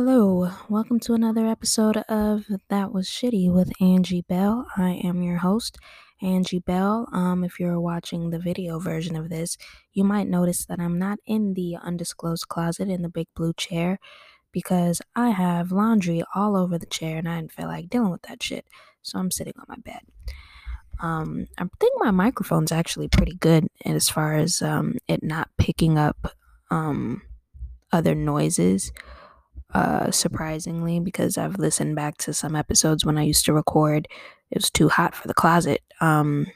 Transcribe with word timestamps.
Hello, 0.00 0.48
welcome 0.68 1.00
to 1.00 1.14
another 1.14 1.44
episode 1.48 1.96
of 2.08 2.46
That 2.68 2.92
Was 2.92 3.08
Shitty 3.08 3.52
with 3.52 3.72
Angie 3.80 4.22
Bell. 4.28 4.68
I 4.76 4.90
am 4.90 5.22
your 5.22 5.38
host, 5.38 5.76
Angie 6.22 6.60
Bell. 6.60 7.08
Um, 7.12 7.42
if 7.42 7.58
you're 7.58 7.80
watching 7.80 8.30
the 8.30 8.38
video 8.38 8.78
version 8.78 9.16
of 9.16 9.28
this, 9.28 9.56
you 9.92 10.04
might 10.04 10.28
notice 10.28 10.64
that 10.66 10.78
I'm 10.78 11.00
not 11.00 11.18
in 11.26 11.54
the 11.54 11.78
undisclosed 11.82 12.46
closet 12.46 12.88
in 12.88 13.02
the 13.02 13.08
big 13.08 13.26
blue 13.34 13.52
chair 13.54 13.98
because 14.52 15.02
I 15.16 15.30
have 15.30 15.72
laundry 15.72 16.22
all 16.32 16.56
over 16.56 16.78
the 16.78 16.86
chair 16.86 17.18
and 17.18 17.28
I 17.28 17.40
didn't 17.40 17.54
feel 17.54 17.66
like 17.66 17.90
dealing 17.90 18.12
with 18.12 18.22
that 18.28 18.40
shit. 18.40 18.66
So 19.02 19.18
I'm 19.18 19.32
sitting 19.32 19.54
on 19.58 19.64
my 19.68 19.78
bed. 19.84 20.02
Um, 21.00 21.48
I 21.58 21.64
think 21.80 21.94
my 21.96 22.12
microphone's 22.12 22.70
actually 22.70 23.08
pretty 23.08 23.34
good 23.34 23.66
as 23.84 24.08
far 24.08 24.36
as 24.36 24.62
um, 24.62 24.94
it 25.08 25.24
not 25.24 25.50
picking 25.58 25.98
up 25.98 26.36
um, 26.70 27.22
other 27.90 28.14
noises 28.14 28.92
uh, 29.74 30.10
surprisingly, 30.10 31.00
because 31.00 31.36
I've 31.36 31.58
listened 31.58 31.96
back 31.96 32.16
to 32.18 32.32
some 32.32 32.56
episodes 32.56 33.04
when 33.04 33.18
I 33.18 33.22
used 33.22 33.44
to 33.46 33.52
record. 33.52 34.08
It 34.50 34.58
was 34.58 34.70
too 34.70 34.88
hot 34.88 35.14
for 35.14 35.28
the 35.28 35.34
closet 35.34 35.82
um, 36.00 36.46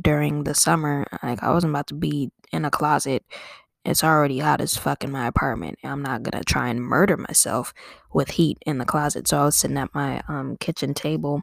during 0.00 0.44
the 0.44 0.54
summer. 0.54 1.06
Like, 1.22 1.42
I 1.42 1.52
wasn't 1.52 1.72
about 1.72 1.86
to 1.88 1.94
be 1.94 2.30
in 2.52 2.64
a 2.64 2.70
closet. 2.70 3.24
It's 3.84 4.02
already 4.02 4.40
hot 4.40 4.60
as 4.60 4.76
fuck 4.76 5.04
in 5.04 5.12
my 5.12 5.28
apartment. 5.28 5.78
I'm 5.84 6.02
not 6.02 6.24
gonna 6.24 6.42
try 6.42 6.68
and 6.68 6.82
murder 6.82 7.16
myself 7.16 7.72
with 8.12 8.30
heat 8.30 8.58
in 8.66 8.78
the 8.78 8.84
closet. 8.84 9.28
So 9.28 9.40
I 9.40 9.44
was 9.44 9.54
sitting 9.54 9.78
at 9.78 9.94
my 9.94 10.22
um, 10.26 10.56
kitchen 10.56 10.92
table, 10.92 11.42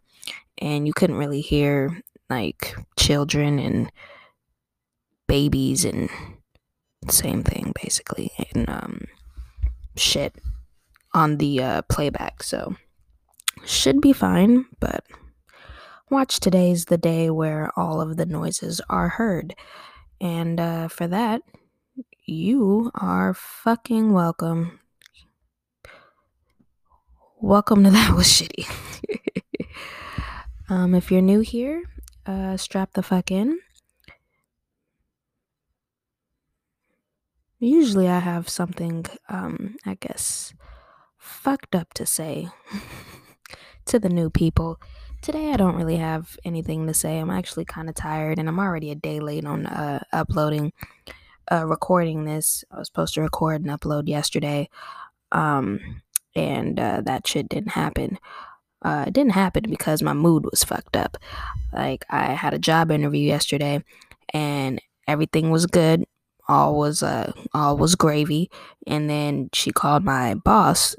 and 0.58 0.86
you 0.86 0.94
couldn't 0.94 1.16
really 1.16 1.42
hear 1.42 2.02
like 2.30 2.76
children 2.98 3.60
and 3.60 3.92
babies 5.28 5.86
and 5.86 6.10
same 7.10 7.44
thing 7.44 7.74
basically 7.82 8.32
and 8.54 8.70
um 8.70 9.06
shit 9.96 10.34
on 11.14 11.38
the 11.38 11.62
uh, 11.62 11.82
playback, 11.84 12.44
so 12.44 12.76
should 13.66 14.02
be 14.02 14.14
fine. 14.14 14.66
But 14.80 15.06
watch 16.10 16.40
today's 16.40 16.86
the 16.86 16.98
day 16.98 17.30
where 17.30 17.72
all 17.78 18.02
of 18.02 18.18
the 18.18 18.26
noises 18.26 18.82
are 18.90 19.10
heard, 19.10 19.56
and 20.20 20.60
uh, 20.60 20.88
for 20.88 21.08
that, 21.08 21.42
you 22.26 22.92
are 22.96 23.34
fucking 23.34 24.14
welcome. 24.14 24.80
Welcome 27.40 27.84
to 27.84 27.90
that 27.92 28.16
was 28.16 28.28
shitty. 28.28 28.66
um, 30.70 30.96
if 30.96 31.12
you're 31.12 31.22
new 31.22 31.42
here, 31.42 31.84
uh, 32.26 32.58
strap 32.58 32.94
the 32.94 33.04
fuck 33.04 33.32
in. 33.32 33.60
Usually, 37.60 38.10
I 38.10 38.20
have 38.20 38.50
something, 38.50 39.06
um, 39.30 39.78
I 39.86 39.96
guess, 39.96 40.54
fucked 41.24 41.74
up 41.74 41.94
to 41.94 42.06
say 42.06 42.50
to 43.86 43.98
the 43.98 44.10
new 44.10 44.30
people. 44.30 44.80
Today, 45.22 45.52
I 45.54 45.58
don't 45.58 45.78
really 45.78 45.96
have 45.96 46.38
anything 46.44 46.86
to 46.88 46.94
say. 46.94 47.18
I'm 47.18 47.30
actually 47.30 47.64
kind 47.64 47.88
of 47.88 47.96
tired, 47.96 48.40
and 48.40 48.50
I'm 48.50 48.60
already 48.60 48.92
a 48.92 48.96
day 48.96 49.22
late 49.22 49.46
on 49.46 49.66
uh, 49.66 50.04
uploading, 50.12 50.74
uh, 51.50 51.66
recording 51.66 52.26
this. 52.26 52.66
I 52.70 52.80
was 52.80 52.88
supposed 52.88 53.14
to 53.14 53.22
record 53.22 53.64
and 53.64 53.72
upload 53.72 54.10
yesterday, 54.10 54.70
um, 55.32 56.02
and 56.36 56.78
uh, 56.78 57.02
that 57.06 57.26
shit 57.26 57.48
didn't 57.48 57.72
happen. 57.72 58.20
Uh, 58.82 59.06
it 59.08 59.14
didn't 59.14 59.32
happen 59.32 59.64
because 59.70 60.04
my 60.04 60.12
mood 60.12 60.44
was 60.52 60.66
fucked 60.66 60.98
up. 60.98 61.16
Like 61.72 62.06
I 62.10 62.34
had 62.34 62.54
a 62.54 62.60
job 62.60 62.92
interview 62.92 63.26
yesterday, 63.26 63.82
and 64.34 64.82
everything 65.08 65.52
was 65.52 65.68
good. 65.68 66.04
All 66.50 66.78
was 66.78 67.02
uh, 67.02 67.32
all 67.54 67.78
was 67.78 67.96
gravy. 67.96 68.52
And 68.86 69.10
then 69.10 69.50
she 69.54 69.72
called 69.72 70.04
my 70.04 70.34
boss 70.34 70.98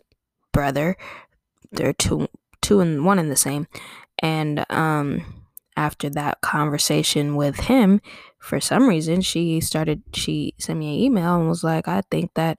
brother. 0.55 0.97
They're 1.73 1.93
two 1.93 2.29
two 2.63 2.81
and 2.81 3.05
one 3.05 3.19
in 3.19 3.29
the 3.29 3.37
same. 3.37 3.67
And 4.21 4.65
um 4.71 5.43
after 5.77 6.09
that 6.11 6.41
conversation 6.41 7.37
with 7.37 7.57
him, 7.57 8.01
for 8.39 8.61
some 8.61 8.89
reason 8.89 9.21
she 9.21 9.61
started 9.61 10.03
she 10.15 10.55
sent 10.59 10.79
me 10.79 10.95
an 10.97 11.03
email 11.03 11.37
and 11.37 11.49
was 11.49 11.65
like, 11.65 11.89
I 11.89 12.03
think 12.11 12.33
that 12.35 12.59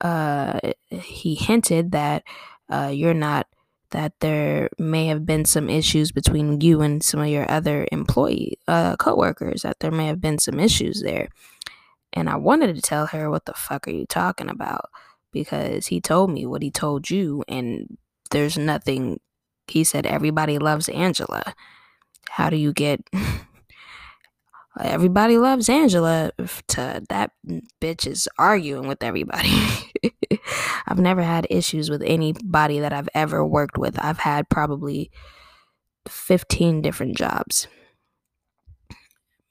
uh 0.00 0.58
he 0.90 1.34
hinted 1.36 1.92
that 1.92 2.24
uh 2.70 2.90
you're 2.92 3.14
not 3.14 3.46
that 3.92 4.12
there 4.20 4.68
may 4.78 5.06
have 5.06 5.24
been 5.24 5.44
some 5.44 5.70
issues 5.70 6.12
between 6.12 6.60
you 6.60 6.82
and 6.82 7.02
some 7.02 7.20
of 7.20 7.28
your 7.28 7.50
other 7.50 7.86
employee 7.92 8.58
uh 8.68 8.96
coworkers 8.96 9.62
that 9.62 9.80
there 9.80 9.90
may 9.92 10.06
have 10.06 10.20
been 10.20 10.38
some 10.38 10.60
issues 10.60 11.02
there 11.02 11.28
and 12.12 12.28
i 12.28 12.36
wanted 12.36 12.74
to 12.74 12.82
tell 12.82 13.06
her 13.06 13.30
what 13.30 13.46
the 13.46 13.54
fuck 13.54 13.88
are 13.88 13.92
you 13.92 14.06
talking 14.06 14.50
about 14.50 14.90
because 15.36 15.86
he 15.88 16.00
told 16.00 16.30
me 16.30 16.46
what 16.46 16.62
he 16.62 16.70
told 16.70 17.10
you, 17.10 17.44
and 17.46 17.98
there's 18.30 18.56
nothing. 18.56 19.20
He 19.68 19.84
said 19.84 20.06
everybody 20.06 20.58
loves 20.58 20.88
Angela. 20.88 21.54
How 22.30 22.50
do 22.50 22.56
you 22.56 22.72
get 22.72 23.00
everybody 24.80 25.38
loves 25.38 25.68
Angela 25.68 26.32
to 26.68 27.02
that 27.08 27.32
bitch 27.80 28.06
is 28.06 28.28
arguing 28.38 28.88
with 28.88 29.02
everybody. 29.02 29.50
I've 30.86 30.98
never 30.98 31.22
had 31.22 31.46
issues 31.50 31.90
with 31.90 32.02
anybody 32.02 32.80
that 32.80 32.92
I've 32.92 33.08
ever 33.14 33.44
worked 33.44 33.78
with. 33.78 34.02
I've 34.02 34.18
had 34.18 34.48
probably 34.48 35.10
15 36.08 36.82
different 36.82 37.16
jobs. 37.16 37.68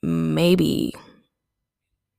Maybe, 0.02 0.94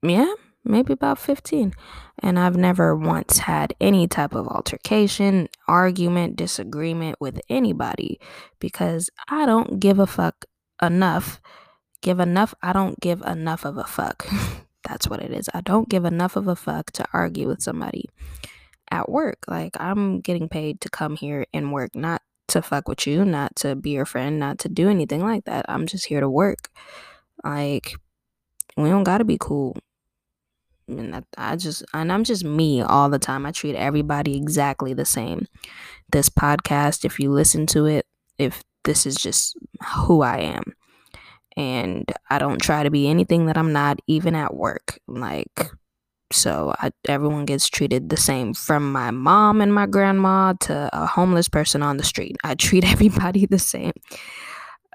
yeah, 0.02 0.34
maybe 0.66 0.92
about 0.92 1.18
15. 1.18 1.72
And 2.20 2.38
I've 2.38 2.56
never 2.56 2.94
once 2.96 3.38
had 3.38 3.74
any 3.80 4.06
type 4.08 4.34
of 4.34 4.48
altercation, 4.48 5.48
argument, 5.68 6.36
disagreement 6.36 7.16
with 7.20 7.40
anybody 7.48 8.18
because 8.58 9.10
I 9.28 9.46
don't 9.46 9.80
give 9.80 9.98
a 9.98 10.06
fuck 10.06 10.44
enough. 10.82 11.40
Give 12.02 12.20
enough, 12.20 12.54
I 12.62 12.72
don't 12.72 12.98
give 13.00 13.22
enough 13.22 13.64
of 13.64 13.76
a 13.76 13.84
fuck. 13.84 14.26
That's 14.88 15.08
what 15.08 15.20
it 15.20 15.32
is. 15.32 15.48
I 15.52 15.60
don't 15.60 15.88
give 15.88 16.04
enough 16.04 16.36
of 16.36 16.46
a 16.48 16.56
fuck 16.56 16.92
to 16.92 17.06
argue 17.12 17.48
with 17.48 17.62
somebody 17.62 18.06
at 18.90 19.08
work. 19.08 19.44
Like, 19.48 19.76
I'm 19.80 20.20
getting 20.20 20.48
paid 20.48 20.80
to 20.82 20.88
come 20.88 21.16
here 21.16 21.46
and 21.52 21.72
work, 21.72 21.94
not 21.94 22.22
to 22.48 22.62
fuck 22.62 22.88
with 22.88 23.06
you, 23.06 23.24
not 23.24 23.56
to 23.56 23.74
be 23.74 23.90
your 23.90 24.04
friend, 24.04 24.38
not 24.38 24.58
to 24.60 24.68
do 24.68 24.88
anything 24.88 25.22
like 25.22 25.44
that. 25.44 25.66
I'm 25.68 25.86
just 25.86 26.06
here 26.06 26.20
to 26.20 26.30
work. 26.30 26.68
Like, 27.44 27.94
we 28.76 28.88
don't 28.88 29.04
gotta 29.04 29.24
be 29.24 29.38
cool 29.40 29.76
and 30.88 31.16
I, 31.16 31.22
I 31.36 31.56
just 31.56 31.84
and 31.92 32.12
I'm 32.12 32.24
just 32.24 32.44
me 32.44 32.80
all 32.82 33.08
the 33.08 33.18
time. 33.18 33.46
I 33.46 33.52
treat 33.52 33.74
everybody 33.74 34.36
exactly 34.36 34.94
the 34.94 35.04
same. 35.04 35.46
This 36.10 36.28
podcast, 36.28 37.04
if 37.04 37.18
you 37.18 37.30
listen 37.30 37.66
to 37.68 37.86
it, 37.86 38.06
if 38.38 38.62
this 38.84 39.04
is 39.04 39.16
just 39.16 39.56
who 39.96 40.22
I 40.22 40.38
am. 40.38 40.62
And 41.56 42.10
I 42.30 42.38
don't 42.38 42.60
try 42.60 42.82
to 42.82 42.90
be 42.90 43.08
anything 43.08 43.46
that 43.46 43.58
I'm 43.58 43.72
not, 43.72 43.98
even 44.06 44.34
at 44.34 44.54
work. 44.54 45.00
Like, 45.08 45.70
so 46.32 46.74
I, 46.78 46.90
everyone 47.08 47.46
gets 47.46 47.68
treated 47.68 48.08
the 48.08 48.16
same 48.16 48.52
from 48.54 48.92
my 48.92 49.10
mom 49.10 49.60
and 49.60 49.74
my 49.74 49.86
grandma 49.86 50.52
to 50.60 50.90
a 50.92 51.06
homeless 51.06 51.48
person 51.48 51.82
on 51.82 51.96
the 51.96 52.04
street. 52.04 52.36
I 52.44 52.54
treat 52.54 52.84
everybody 52.90 53.46
the 53.46 53.58
same. 53.58 53.92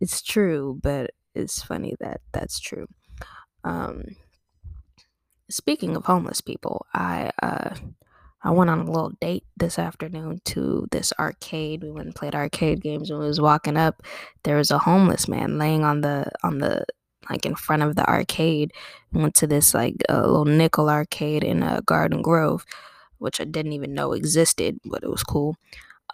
it's 0.00 0.22
true, 0.22 0.78
but 0.82 1.10
it's 1.34 1.62
funny 1.62 1.94
that 2.00 2.20
that's 2.32 2.60
true. 2.60 2.86
Um, 3.64 4.04
speaking 5.50 5.96
of 5.96 6.04
homeless 6.04 6.40
people, 6.40 6.86
I 6.94 7.30
uh 7.42 7.74
I 8.42 8.52
went 8.52 8.70
on 8.70 8.80
a 8.80 8.90
little 8.90 9.12
date 9.20 9.44
this 9.56 9.78
afternoon 9.78 10.40
to 10.46 10.86
this 10.92 11.12
arcade. 11.18 11.82
We 11.82 11.90
went 11.90 12.06
and 12.06 12.14
played 12.14 12.36
arcade 12.36 12.80
games. 12.80 13.10
When 13.10 13.20
we 13.20 13.26
was 13.26 13.40
walking 13.40 13.76
up, 13.76 14.02
there 14.44 14.56
was 14.56 14.70
a 14.70 14.78
homeless 14.78 15.26
man 15.26 15.58
laying 15.58 15.84
on 15.84 16.02
the 16.02 16.30
on 16.42 16.58
the 16.58 16.84
like 17.28 17.44
in 17.44 17.56
front 17.56 17.82
of 17.82 17.96
the 17.96 18.08
arcade. 18.08 18.72
went 19.12 19.34
to 19.36 19.46
this 19.46 19.74
like 19.74 19.96
a 20.08 20.20
little 20.20 20.44
nickel 20.44 20.88
arcade 20.88 21.44
in 21.44 21.62
a 21.62 21.66
uh, 21.66 21.80
Garden 21.80 22.22
Grove, 22.22 22.64
which 23.18 23.40
I 23.40 23.44
didn't 23.44 23.72
even 23.72 23.92
know 23.92 24.12
existed, 24.12 24.78
but 24.84 25.02
it 25.02 25.10
was 25.10 25.24
cool. 25.24 25.56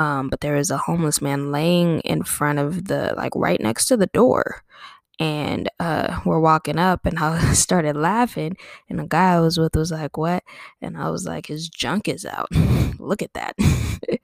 Um, 0.01 0.29
but 0.29 0.41
there 0.41 0.57
was 0.57 0.71
a 0.71 0.79
homeless 0.79 1.23
man 1.23 1.53
laying 1.53 2.01
in 2.01 2.25
front 2.25 2.59
of 2.59 2.87
the 2.87 3.15
like 3.17 3.33
right 3.37 3.61
next 3.61 3.87
to 3.87 3.97
the 3.97 4.09
door 4.09 4.65
and 5.21 5.69
uh, 5.79 6.21
we're 6.25 6.41
walking 6.41 6.79
up 6.79 7.07
and 7.07 7.19
i 7.19 7.53
started 7.53 7.97
laughing 7.97 8.57
and 8.89 8.99
the 8.99 9.07
guy 9.07 9.35
i 9.35 9.41
was 9.41 9.59
with 9.59 9.75
was 9.77 9.93
like 9.93 10.17
what? 10.17 10.43
And 10.83 10.97
i 10.97 11.11
was 11.11 11.27
like 11.27 11.47
his 11.47 11.69
junk 11.69 12.09
is 12.09 12.25
out. 12.25 12.49
Look 12.99 13.23
at 13.23 13.35
that. 13.35 13.55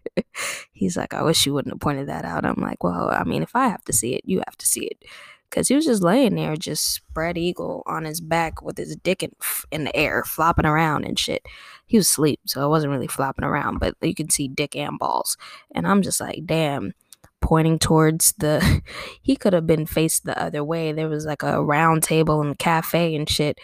He's 0.72 0.96
like 0.96 1.14
i 1.14 1.22
wish 1.22 1.46
you 1.46 1.54
wouldn't 1.54 1.74
have 1.74 1.80
pointed 1.80 2.08
that 2.08 2.24
out. 2.24 2.44
I'm 2.44 2.60
like 2.60 2.82
well 2.82 3.10
i 3.10 3.24
mean 3.24 3.42
if 3.42 3.54
i 3.54 3.68
have 3.68 3.84
to 3.84 3.92
see 3.92 4.14
it 4.14 4.22
you 4.24 4.38
have 4.46 4.56
to 4.58 4.66
see 4.66 4.86
it. 4.86 5.04
Because 5.48 5.66
he 5.66 5.74
was 5.74 5.84
just 5.84 6.02
laying 6.02 6.36
there 6.36 6.54
just 6.56 6.92
spread 6.94 7.36
eagle 7.36 7.82
on 7.86 8.04
his 8.04 8.20
back 8.20 8.62
with 8.62 8.78
his 8.78 8.94
dick 8.94 9.24
in, 9.24 9.32
in 9.72 9.82
the 9.82 9.96
air 9.96 10.22
flopping 10.24 10.64
around 10.64 11.04
and 11.04 11.18
shit. 11.18 11.44
He 11.86 11.96
was 11.96 12.08
asleep 12.08 12.40
so 12.46 12.64
it 12.64 12.68
wasn't 12.68 12.92
really 12.92 13.08
flopping 13.08 13.44
around 13.44 13.78
but 13.78 13.94
you 14.00 14.14
can 14.14 14.30
see 14.30 14.48
dick 14.48 14.76
and 14.76 14.98
balls. 14.98 15.36
And 15.72 15.86
i'm 15.86 16.02
just 16.02 16.20
like 16.20 16.46
damn 16.46 16.94
pointing 17.40 17.78
towards 17.78 18.32
the 18.38 18.82
he 19.22 19.36
could 19.36 19.52
have 19.52 19.66
been 19.66 19.86
faced 19.86 20.24
the 20.24 20.40
other 20.40 20.64
way. 20.64 20.92
There 20.92 21.08
was 21.08 21.26
like 21.26 21.42
a 21.42 21.62
round 21.62 22.02
table 22.02 22.40
and 22.40 22.58
cafe 22.58 23.14
and 23.14 23.28
shit 23.28 23.58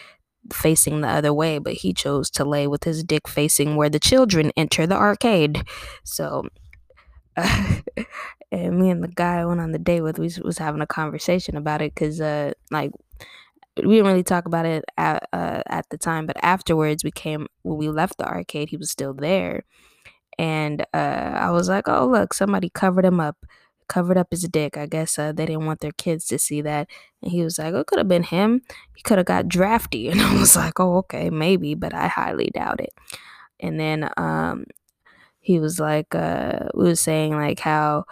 facing 0.53 1.01
the 1.01 1.09
other 1.09 1.33
way, 1.33 1.59
but 1.59 1.75
he 1.75 1.93
chose 1.93 2.31
to 2.31 2.45
lay 2.45 2.67
with 2.67 2.85
his 2.85 3.03
dick 3.03 3.29
facing 3.29 3.77
where 3.77 3.91
the 3.91 3.99
children 3.99 4.53
enter 4.57 4.87
the 4.87 4.97
arcade. 4.97 5.65
So, 6.05 6.49
uh, 7.37 7.77
and 8.53 8.79
me 8.79 8.91
and 8.91 9.03
the 9.03 9.09
guy 9.09 9.41
I 9.41 9.45
went 9.45 9.61
on 9.61 9.73
the 9.73 9.79
date 9.79 10.03
with, 10.03 10.19
we 10.19 10.31
was 10.43 10.59
having 10.59 10.81
a 10.81 10.87
conversation 10.87 11.57
about 11.57 11.83
it 11.83 11.95
because, 11.95 12.21
uh, 12.21 12.53
like, 12.71 12.93
we 13.85 13.97
didn't 13.97 14.07
really 14.07 14.23
talk 14.23 14.47
about 14.47 14.65
it 14.65 14.85
at 14.97 15.29
uh, 15.33 15.63
at 15.67 15.89
the 15.91 15.99
time, 15.99 16.27
but 16.27 16.43
afterwards 16.43 17.05
we 17.05 17.11
came 17.11 17.47
when 17.63 17.77
we 17.77 17.89
left 17.89 18.17
the 18.17 18.27
arcade, 18.27 18.71
he 18.71 18.77
was 18.79 18.91
still 18.91 19.13
there, 19.13 19.65
and 20.39 20.83
uh, 20.95 21.33
I 21.35 21.51
was 21.51 21.69
like, 21.69 21.87
"Oh, 21.87 22.07
look, 22.07 22.33
somebody 22.33 22.71
covered 22.71 23.05
him 23.05 23.21
up, 23.21 23.37
covered 23.89 24.19
up 24.19 24.29
his 24.31 24.43
dick. 24.43 24.77
I 24.77 24.87
guess 24.87 25.19
uh, 25.19 25.33
they 25.33 25.47
didn't 25.47 25.67
want 25.67 25.81
their 25.81 25.93
kids 25.93 26.27
to 26.27 26.39
see 26.39 26.61
that." 26.63 26.89
And 27.23 27.31
he 27.33 27.43
was 27.43 27.59
like, 27.59 27.75
"Oh, 27.75 27.81
it 27.81 27.87
could 27.87 27.99
have 27.99 28.09
been 28.09 28.25
him. 28.25 28.63
He 28.95 29.03
could 29.03 29.19
have 29.19 29.27
got 29.27 29.49
drafty." 29.49 30.09
And 30.11 30.21
I 30.21 30.39
was 30.39 30.57
like, 30.57 30.79
"Oh, 30.81 30.97
okay, 30.99 31.31
maybe, 31.31 31.75
but 31.75 31.95
I 31.95 32.09
highly 32.09 32.51
doubt 32.55 32.81
it." 32.81 32.93
And 33.61 33.81
then 33.81 34.11
um, 34.17 34.67
he 35.41 35.61
was 35.61 35.79
like, 35.81 36.15
uh, 36.15 36.69
we 36.75 36.85
was 36.85 37.01
saying 37.01 37.35
like 37.35 37.61
how 37.61 38.05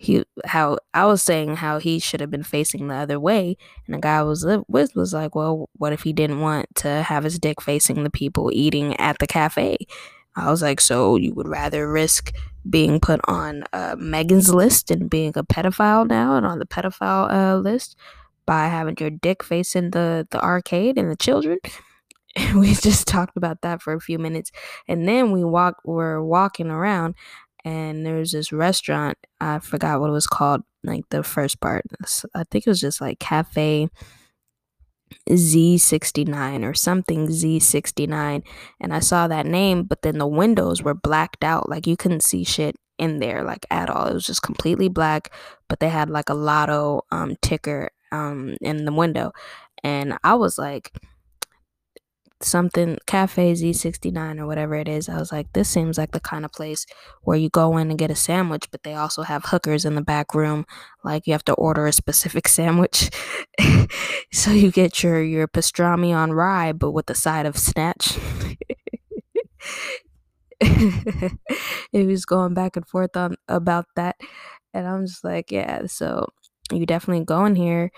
he 0.00 0.24
how 0.46 0.78
I 0.94 1.04
was 1.04 1.22
saying 1.22 1.56
how 1.56 1.78
he 1.78 1.98
should 1.98 2.20
have 2.20 2.30
been 2.30 2.42
facing 2.42 2.88
the 2.88 2.94
other 2.94 3.20
way, 3.20 3.58
and 3.86 3.94
the 3.94 3.98
guy 4.00 4.18
I 4.20 4.22
was 4.22 4.46
with 4.66 4.96
was 4.96 5.12
like, 5.12 5.34
well, 5.34 5.68
what 5.74 5.92
if 5.92 6.02
he 6.02 6.14
didn't 6.14 6.40
want 6.40 6.74
to 6.76 7.02
have 7.02 7.24
his 7.24 7.38
dick 7.38 7.60
facing 7.60 8.02
the 8.02 8.10
people 8.10 8.50
eating 8.52 8.96
at 8.98 9.18
the 9.18 9.26
cafe? 9.26 9.76
I 10.36 10.50
was 10.50 10.62
like, 10.62 10.80
so 10.80 11.16
you 11.16 11.34
would 11.34 11.48
rather 11.48 11.90
risk 11.92 12.32
being 12.68 13.00
put 13.00 13.20
on 13.24 13.64
uh, 13.72 13.96
Megan's 13.98 14.52
list 14.52 14.90
and 14.90 15.08
being 15.08 15.32
a 15.36 15.44
pedophile 15.44 16.06
now 16.06 16.36
and 16.36 16.46
on 16.46 16.58
the 16.58 16.66
pedophile 16.66 17.30
uh, 17.32 17.56
list 17.56 17.96
by 18.46 18.66
having 18.66 18.96
your 18.98 19.10
dick 19.10 19.42
facing 19.42 19.90
the 19.90 20.26
the 20.30 20.42
arcade 20.42 20.98
and 20.98 21.10
the 21.10 21.16
children? 21.16 21.58
we 22.54 22.74
just 22.74 23.06
talked 23.08 23.36
about 23.36 23.62
that 23.62 23.82
for 23.82 23.92
a 23.92 24.00
few 24.00 24.18
minutes, 24.18 24.50
and 24.86 25.08
then 25.08 25.32
we 25.32 25.44
walk. 25.44 25.76
We're 25.84 26.22
walking 26.22 26.70
around, 26.70 27.14
and 27.64 28.06
there's 28.06 28.32
this 28.32 28.52
restaurant. 28.52 29.18
I 29.40 29.58
forgot 29.58 30.00
what 30.00 30.10
it 30.10 30.12
was 30.12 30.26
called, 30.26 30.62
like 30.84 31.08
the 31.10 31.22
first 31.22 31.60
part. 31.60 31.84
I 32.34 32.44
think 32.50 32.66
it 32.66 32.70
was 32.70 32.80
just 32.80 33.00
like 33.00 33.18
Cafe 33.18 33.88
Z69 35.28 36.64
or 36.64 36.74
something 36.74 37.28
Z69. 37.28 38.42
And 38.80 38.94
I 38.94 39.00
saw 39.00 39.28
that 39.28 39.46
name, 39.46 39.84
but 39.84 40.02
then 40.02 40.18
the 40.18 40.26
windows 40.26 40.82
were 40.82 40.94
blacked 40.94 41.44
out. 41.44 41.68
Like 41.68 41.86
you 41.86 41.96
couldn't 41.96 42.22
see 42.22 42.44
shit 42.44 42.76
in 42.98 43.18
there, 43.18 43.42
like 43.42 43.66
at 43.70 43.90
all. 43.90 44.06
It 44.06 44.14
was 44.14 44.26
just 44.26 44.42
completely 44.42 44.88
black, 44.88 45.32
but 45.68 45.80
they 45.80 45.88
had 45.88 46.10
like 46.10 46.28
a 46.28 46.34
lotto 46.34 47.02
um, 47.10 47.36
ticker 47.42 47.90
um, 48.12 48.56
in 48.60 48.84
the 48.84 48.92
window. 48.92 49.32
And 49.82 50.18
I 50.22 50.34
was 50.34 50.58
like, 50.58 50.92
something 52.42 52.96
cafe 53.06 53.52
z69 53.52 54.38
or 54.40 54.46
whatever 54.46 54.74
it 54.74 54.88
is 54.88 55.08
i 55.08 55.18
was 55.18 55.30
like 55.30 55.52
this 55.52 55.68
seems 55.68 55.98
like 55.98 56.12
the 56.12 56.20
kind 56.20 56.44
of 56.44 56.52
place 56.52 56.86
where 57.22 57.36
you 57.36 57.50
go 57.50 57.76
in 57.76 57.90
and 57.90 57.98
get 57.98 58.10
a 58.10 58.14
sandwich 58.14 58.70
but 58.70 58.82
they 58.82 58.94
also 58.94 59.22
have 59.22 59.44
hookers 59.46 59.84
in 59.84 59.94
the 59.94 60.00
back 60.02 60.34
room 60.34 60.64
like 61.04 61.26
you 61.26 61.32
have 61.32 61.44
to 61.44 61.54
order 61.54 61.86
a 61.86 61.92
specific 61.92 62.48
sandwich. 62.58 63.10
So 64.32 64.52
you 64.52 64.70
get 64.70 65.02
your 65.02 65.20
your 65.22 65.48
pastrami 65.48 66.14
on 66.14 66.32
rye 66.32 66.72
but 66.72 66.92
with 66.92 67.06
the 67.06 67.14
side 67.16 67.46
of 67.46 67.58
snatch. 67.58 68.16
It 71.92 72.06
was 72.06 72.24
going 72.24 72.54
back 72.54 72.76
and 72.76 72.86
forth 72.86 73.16
on 73.16 73.36
about 73.48 73.86
that 73.96 74.16
and 74.74 74.86
i'm 74.86 75.06
just 75.06 75.24
like 75.24 75.50
yeah 75.50 75.86
so 75.86 76.26
you 76.72 76.86
definitely 76.86 77.24
go 77.24 77.44
in 77.44 77.56
here 77.56 77.90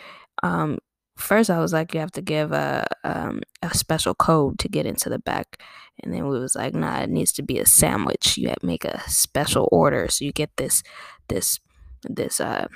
um 0.43 0.79
first 1.17 1.51
I 1.51 1.59
was 1.59 1.73
like, 1.73 1.95
you 1.95 2.01
have 2.01 2.13
to 2.13 2.23
give 2.23 2.53
a 2.53 2.87
um, 3.05 3.41
a 3.63 3.75
special 3.75 4.15
code 4.15 4.59
to 4.61 4.69
get 4.69 4.87
into 4.87 5.09
the 5.09 5.19
back, 5.19 5.61
and 6.03 6.13
then 6.13 6.27
we 6.27 6.39
was 6.39 6.55
like, 6.55 6.75
nah, 6.75 7.01
it 7.01 7.11
needs 7.11 7.33
to 7.33 7.43
be 7.43 7.59
a 7.59 7.67
sandwich. 7.67 8.39
You 8.39 8.55
make 8.63 8.85
a 8.85 9.01
special 9.09 9.69
order, 9.73 10.09
so 10.09 10.25
you 10.25 10.33
get 10.33 10.57
this 10.57 10.83
this 11.29 11.61
this 12.05 12.41
uh 12.41 12.67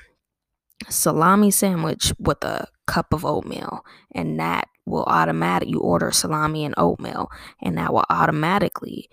salami 0.88 1.50
sandwich 1.50 2.12
with 2.18 2.44
a 2.44 2.68
cup 2.86 3.12
of 3.12 3.24
oatmeal, 3.24 3.84
and 4.12 4.38
that 4.38 4.68
will 4.84 5.04
automatic 5.04 5.68
you 5.68 5.80
order 5.80 6.10
salami 6.10 6.64
and 6.64 6.74
oatmeal, 6.76 7.30
and 7.62 7.76
that 7.78 7.92
will 7.92 8.04
automatically 8.10 9.08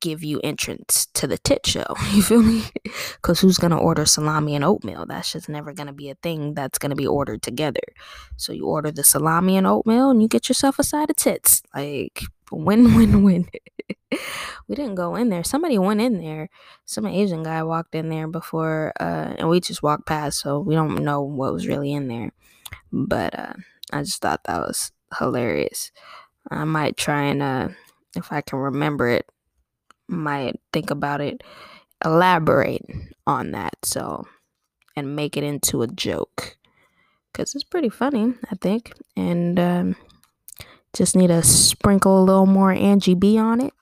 give 0.00 0.24
you 0.24 0.40
entrance 0.42 1.06
to 1.14 1.26
the 1.26 1.38
tit 1.38 1.66
show. 1.66 1.84
You 2.12 2.22
feel 2.22 2.42
me? 2.42 2.64
Because 2.82 3.40
who's 3.40 3.58
going 3.58 3.72
to 3.72 3.76
order 3.76 4.06
salami 4.06 4.54
and 4.54 4.64
oatmeal? 4.64 5.06
That's 5.06 5.32
just 5.32 5.48
never 5.48 5.72
going 5.72 5.86
to 5.86 5.92
be 5.92 6.10
a 6.10 6.14
thing 6.14 6.54
that's 6.54 6.78
going 6.78 6.90
to 6.90 6.96
be 6.96 7.06
ordered 7.06 7.42
together. 7.42 7.80
So 8.36 8.52
you 8.52 8.66
order 8.66 8.90
the 8.90 9.04
salami 9.04 9.56
and 9.56 9.66
oatmeal 9.66 10.10
and 10.10 10.22
you 10.22 10.28
get 10.28 10.48
yourself 10.48 10.78
a 10.78 10.84
side 10.84 11.10
of 11.10 11.16
tits. 11.16 11.62
Like, 11.74 12.22
win, 12.50 12.94
win, 12.96 13.22
win. 13.22 13.48
we 14.68 14.74
didn't 14.74 14.94
go 14.94 15.14
in 15.14 15.28
there. 15.28 15.44
Somebody 15.44 15.78
went 15.78 16.00
in 16.00 16.18
there. 16.18 16.48
Some 16.84 17.06
Asian 17.06 17.42
guy 17.42 17.62
walked 17.62 17.94
in 17.94 18.08
there 18.08 18.28
before, 18.28 18.92
uh, 18.98 19.34
and 19.38 19.48
we 19.48 19.60
just 19.60 19.82
walked 19.82 20.06
past. 20.06 20.40
So 20.40 20.60
we 20.60 20.74
don't 20.74 21.04
know 21.04 21.22
what 21.22 21.52
was 21.52 21.66
really 21.66 21.92
in 21.92 22.08
there. 22.08 22.32
But 22.92 23.38
uh, 23.38 23.54
I 23.92 24.02
just 24.02 24.22
thought 24.22 24.44
that 24.44 24.60
was 24.60 24.92
hilarious. 25.18 25.92
I 26.50 26.64
might 26.64 26.96
try 26.96 27.24
and, 27.24 27.42
uh, 27.42 27.68
if 28.14 28.32
I 28.32 28.40
can 28.40 28.58
remember 28.58 29.08
it, 29.08 29.26
might 30.08 30.60
think 30.72 30.90
about 30.90 31.20
it, 31.20 31.42
elaborate 32.04 32.82
on 33.26 33.52
that. 33.52 33.74
So, 33.82 34.26
and 34.96 35.16
make 35.16 35.36
it 35.36 35.44
into 35.44 35.82
a 35.82 35.86
joke 35.86 36.56
because 37.36 37.54
it's 37.54 37.64
pretty 37.64 37.90
funny, 37.90 38.34
I 38.50 38.54
think. 38.56 38.92
And 39.16 39.58
um, 39.60 39.96
just 40.94 41.14
need 41.16 41.28
to 41.28 41.42
sprinkle 41.42 42.22
a 42.22 42.24
little 42.24 42.46
more 42.46 42.72
Angie 42.72 43.14
B 43.14 43.38
on 43.38 43.60
it, 43.60 43.74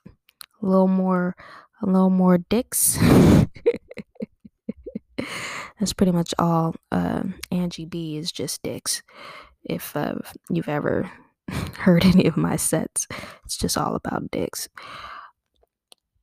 a 0.61 0.65
little 0.65 0.89
more, 0.89 1.35
a 1.81 1.85
little 1.85 2.09
more 2.09 2.37
dicks. 2.37 2.97
That's 5.79 5.93
pretty 5.93 6.11
much 6.11 6.33
all. 6.37 6.75
Uh, 6.91 7.23
Angie 7.51 7.85
B 7.85 8.17
is 8.17 8.31
just 8.31 8.61
dicks. 8.63 9.01
If 9.63 9.95
uh, 9.95 10.15
you've 10.49 10.69
ever 10.69 11.09
heard 11.77 12.05
any 12.05 12.25
of 12.25 12.35
my 12.37 12.57
sets, 12.57 13.07
it's 13.45 13.57
just 13.57 13.77
all 13.77 13.95
about 13.95 14.31
dicks. 14.31 14.67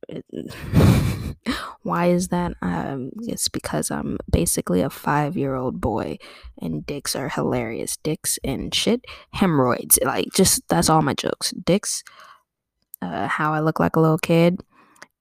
why 1.83 2.07
is 2.07 2.29
that? 2.29 2.53
Um, 2.61 3.11
it's 3.21 3.49
because 3.49 3.91
I'm 3.91 4.17
basically 4.29 4.81
a 4.81 4.89
five 4.89 5.37
year 5.37 5.55
old 5.55 5.81
boy, 5.81 6.17
and 6.61 6.85
dicks 6.85 7.15
are 7.15 7.29
hilarious. 7.29 7.97
Dicks 7.97 8.39
and 8.43 8.73
shit, 8.73 9.05
hemorrhoids. 9.33 9.99
Like, 10.03 10.27
just 10.33 10.67
that's 10.69 10.89
all 10.89 11.01
my 11.01 11.13
jokes. 11.13 11.51
Dicks, 11.51 12.03
uh, 13.01 13.27
how 13.27 13.53
I 13.53 13.59
look 13.59 13.79
like 13.79 13.95
a 13.95 13.99
little 13.99 14.17
kid, 14.17 14.61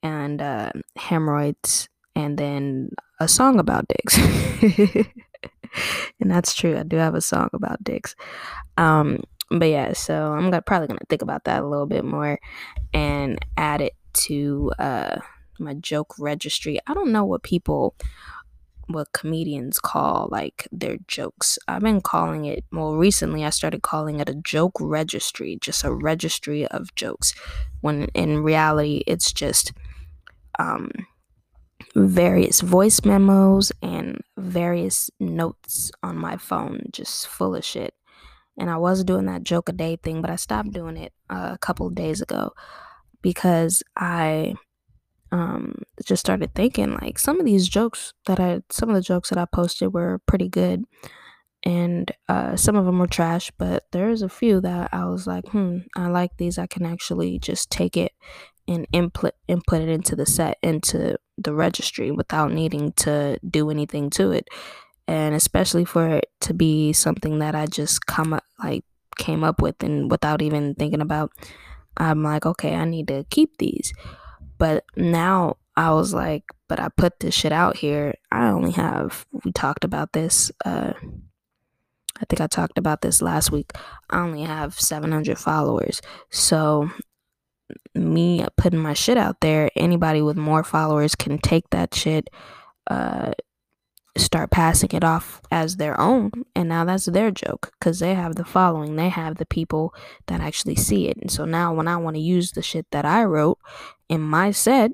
and 0.03 0.41
uh, 0.41 0.73
hemorrhoids, 0.97 1.89
and 2.15 2.39
then 2.39 2.91
a 3.21 3.29
song 3.29 3.59
about 3.59 3.87
dicks. 3.89 4.19
and 6.21 6.31
that's 6.31 6.55
true. 6.55 6.79
I 6.79 6.83
do 6.83 6.97
have 6.97 7.15
a 7.15 7.21
song 7.21 7.51
about 7.53 7.83
dicks. 7.83 8.15
Um, 8.77 9.23
but 9.51 9.69
yeah, 9.69 9.93
so 9.93 10.33
I'm 10.33 10.45
gonna, 10.45 10.63
probably 10.63 10.89
gonna 10.89 11.01
think 11.09 11.23
about 11.23 11.45
that 11.45 11.63
a 11.63 11.67
little 11.67 11.87
bit 11.87 12.05
more 12.05 12.39
and 12.95 13.39
add 13.57 13.83
it 13.83 13.95
to 14.13 14.73
uh, 14.79 15.17
my 15.59 15.75
joke 15.75 16.15
registry. 16.19 16.79
I 16.87 16.95
don't 16.95 17.13
know 17.13 17.25
what 17.25 17.43
people, 17.43 17.95
what 18.87 19.13
comedians 19.13 19.79
call 19.79 20.29
like 20.31 20.69
their 20.73 20.99
jokes. 21.07 21.59
I've 21.69 21.83
been 21.83 22.01
calling 22.01 22.45
it, 22.45 22.65
well, 22.73 22.97
recently 22.97 23.45
I 23.45 23.51
started 23.51 23.83
calling 23.83 24.21
it 24.21 24.29
a 24.29 24.35
joke 24.35 24.77
registry, 24.81 25.59
just 25.61 25.85
a 25.85 25.93
registry 25.93 26.67
of 26.67 26.95
jokes, 26.95 27.35
when 27.81 28.05
in 28.15 28.43
reality 28.43 29.03
it's 29.07 29.33
just 29.33 29.73
um, 30.59 30.91
various 31.95 32.61
voice 32.61 33.05
memos 33.05 33.73
and 33.83 34.21
various 34.37 35.11
notes 35.21 35.91
on 36.03 36.17
my 36.17 36.37
phone, 36.37 36.87
just 36.93 37.27
full 37.27 37.55
of 37.55 37.65
shit. 37.65 37.95
And 38.59 38.69
I 38.69 38.77
was 38.77 39.03
doing 39.03 39.27
that 39.27 39.45
joke 39.45 39.71
a 39.71 39.73
day 39.73 39.97
thing, 39.97 40.21
but 40.21 40.31
I 40.31 40.37
stopped 40.37 40.73
doing 40.73 40.99
it 40.99 41.13
uh, 41.31 41.53
a 41.55 41.59
couple 41.59 41.89
days 41.89 42.21
ago 42.21 42.53
because 43.23 43.83
I 43.97 44.55
um, 45.31 45.75
just 46.05 46.21
started 46.21 46.55
thinking 46.55 46.95
like 47.01 47.19
some 47.19 47.41
of 47.41 47.47
these 47.47 47.69
jokes 47.69 48.13
that 48.27 48.39
I, 48.39 48.61
some 48.71 48.91
of 48.91 48.95
the 48.95 49.01
jokes 49.01 49.31
that 49.31 49.39
I 49.39 49.47
posted 49.47 49.93
were 49.93 50.21
pretty 50.27 50.49
good. 50.49 50.85
And 51.65 52.11
uh, 52.29 52.57
some 52.57 52.75
of 52.75 52.87
them 52.87 52.99
were 52.99 53.07
trash, 53.07 53.53
but 53.57 53.85
there's 53.93 54.21
a 54.21 54.29
few 54.29 54.61
that 54.63 54.93
I 54.93 55.05
was 55.07 55.29
like, 55.29 55.47
hmm, 55.49 55.79
I 55.97 56.09
like 56.09 56.37
these. 56.37 56.59
I 56.59 56.67
can 56.67 56.85
actually 56.85 57.39
just 57.39 57.71
take 57.71 57.97
it 57.97 58.13
and 58.69 58.87
input 58.93 59.35
input 59.49 59.83
it 59.83 59.89
into 59.89 60.15
the 60.15 60.27
set 60.27 60.57
into 60.63 61.17
the 61.37 61.55
registry 61.55 62.11
without 62.11 62.53
needing 62.53 62.93
to 62.93 63.39
do 63.49 63.71
anything 63.71 64.11
to 64.11 64.33
it. 64.33 64.49
And 65.09 65.35
especially 65.35 65.85
for 65.85 66.09
it 66.09 66.27
to 66.43 66.55
be 66.55 66.93
something 66.93 67.39
that 67.41 67.55
I 67.55 67.67
just 67.67 68.07
come 68.07 68.33
up 68.33 68.45
like 68.63 68.85
came 69.19 69.45
up 69.45 69.61
with 69.61 69.83
and 69.83 70.11
without 70.11 70.43
even 70.43 70.75
thinking 70.75 71.01
about 71.01 71.33
I'm 71.97 72.23
like, 72.23 72.47
okay, 72.47 72.75
I 72.75 72.85
need 72.85 73.09
to 73.09 73.25
keep 73.31 73.59
these. 73.59 73.93
But 74.59 74.85
now 74.97 75.57
I 75.77 75.93
was 75.93 76.15
like, 76.15 76.45
but 76.69 76.81
I 76.81 76.89
put 76.89 77.21
this 77.21 77.35
shit 77.35 77.53
out 77.53 77.77
here. 77.77 78.15
I 78.31 78.49
only 78.49 78.73
have, 78.73 79.27
we 79.45 79.53
talked 79.53 79.85
about 79.85 80.13
this 80.13 80.51
uh, 80.65 80.93
I 82.23 82.25
think 82.27 82.41
I 82.41 82.47
talked 82.47 82.79
about 82.79 83.03
this 83.03 83.21
last 83.21 83.51
week. 83.51 83.73
I 84.09 84.21
only 84.21 84.43
have 84.43 84.79
700 84.79 85.39
followers. 85.39 86.01
So, 86.31 86.91
me 87.95 88.47
putting 88.57 88.79
my 88.79 88.93
shit 88.93 89.17
out 89.17 89.41
there, 89.41 89.71
anybody 89.75 90.23
with 90.23 90.37
more 90.37 90.63
followers 90.63 91.17
can 91.17 91.39
take 91.39 91.69
that 91.71 91.95
shit, 91.95 92.29
uh, 92.89 93.33
start 94.17 94.51
passing 94.51 94.91
it 94.93 95.03
off 95.03 95.41
as 95.51 95.77
their 95.77 95.99
own 95.99 96.31
and 96.55 96.69
now 96.69 96.85
that's 96.85 97.07
their 97.07 97.31
joke 97.31 97.73
because 97.79 97.99
they 97.99 98.15
have 98.15 98.37
the 98.37 98.45
following 98.45 98.97
they 98.97 99.09
have 99.09 99.37
the 99.37 99.47
people 99.47 99.95
that 100.27 100.41
actually 100.41 100.77
see 100.77 101.09
it. 101.09 101.17
And 101.17 101.31
so 101.31 101.45
now 101.45 101.73
when 101.73 101.89
i 101.89 101.97
want 101.97 102.17
to 102.17 102.23
use 102.23 102.53
the 102.53 102.63
shit 102.63 102.87
that 102.91 103.07
i 103.07 103.25
wrote 103.25 103.59
in 104.09 104.21
my 104.21 104.51
set 104.51 104.93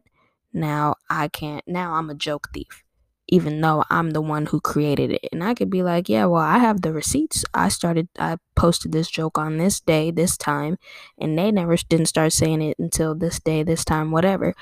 now 0.52 0.94
i 1.10 1.26
can't 1.28 1.64
now 1.66 1.94
i'm 1.94 2.10
a 2.10 2.14
joke 2.14 2.48
thief 2.54 2.84
even 3.26 3.60
though 3.60 3.84
i'm 3.90 4.10
the 4.10 4.22
one 4.22 4.46
who 4.46 4.60
created 4.60 5.10
it. 5.10 5.28
And 5.32 5.42
i 5.42 5.52
could 5.52 5.68
be 5.68 5.82
like 5.82 6.08
yeah 6.08 6.26
well 6.26 6.42
i 6.42 6.58
have 6.58 6.82
the 6.82 6.92
receipts. 6.92 7.44
I 7.52 7.70
started 7.70 8.08
i 8.20 8.36
posted 8.54 8.92
this 8.92 9.10
joke 9.10 9.36
on 9.36 9.58
this 9.58 9.80
day 9.80 10.12
this 10.12 10.36
time 10.36 10.78
and 11.18 11.36
they 11.36 11.50
never 11.50 11.76
didn't 11.76 12.06
start 12.06 12.32
saying 12.32 12.62
it 12.62 12.78
until 12.78 13.16
this 13.16 13.40
day 13.40 13.64
this 13.64 13.84
time 13.84 14.12
whatever. 14.12 14.54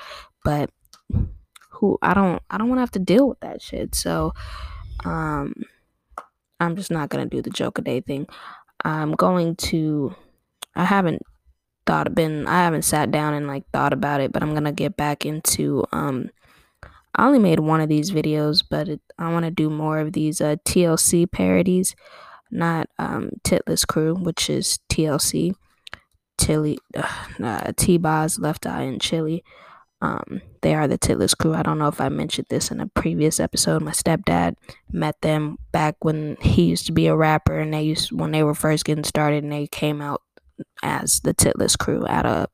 But 0.43 0.71
who 1.77 1.97
I 2.01 2.13
don't 2.13 2.41
I 2.49 2.57
don't 2.57 2.69
want 2.69 2.77
to 2.77 2.83
have 2.83 2.91
to 2.91 2.99
deal 2.99 3.27
with 3.27 3.39
that 3.41 3.61
shit. 3.61 3.95
So 3.95 4.33
um 5.05 5.53
I'm 6.59 6.75
just 6.75 6.91
not 6.91 7.09
going 7.09 7.27
to 7.27 7.35
do 7.35 7.41
the 7.41 7.51
joke 7.51 7.77
a 7.77 7.81
day 7.81 8.01
thing. 8.01 8.27
I'm 8.83 9.11
going 9.13 9.55
to 9.55 10.15
I 10.75 10.85
haven't 10.85 11.21
thought 11.85 12.13
been 12.15 12.47
I 12.47 12.63
haven't 12.63 12.83
sat 12.83 13.11
down 13.11 13.33
and 13.33 13.47
like 13.47 13.63
thought 13.71 13.93
about 13.93 14.21
it, 14.21 14.31
but 14.31 14.43
I'm 14.43 14.51
going 14.51 14.63
to 14.63 14.71
get 14.71 14.97
back 14.97 15.25
into 15.25 15.85
um 15.91 16.29
I 17.17 17.25
only 17.25 17.39
made 17.39 17.59
one 17.59 17.81
of 17.81 17.89
these 17.89 18.11
videos, 18.11 18.63
but 18.69 18.87
it, 18.87 19.01
I 19.17 19.31
want 19.31 19.45
to 19.45 19.51
do 19.51 19.71
more 19.71 19.99
of 19.99 20.13
these 20.13 20.39
uh, 20.39 20.57
TLC 20.65 21.29
parodies, 21.31 21.95
not 22.51 22.89
um, 22.99 23.31
Titless 23.43 23.85
Crew, 23.85 24.13
which 24.13 24.51
is 24.51 24.77
TLC, 24.89 25.55
Tilly, 26.37 26.77
uh, 27.43 27.71
T-Boz, 27.75 28.37
Left 28.37 28.67
Eye, 28.67 28.83
and 28.83 29.01
Chili. 29.01 29.43
Um, 29.99 30.41
they 30.61 30.75
are 30.75 30.87
the 30.87 30.97
Titless 30.97 31.33
Crew. 31.33 31.55
I 31.55 31.63
don't 31.63 31.79
know 31.79 31.87
if 31.87 31.99
I 31.99 32.09
mentioned 32.09 32.47
this 32.49 32.69
in 32.69 32.79
a 32.79 32.87
previous 32.87 33.39
episode. 33.39 33.81
My 33.81 33.91
stepdad 33.91 34.55
met 34.91 35.19
them 35.21 35.57
back 35.71 35.95
when 36.03 36.37
he 36.39 36.65
used 36.65 36.85
to 36.85 36.91
be 36.91 37.07
a 37.07 37.15
rapper, 37.15 37.57
and 37.57 37.73
they 37.73 37.81
used 37.81 38.11
when 38.11 38.31
they 38.31 38.43
were 38.43 38.53
first 38.53 38.85
getting 38.85 39.03
started, 39.03 39.43
and 39.43 39.51
they 39.51 39.67
came 39.67 40.01
out 40.01 40.21
as 40.83 41.21
the 41.21 41.33
Titless 41.33 41.75
Crew 41.75 42.05
at 42.05 42.25
a 42.25 42.47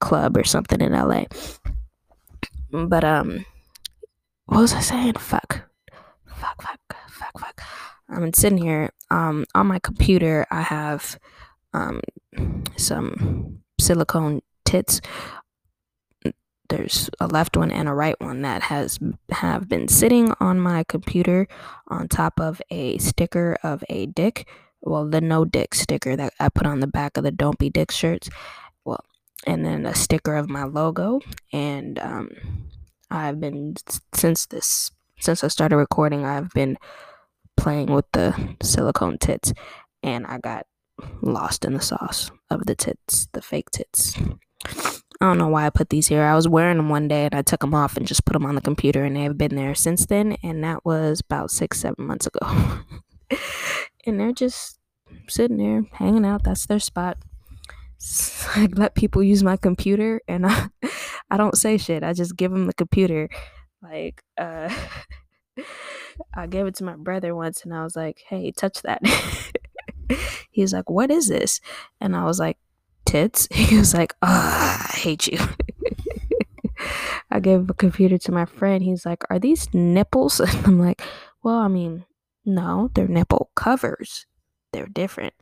club 0.00 0.36
or 0.36 0.44
something 0.44 0.80
in 0.80 0.92
LA. 0.92 1.24
But 2.70 3.04
um, 3.04 3.44
what 4.46 4.60
was 4.60 4.72
I 4.72 4.80
saying? 4.80 5.14
Fuck, 5.14 5.62
fuck, 6.26 6.62
fuck, 6.62 6.80
fuck, 7.10 7.38
fuck. 7.38 7.62
I'm 8.08 8.32
sitting 8.32 8.58
here. 8.58 8.90
Um, 9.10 9.44
on 9.54 9.66
my 9.66 9.78
computer, 9.78 10.46
I 10.50 10.62
have 10.62 11.18
um 11.74 12.00
some 12.76 13.58
silicone 13.78 14.40
tits 14.64 15.00
there's 16.72 17.10
a 17.20 17.26
left 17.26 17.54
one 17.54 17.70
and 17.70 17.86
a 17.86 17.92
right 17.92 18.18
one 18.18 18.40
that 18.40 18.62
has 18.62 18.98
have 19.30 19.68
been 19.68 19.88
sitting 19.88 20.32
on 20.40 20.58
my 20.58 20.82
computer 20.84 21.46
on 21.88 22.08
top 22.08 22.40
of 22.40 22.62
a 22.70 22.96
sticker 22.96 23.58
of 23.62 23.84
a 23.90 24.06
dick. 24.06 24.48
Well 24.80 25.06
the 25.06 25.20
no 25.20 25.44
dick 25.44 25.74
sticker 25.74 26.16
that 26.16 26.32
i 26.40 26.48
put 26.48 26.66
on 26.66 26.80
the 26.80 26.86
back 26.86 27.18
of 27.18 27.24
the 27.24 27.30
don't 27.30 27.58
be 27.58 27.68
dick 27.68 27.90
shirts. 27.90 28.30
Well 28.86 29.04
and 29.46 29.66
then 29.66 29.84
a 29.84 29.94
sticker 29.94 30.34
of 30.34 30.48
my 30.48 30.64
logo. 30.64 31.20
And 31.52 31.98
um, 31.98 32.30
i've 33.10 33.38
been 33.38 33.74
since 34.14 34.46
this 34.46 34.90
since 35.20 35.44
i 35.44 35.48
started 35.48 35.76
recording 35.76 36.24
i've 36.24 36.48
been 36.50 36.78
playing 37.54 37.92
with 37.92 38.06
the 38.12 38.56
silicone 38.62 39.18
tits. 39.18 39.52
And 40.02 40.26
i 40.26 40.38
got 40.38 40.66
lost 41.20 41.66
in 41.66 41.74
the 41.74 41.82
sauce 41.82 42.30
of 42.48 42.64
the 42.64 42.74
tits 42.74 43.28
the 43.34 43.42
fake 43.42 43.70
tits 43.70 44.14
I 45.22 45.26
don't 45.26 45.38
know 45.38 45.46
why 45.46 45.66
I 45.66 45.70
put 45.70 45.90
these 45.90 46.08
here. 46.08 46.24
I 46.24 46.34
was 46.34 46.48
wearing 46.48 46.78
them 46.78 46.88
one 46.88 47.06
day 47.06 47.26
and 47.26 47.34
I 47.36 47.42
took 47.42 47.60
them 47.60 47.74
off 47.74 47.96
and 47.96 48.08
just 48.08 48.24
put 48.24 48.32
them 48.32 48.44
on 48.44 48.56
the 48.56 48.60
computer, 48.60 49.04
and 49.04 49.14
they've 49.14 49.38
been 49.38 49.54
there 49.54 49.72
since 49.72 50.04
then. 50.04 50.36
And 50.42 50.64
that 50.64 50.84
was 50.84 51.20
about 51.20 51.52
six, 51.52 51.78
seven 51.78 52.08
months 52.08 52.26
ago. 52.26 52.40
and 54.04 54.18
they're 54.18 54.32
just 54.32 54.80
sitting 55.28 55.58
there 55.58 55.84
hanging 55.92 56.26
out. 56.26 56.42
That's 56.42 56.66
their 56.66 56.80
spot. 56.80 57.18
I 58.56 58.66
let 58.72 58.96
people 58.96 59.22
use 59.22 59.44
my 59.44 59.56
computer, 59.56 60.20
and 60.26 60.44
I, 60.48 60.70
I 61.30 61.36
don't 61.36 61.56
say 61.56 61.78
shit. 61.78 62.02
I 62.02 62.14
just 62.14 62.36
give 62.36 62.50
them 62.50 62.66
the 62.66 62.74
computer. 62.74 63.28
Like, 63.80 64.24
uh, 64.36 64.74
I 66.34 66.48
gave 66.48 66.66
it 66.66 66.74
to 66.76 66.84
my 66.84 66.96
brother 66.96 67.32
once, 67.36 67.62
and 67.62 67.72
I 67.72 67.84
was 67.84 67.94
like, 67.94 68.24
"Hey, 68.28 68.50
touch 68.50 68.82
that." 68.82 69.02
He's 70.50 70.72
like, 70.72 70.90
"What 70.90 71.12
is 71.12 71.28
this?" 71.28 71.60
And 72.00 72.16
I 72.16 72.24
was 72.24 72.40
like, 72.40 72.58
tits. 73.12 73.46
He 73.52 73.76
was 73.76 73.94
like, 73.94 74.14
I 74.22 74.71
hate 75.02 75.26
you. 75.26 75.38
I 77.30 77.40
gave 77.40 77.68
a 77.68 77.74
computer 77.74 78.18
to 78.18 78.32
my 78.32 78.44
friend. 78.44 78.82
He's 78.84 79.04
like, 79.04 79.24
Are 79.30 79.38
these 79.38 79.72
nipples? 79.74 80.40
And 80.40 80.66
I'm 80.66 80.78
like, 80.78 81.02
Well, 81.42 81.56
I 81.56 81.68
mean, 81.68 82.04
no, 82.44 82.90
they're 82.94 83.08
nipple 83.08 83.50
covers. 83.54 84.26
They're 84.72 84.86
different. 84.86 85.34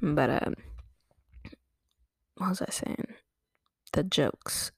But 0.00 0.30
um 0.30 0.54
what 2.36 2.50
was 2.50 2.62
I 2.62 2.70
saying? 2.70 3.06
The 3.92 4.02
jokes. 4.02 4.72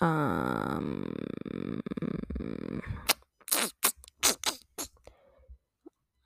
Um 0.00 1.14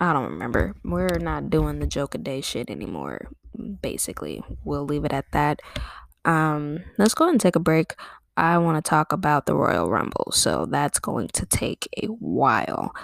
I 0.00 0.12
don't 0.12 0.30
remember. 0.30 0.74
We're 0.84 1.18
not 1.18 1.50
doing 1.50 1.78
the 1.78 1.86
joke 1.86 2.14
a 2.14 2.18
day 2.18 2.40
shit 2.40 2.70
anymore 2.70 3.28
basically. 3.82 4.42
We'll 4.64 4.84
leave 4.84 5.04
it 5.04 5.12
at 5.12 5.30
that. 5.32 5.60
Um, 6.24 6.84
let's 6.98 7.14
go 7.14 7.28
and 7.28 7.40
take 7.40 7.56
a 7.56 7.60
break. 7.60 7.94
I 8.36 8.58
want 8.58 8.82
to 8.82 8.88
talk 8.88 9.12
about 9.12 9.46
the 9.46 9.54
Royal 9.54 9.88
Rumble, 9.88 10.32
so 10.32 10.66
that's 10.66 10.98
going 10.98 11.28
to 11.28 11.46
take 11.46 11.88
a 12.02 12.06
while. 12.06 12.94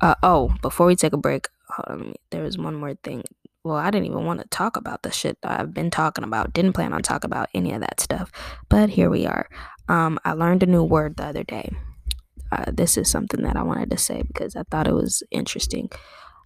Uh, 0.00 0.14
oh, 0.22 0.54
before 0.62 0.86
we 0.86 0.94
take 0.94 1.12
a 1.12 1.18
break, 1.18 1.48
um, 1.86 2.14
there 2.30 2.42
was 2.42 2.56
one 2.56 2.74
more 2.74 2.94
thing. 3.02 3.24
Well, 3.64 3.76
I 3.76 3.90
didn't 3.90 4.06
even 4.06 4.24
want 4.24 4.40
to 4.40 4.48
talk 4.48 4.76
about 4.76 5.02
the 5.02 5.10
shit 5.10 5.38
I've 5.42 5.74
been 5.74 5.90
talking 5.90 6.22
about. 6.22 6.52
Didn't 6.52 6.74
plan 6.74 6.92
on 6.92 7.02
talking 7.02 7.28
about 7.28 7.48
any 7.52 7.72
of 7.72 7.80
that 7.80 8.00
stuff, 8.00 8.30
but 8.68 8.90
here 8.90 9.10
we 9.10 9.26
are. 9.26 9.48
Um, 9.88 10.20
I 10.24 10.34
learned 10.34 10.62
a 10.62 10.66
new 10.66 10.84
word 10.84 11.16
the 11.16 11.24
other 11.24 11.42
day. 11.42 11.70
Uh, 12.52 12.70
this 12.72 12.96
is 12.96 13.10
something 13.10 13.42
that 13.42 13.56
I 13.56 13.62
wanted 13.62 13.90
to 13.90 13.98
say 13.98 14.22
because 14.22 14.54
I 14.54 14.62
thought 14.70 14.86
it 14.86 14.94
was 14.94 15.24
interesting. 15.32 15.90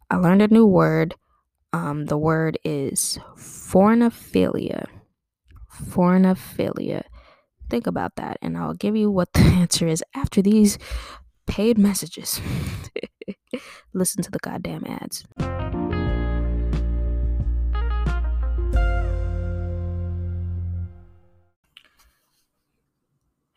I 0.08 0.16
learned 0.16 0.40
a 0.40 0.49
new 0.49 0.64
word 0.64 1.14
um, 1.72 2.06
the 2.06 2.18
word 2.18 2.58
is 2.64 3.18
fornophilia. 3.37 4.87
Fornophilia. 5.80 7.04
Think 7.68 7.87
about 7.87 8.16
that, 8.16 8.38
and 8.42 8.56
I'll 8.56 8.75
give 8.75 8.96
you 8.96 9.10
what 9.10 9.32
the 9.34 9.40
answer 9.40 9.87
is 9.87 10.04
after 10.14 10.42
these 10.42 10.78
paid 11.46 11.78
messages. 11.78 12.40
Listen 13.92 14.22
to 14.22 14.30
the 14.30 14.38
goddamn 14.38 14.84
ads. 14.87 15.25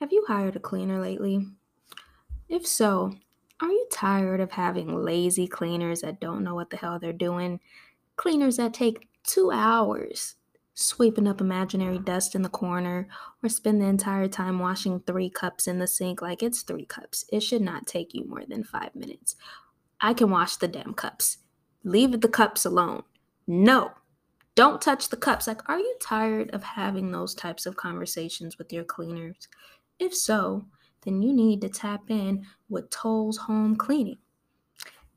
Have 0.01 0.11
you 0.11 0.25
hired 0.27 0.55
a 0.55 0.59
cleaner 0.59 0.99
lately? 0.99 1.45
If 2.49 2.67
so, 2.67 3.13
are 3.61 3.69
you 3.69 3.87
tired 3.91 4.41
of 4.41 4.51
having 4.51 5.03
lazy 5.03 5.47
cleaners 5.47 6.01
that 6.01 6.19
don't 6.19 6.43
know 6.43 6.55
what 6.55 6.69
the 6.69 6.77
hell 6.77 6.99
they're 6.99 7.13
doing 7.13 7.59
Cleaners 8.15 8.57
that 8.57 8.73
take 8.73 9.07
two 9.23 9.51
hours 9.51 10.35
sweeping 10.73 11.27
up 11.27 11.41
imaginary 11.41 11.99
dust 11.99 12.35
in 12.35 12.41
the 12.41 12.49
corner 12.49 13.07
or 13.41 13.49
spend 13.49 13.81
the 13.81 13.85
entire 13.85 14.27
time 14.27 14.59
washing 14.59 14.99
three 15.01 15.29
cups 15.29 15.67
in 15.67 15.79
the 15.79 15.87
sink 15.87 16.21
like 16.21 16.41
it's 16.41 16.61
three 16.61 16.85
cups. 16.85 17.25
It 17.31 17.41
should 17.41 17.61
not 17.61 17.87
take 17.87 18.13
you 18.13 18.25
more 18.25 18.45
than 18.45 18.63
five 18.63 18.95
minutes. 18.95 19.35
I 20.01 20.13
can 20.13 20.29
wash 20.29 20.57
the 20.57 20.67
damn 20.67 20.93
cups. 20.93 21.37
Leave 21.83 22.19
the 22.19 22.27
cups 22.27 22.65
alone. 22.65 23.03
No, 23.45 23.91
don't 24.55 24.81
touch 24.81 25.09
the 25.09 25.17
cups. 25.17 25.47
Like, 25.47 25.67
are 25.69 25.79
you 25.79 25.95
tired 26.01 26.51
of 26.51 26.63
having 26.63 27.11
those 27.11 27.35
types 27.35 27.65
of 27.65 27.75
conversations 27.75 28.57
with 28.57 28.71
your 28.71 28.83
cleaners? 28.83 29.47
If 29.99 30.15
so, 30.15 30.65
then 31.01 31.21
you 31.21 31.33
need 31.33 31.61
to 31.61 31.69
tap 31.69 32.09
in 32.09 32.45
with 32.69 32.89
Towles 32.89 33.37
Home 33.37 33.75
Cleaning. 33.75 34.17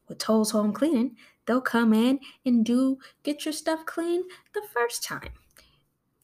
With 0.09 0.19
Towles 0.19 0.51
Home 0.53 0.73
Cleaning, 0.73 1.17
they'll 1.47 1.61
come 1.61 1.93
in 1.93 2.21
and 2.45 2.65
do 2.65 2.99
get 3.23 3.45
your 3.45 3.53
stuff 3.53 3.85
clean 3.87 4.23
the 4.55 4.63
first 4.73 5.05
time. 5.05 5.31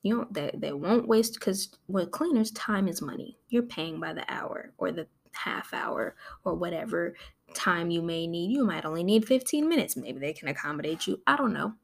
You 0.02 0.16
know, 0.16 0.26
they, 0.30 0.50
they 0.54 0.72
won't 0.72 1.08
waste 1.08 1.34
because 1.34 1.70
with 1.86 2.10
cleaners, 2.10 2.50
time 2.50 2.88
is 2.88 3.00
money. 3.00 3.38
You're 3.48 3.62
paying 3.62 4.00
by 4.00 4.12
the 4.12 4.30
hour 4.32 4.72
or 4.78 4.90
the 4.90 5.06
half 5.32 5.72
hour 5.72 6.16
or 6.44 6.54
whatever 6.54 7.14
time 7.54 7.90
you 7.90 8.02
may 8.02 8.26
need. 8.26 8.50
You 8.50 8.64
might 8.64 8.84
only 8.84 9.04
need 9.04 9.26
15 9.26 9.68
minutes. 9.68 9.96
Maybe 9.96 10.18
they 10.18 10.32
can 10.32 10.48
accommodate 10.48 11.06
you. 11.06 11.22
I 11.26 11.36
don't 11.36 11.52
know. 11.52 11.74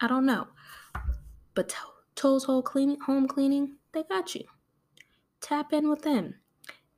I 0.00 0.08
don't 0.08 0.26
know. 0.26 0.48
But 1.54 1.74
Towles 2.14 2.44
Whole 2.44 2.62
Cleaning, 2.62 3.00
Home 3.00 3.28
Cleaning, 3.28 3.76
they 3.92 4.02
got 4.04 4.34
you. 4.34 4.44
Tap 5.40 5.72
in 5.72 5.90
with 5.90 6.02
them. 6.02 6.36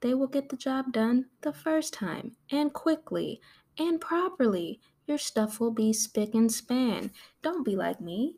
They 0.01 0.15
will 0.15 0.27
get 0.27 0.51
the 0.51 0.57
job 0.57 0.93
done 0.93 1.31
the 1.41 1.53
first 1.53 1.95
time 1.95 2.37
and 2.51 2.75
quickly 2.75 3.41
and 3.79 4.01
properly 4.01 4.81
your 5.07 5.17
stuff 5.19 5.61
will 5.61 5.71
be 5.71 5.95
spick 5.95 6.35
and 6.35 6.53
span. 6.53 7.11
Don't 7.43 7.65
be 7.65 7.75
like 7.75 8.01
me. 8.03 8.37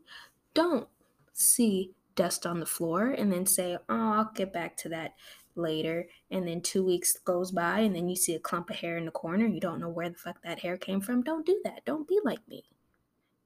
Don't 0.54 0.88
see 1.32 1.95
dust 2.16 2.46
on 2.46 2.58
the 2.58 2.66
floor 2.66 3.08
and 3.08 3.32
then 3.32 3.46
say, 3.46 3.76
oh, 3.88 4.12
I'll 4.12 4.30
get 4.34 4.52
back 4.52 4.76
to 4.78 4.88
that 4.88 5.14
later. 5.54 6.08
And 6.30 6.46
then 6.46 6.60
two 6.60 6.84
weeks 6.84 7.18
goes 7.18 7.52
by 7.52 7.80
and 7.80 7.94
then 7.94 8.08
you 8.08 8.16
see 8.16 8.34
a 8.34 8.40
clump 8.40 8.70
of 8.70 8.76
hair 8.76 8.96
in 8.96 9.04
the 9.04 9.10
corner. 9.10 9.46
You 9.46 9.60
don't 9.60 9.80
know 9.80 9.88
where 9.88 10.08
the 10.08 10.16
fuck 10.16 10.42
that 10.42 10.60
hair 10.60 10.76
came 10.76 11.00
from. 11.00 11.22
Don't 11.22 11.46
do 11.46 11.60
that. 11.64 11.84
Don't 11.84 12.08
be 12.08 12.18
like 12.24 12.46
me. 12.48 12.64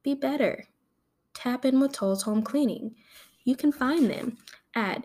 Be 0.02 0.14
better. 0.14 0.66
Tap 1.34 1.64
in 1.64 1.80
with 1.80 1.92
Towles 1.92 2.22
Home 2.22 2.42
Cleaning. 2.42 2.94
You 3.44 3.56
can 3.56 3.72
find 3.72 4.10
them 4.10 4.38
at 4.74 5.04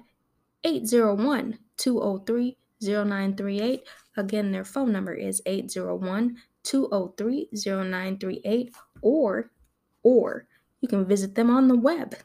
801 0.64 1.60
203 1.78 2.58
0938. 2.82 3.88
Again, 4.18 4.52
their 4.52 4.66
phone 4.66 4.92
number 4.92 5.14
is 5.14 5.42
801 5.46 6.38
203 6.64 7.50
0938 7.54 8.76
or 9.02 9.52
or 10.04 10.48
you 10.82 10.88
can 10.88 11.06
visit 11.06 11.36
them 11.36 11.50
on 11.50 11.68
the 11.68 11.78
web 11.78 12.16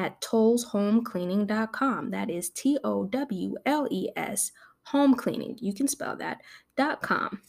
at 0.00 0.20
towleshomecleaning.com. 0.22 2.10
That 2.10 2.30
is 2.30 2.50
T 2.50 2.78
O 2.82 3.04
W 3.04 3.54
L 3.66 3.86
E 3.90 4.08
S 4.16 4.52
home 4.84 5.14
cleaning. 5.14 5.58
You 5.60 5.74
can 5.74 5.86
spell 5.86 6.16
that 6.16 6.40
dot 6.76 7.02
com. 7.02 7.42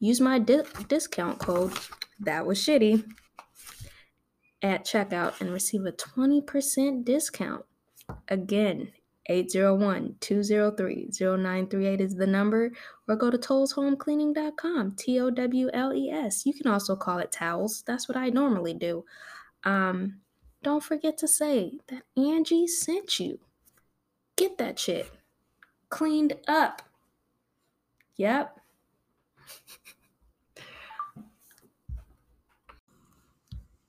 Use 0.00 0.20
my 0.20 0.38
di- 0.38 0.62
discount 0.88 1.38
code 1.38 1.72
that 2.20 2.46
was 2.46 2.58
shitty 2.58 3.04
at 4.62 4.84
checkout 4.84 5.40
and 5.40 5.52
receive 5.52 5.84
a 5.84 5.92
20% 5.92 7.04
discount. 7.04 7.64
Again, 8.28 8.92
801-203-0938 9.30 12.00
is 12.00 12.14
the 12.14 12.26
number 12.26 12.72
or 13.06 13.16
go 13.16 13.30
to 13.30 13.36
towleshomecleaning.com 13.36 14.92
t-o-w-l-e-s 14.96 16.46
you 16.46 16.54
can 16.54 16.66
also 16.66 16.96
call 16.96 17.18
it 17.18 17.30
towels 17.30 17.84
that's 17.86 18.08
what 18.08 18.16
i 18.16 18.30
normally 18.30 18.72
do 18.72 19.04
um, 19.64 20.20
don't 20.62 20.82
forget 20.82 21.16
to 21.18 21.28
say 21.28 21.78
that 21.88 22.02
angie 22.16 22.66
sent 22.66 23.20
you 23.20 23.38
get 24.36 24.58
that 24.58 24.78
shit 24.78 25.10
cleaned 25.88 26.34
up 26.46 26.82
yep 28.16 28.60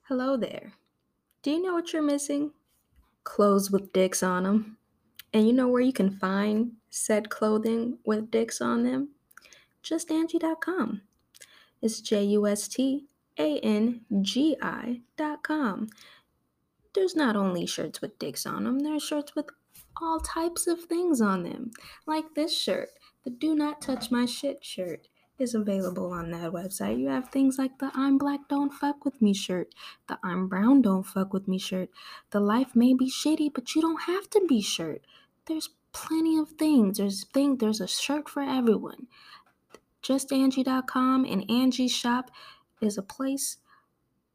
hello 0.04 0.38
there 0.38 0.74
do 1.44 1.52
you 1.52 1.62
know 1.62 1.74
what 1.74 1.94
you're 1.94 2.02
missing 2.02 2.52
clothes 3.24 3.70
with 3.70 3.94
dicks 3.94 4.24
on 4.24 4.44
them 4.44 4.78
and 5.34 5.46
you 5.46 5.54
know 5.54 5.68
where 5.68 5.82
you 5.82 5.94
can 5.94 6.10
find 6.10 6.72
said 6.90 7.30
clothing 7.30 7.98
with 8.06 8.32
dicks 8.32 8.62
on 8.62 8.84
them? 8.84 9.10
Just 9.82 10.10
JustAngie.com. 10.10 11.02
It's 11.82 12.02
J 12.02 12.24
U 12.26 12.48
S 12.48 12.68
T 12.68 13.06
A 13.38 13.60
N 13.60 14.02
G 14.22 14.58
I.com. 14.62 15.88
There's 16.94 17.16
not 17.16 17.36
only 17.36 17.66
shirts 17.66 18.02
with 18.02 18.18
dicks 18.20 18.46
on 18.46 18.64
them, 18.64 18.80
there's 18.80 19.04
shirts 19.04 19.36
with 19.36 19.46
all 20.02 20.20
types 20.20 20.68
of 20.68 20.86
things 20.86 21.22
on 21.22 21.44
them. 21.44 21.72
Like 22.08 22.36
this 22.36 22.58
shirt, 22.58 22.90
the 23.24 23.30
Do 23.30 23.56
Not 23.56 23.82
Touch 23.82 24.12
My 24.12 24.26
Shit 24.26 24.64
shirt 24.64 25.08
is 25.38 25.56
available 25.56 26.12
on 26.12 26.32
that 26.32 26.52
website. 26.52 27.00
You 27.00 27.08
have 27.08 27.30
things 27.30 27.58
like 27.58 27.78
the 27.80 27.92
I'm 27.94 28.18
Black 28.18 28.42
Don't 28.50 28.74
Fuck 28.74 29.06
With 29.06 29.22
Me 29.22 29.34
shirt, 29.34 29.74
the 30.08 30.20
I'm 30.24 30.48
Brown 30.48 30.82
Don't 30.82 31.04
Fuck 31.04 31.34
With 31.34 31.48
Me 31.48 31.58
shirt, 31.58 31.90
the 32.32 32.40
Life 32.40 32.76
May 32.76 32.94
Be 32.94 33.10
Shitty, 33.10 33.54
but 33.54 33.74
You 33.76 33.82
Don't 33.82 34.04
Have 34.04 34.30
to 34.32 34.46
Be 34.48 34.62
shirt. 34.62 35.02
There's 35.46 35.70
plenty 35.92 36.38
of 36.38 36.50
things. 36.52 36.98
There's 36.98 37.24
thing 37.26 37.58
there's 37.58 37.82
a 37.82 37.88
shirt 37.88 38.30
for 38.30 38.42
everyone. 38.42 39.08
JustAngie.com 40.04 41.26
and 41.26 41.50
Angie's 41.50 41.92
Shop 41.92 42.32
is 42.82 42.98
a 42.98 43.04
place 43.04 43.58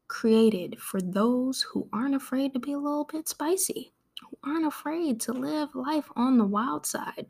created 0.07 0.79
for 0.79 1.01
those 1.01 1.61
who 1.61 1.87
aren't 1.91 2.15
afraid 2.15 2.53
to 2.53 2.59
be 2.59 2.73
a 2.73 2.77
little 2.77 3.05
bit 3.05 3.27
spicy, 3.27 3.91
who 4.21 4.37
aren't 4.43 4.67
afraid 4.67 5.19
to 5.21 5.33
live 5.33 5.73
life 5.75 6.09
on 6.15 6.37
the 6.37 6.45
wild 6.45 6.85
side. 6.85 7.27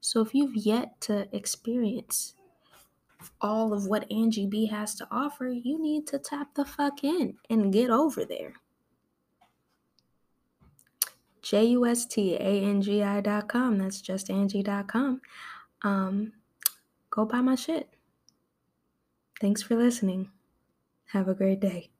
So 0.00 0.20
if 0.20 0.34
you've 0.34 0.56
yet 0.56 1.00
to 1.02 1.28
experience 1.34 2.34
all 3.40 3.72
of 3.72 3.86
what 3.86 4.10
Angie 4.10 4.46
B 4.46 4.66
has 4.66 4.94
to 4.96 5.06
offer, 5.10 5.48
you 5.48 5.80
need 5.80 6.06
to 6.08 6.18
tap 6.18 6.54
the 6.54 6.64
fuck 6.64 7.04
in 7.04 7.36
and 7.48 7.72
get 7.72 7.90
over 7.90 8.24
there. 8.24 8.54
J 11.40 11.64
U 11.66 11.86
S 11.86 12.06
T 12.06 12.34
A 12.34 12.38
N 12.38 12.80
G 12.82 13.02
I 13.02 13.20
dot 13.20 13.48
com. 13.48 13.78
That's 13.78 14.00
justangie.com. 14.00 15.20
Um, 15.82 16.32
go 17.10 17.24
buy 17.24 17.40
my 17.40 17.56
shit. 17.56 17.88
Thanks 19.40 19.62
for 19.62 19.76
listening. 19.76 20.30
Have 21.06 21.28
a 21.28 21.34
great 21.34 21.60
day. 21.60 21.91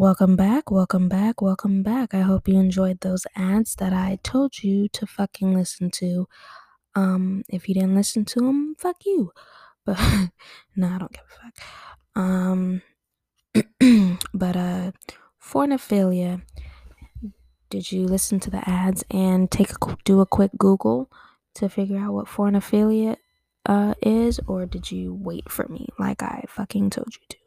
Welcome 0.00 0.34
back, 0.34 0.70
welcome 0.70 1.10
back, 1.10 1.42
welcome 1.42 1.82
back. 1.82 2.14
I 2.14 2.22
hope 2.22 2.48
you 2.48 2.58
enjoyed 2.58 3.00
those 3.00 3.26
ads 3.36 3.74
that 3.74 3.92
I 3.92 4.18
told 4.22 4.62
you 4.62 4.88
to 4.94 5.06
fucking 5.06 5.52
listen 5.52 5.90
to. 5.90 6.26
Um, 6.94 7.44
if 7.50 7.68
you 7.68 7.74
didn't 7.74 7.94
listen 7.94 8.24
to 8.24 8.40
them, 8.40 8.76
fuck 8.78 8.96
you. 9.04 9.30
But 9.84 9.98
no, 10.74 10.88
I 10.88 10.96
don't 10.96 11.12
give 11.12 11.24
a 11.28 11.42
fuck. 11.42 11.54
Um, 12.16 12.82
but 14.32 14.56
uh, 14.56 14.92
fornophilia. 15.38 16.40
Did 17.68 17.92
you 17.92 18.06
listen 18.06 18.40
to 18.40 18.50
the 18.50 18.66
ads 18.66 19.04
and 19.10 19.50
take 19.50 19.70
a 19.70 19.96
do 20.06 20.22
a 20.22 20.26
quick 20.26 20.52
Google 20.56 21.10
to 21.56 21.68
figure 21.68 21.98
out 21.98 22.14
what 22.14 22.26
fornophilia 22.26 23.16
uh 23.66 23.92
is, 24.00 24.40
or 24.46 24.64
did 24.64 24.90
you 24.90 25.12
wait 25.12 25.50
for 25.50 25.68
me 25.68 25.88
like 25.98 26.22
I 26.22 26.46
fucking 26.48 26.88
told 26.88 27.12
you 27.16 27.26
to? 27.28 27.39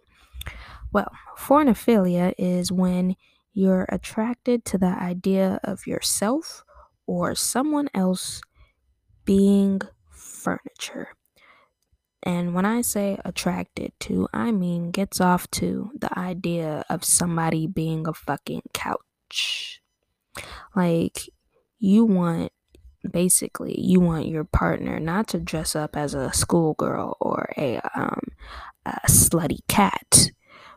Well, 0.94 1.12
fornophilia 1.36 2.34
is 2.38 2.72
when 2.72 3.16
you're 3.54 3.88
attracted 3.90 4.64
to 4.66 4.78
the 4.78 4.86
idea 4.86 5.60
of 5.64 5.88
yourself 5.88 6.64
or 7.08 7.34
someone 7.34 7.90
else 7.96 8.42
being 9.26 9.82
furniture. 10.12 11.10
And 12.22 12.54
when 12.54 12.66
I 12.66 12.82
say 12.82 13.18
attracted 13.26 13.92
to, 14.02 14.28
I 14.34 14.52
mean 14.52 14.92
gets 14.92 15.20
off 15.20 15.50
to 15.52 15.92
the 15.98 16.18
idea 16.18 16.86
of 16.90 17.04
somebody 17.04 17.68
being 17.68 18.08
a 18.08 18.14
fucking 18.14 18.62
couch. 18.74 19.82
Like, 20.76 21.30
you 21.80 22.06
want, 22.06 22.52
basically, 23.12 23.80
you 23.80 24.00
want 24.00 24.28
your 24.28 24.46
partner 24.46 25.00
not 25.00 25.28
to 25.30 25.40
dress 25.40 25.76
up 25.76 25.98
as 25.98 26.14
a 26.14 26.32
schoolgirl 26.34 27.18
or 27.20 27.52
a, 27.58 27.82
um, 27.94 28.22
a 28.86 29.00
slutty 29.10 29.60
cat, 29.68 30.32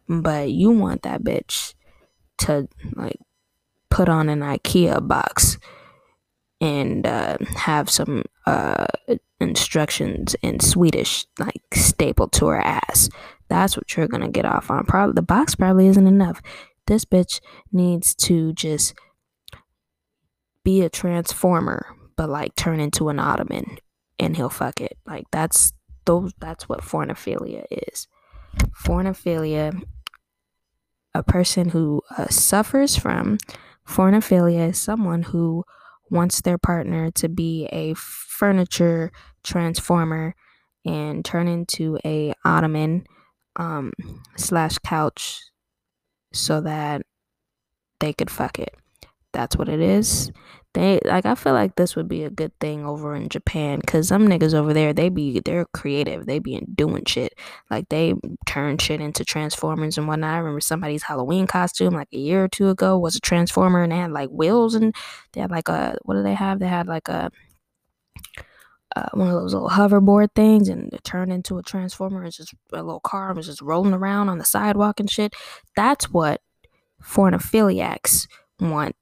but 0.09 0.51
you 0.51 0.71
want 0.71 1.03
that 1.03 1.23
bitch 1.23 1.75
to, 2.39 2.69
like, 2.95 3.19
put 3.91 4.09
on 4.09 4.29
an 4.29 4.41
IKEA 4.41 5.07
box 5.07 5.59
and 6.61 7.07
uh, 7.07 7.37
have 7.57 7.91
some 7.91 8.25
uh, 8.47 8.87
instructions 9.41 10.35
in 10.43 10.61
Swedish 10.61 11.27
like 11.39 11.63
stapled 11.75 12.33
to 12.33 12.47
her 12.47 12.61
ass. 12.61 13.09
That's 13.49 13.77
what 13.77 13.97
you're 13.97 14.09
gonna 14.09 14.29
get 14.29 14.45
off 14.45 14.71
on. 14.71 14.85
Probably 14.85 15.15
the 15.15 15.23
box 15.23 15.55
probably 15.55 15.87
isn't 15.89 16.07
enough. 16.07 16.41
This 16.87 17.05
bitch 17.05 17.41
needs 17.73 18.15
to 18.15 18.53
just 18.53 18.95
be 20.65 20.83
a 20.83 20.89
transformer, 20.89 21.87
but 22.17 22.29
like 22.29 22.55
turn 22.57 22.81
into 22.81 23.09
an 23.09 23.19
ottoman, 23.19 23.79
and 24.19 24.37
he'll 24.37 24.49
fuck 24.49 24.81
it. 24.81 24.99
Like 25.07 25.27
that's 25.31 25.73
those. 26.07 26.33
That's 26.39 26.69
what 26.69 26.81
fornophilia 26.81 27.65
is. 27.71 28.09
Fornophilia, 28.85 29.83
a 31.19 31.23
person 31.23 31.71
who 31.71 32.03
uh, 32.17 32.27
suffers 32.29 32.97
from 32.97 33.39
fornophilia, 33.89 34.71
is 34.71 34.79
someone 34.79 35.23
who 35.23 35.65
wants 36.11 36.41
their 36.41 36.59
partner 36.59 37.11
to 37.13 37.29
be 37.29 37.67
a 37.73 37.95
furniture 37.95 39.11
transformer 39.43 40.35
and 40.85 41.25
turn 41.25 41.49
into 41.49 41.99
a 42.05 42.33
ottoman 42.45 43.05
um, 43.57 43.93
slash 44.37 44.79
couch 44.79 45.41
so 46.33 46.61
that 46.61 47.03
they 48.01 48.13
could 48.13 48.31
fuck 48.31 48.59
it. 48.59 48.75
That's 49.33 49.57
what 49.57 49.69
it 49.69 49.81
is. 49.81 50.31
They 50.77 51.01
like 51.07 51.25
I 51.25 51.35
feel 51.35 51.55
like 51.55 51.77
this 51.77 51.97
would 51.97 52.07
be 52.07 52.23
a 52.23 52.29
good 52.29 52.53
thing 52.61 52.85
over 52.85 53.17
in 53.17 53.31
Japan 53.31 53.79
because 53.81 54.09
some 54.09 54.29
niggas 54.29 54.53
over 54.53 54.75
there 54.75 54.93
they 54.93 55.09
be 55.09 55.41
they're 55.41 55.65
creative. 55.73 56.27
They 56.27 56.39
be 56.39 56.61
doing 56.75 57.07
shit 57.07 57.33
like 57.71 57.89
they 57.89 58.13
turn 58.45 58.77
shit 58.77 59.01
into 59.01 59.25
transformers 59.25 59.97
and 59.97 60.07
whatnot. 60.07 60.35
I 60.35 60.37
remember 60.37 60.61
somebody's 60.61 61.05
Halloween 61.05 61.47
costume 61.47 61.95
like 61.95 62.09
a 62.13 62.19
year 62.19 62.45
or 62.45 62.49
two 62.49 62.69
ago 62.69 62.99
was 62.99 63.17
a 63.17 63.21
transformer 63.21 63.85
and 63.85 63.91
they 63.91 63.97
had 63.97 64.13
like 64.13 64.29
wheels 64.29 64.75
and 64.75 64.95
they 65.33 65.41
had 65.41 65.51
like 65.51 65.71
a 65.71 65.97
what 66.03 66.17
do 66.17 66.23
they 66.23 66.35
have? 66.35 66.59
They 66.59 66.69
had 66.69 66.87
like 66.87 67.09
a 67.09 67.31
uh, 68.95 69.09
one 69.15 69.29
of 69.29 69.35
those 69.35 69.55
little 69.55 69.71
hoverboard 69.71 70.29
things 70.35 70.69
and 70.69 70.93
it 70.93 71.05
turned 71.05 71.33
into 71.33 71.57
a 71.57 71.63
transformer. 71.63 72.23
It's 72.23 72.37
just 72.37 72.53
a 72.75 72.83
little 72.83 73.01
car 73.01 73.29
and 73.29 73.39
was 73.39 73.47
just 73.47 73.63
rolling 73.63 73.95
around 73.95 74.29
on 74.29 74.37
the 74.37 74.45
sidewalk 74.45 75.01
and 75.01 75.11
shit. 75.11 75.33
That's 75.75 76.11
what 76.11 76.43
fornophiliacs 77.03 78.27
want 78.61 78.95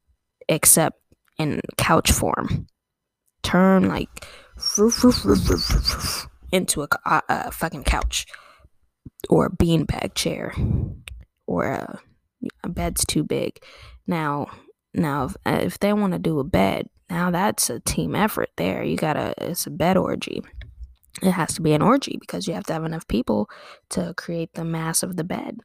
except 0.49 1.01
in 1.39 1.61
couch 1.77 2.11
form. 2.11 2.67
Turn 3.43 3.89
like 3.89 4.27
into 6.53 6.83
a, 6.83 6.89
a, 7.05 7.23
a 7.29 7.51
fucking 7.51 7.85
couch 7.85 8.27
or 9.29 9.47
a 9.47 9.51
beanbag 9.51 10.15
chair 10.15 10.55
or 11.47 11.67
a, 11.67 12.01
a 12.63 12.69
bed's 12.69 13.05
too 13.05 13.25
big. 13.25 13.59
Now, 14.07 14.47
now 14.95 15.27
if, 15.27 15.37
uh, 15.45 15.59
if 15.63 15.79
they 15.79 15.93
want 15.93 16.13
to 16.13 16.19
do 16.19 16.39
a 16.39 16.45
bed, 16.45 16.89
now 17.11 17.31
that's 17.31 17.69
a 17.71 17.81
team 17.81 18.15
effort 18.15 18.51
there. 18.57 18.83
You 18.83 18.97
gotta, 18.97 19.35
it's 19.39 19.67
a 19.67 19.71
bed 19.71 19.97
orgy. 19.97 20.43
It 21.23 21.33
has 21.33 21.55
to 21.55 21.63
be 21.63 21.73
an 21.73 21.83
orgy 21.83 22.17
because 22.19 22.49
you 22.49 22.55
have 22.55 22.67
to 22.67 22.73
have 22.73 22.85
enough 22.85 23.07
people 23.07 23.49
to 23.91 24.15
create 24.17 24.55
the 24.55 24.65
mass 24.65 25.03
of 25.03 25.17
the 25.17 25.25
bed. 25.25 25.61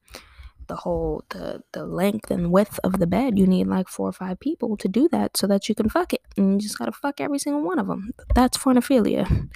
The 0.70 0.76
whole, 0.78 1.26
the, 1.30 1.62
the 1.74 1.86
length 1.86 2.32
and 2.32 2.52
width 2.52 2.80
of 2.84 3.00
the 3.00 3.08
bed, 3.08 3.38
you 3.38 3.46
need 3.46 3.68
like 3.68 3.90
four 3.90 4.08
or 4.08 4.14
five 4.14 4.40
people 4.40 4.78
to 4.78 4.88
do 4.88 5.10
that 5.12 5.36
so 5.36 5.46
that 5.48 5.68
you 5.68 5.76
can 5.76 5.90
fuck 5.90 6.14
it. 6.14 6.22
And 6.38 6.54
you 6.54 6.60
just 6.60 6.78
gotta 6.78 6.94
fuck 6.94 7.20
every 7.20 7.40
single 7.40 7.62
one 7.64 7.80
of 7.80 7.88
them. 7.88 8.12
That's 8.36 8.58
pornophilia. 8.58 9.50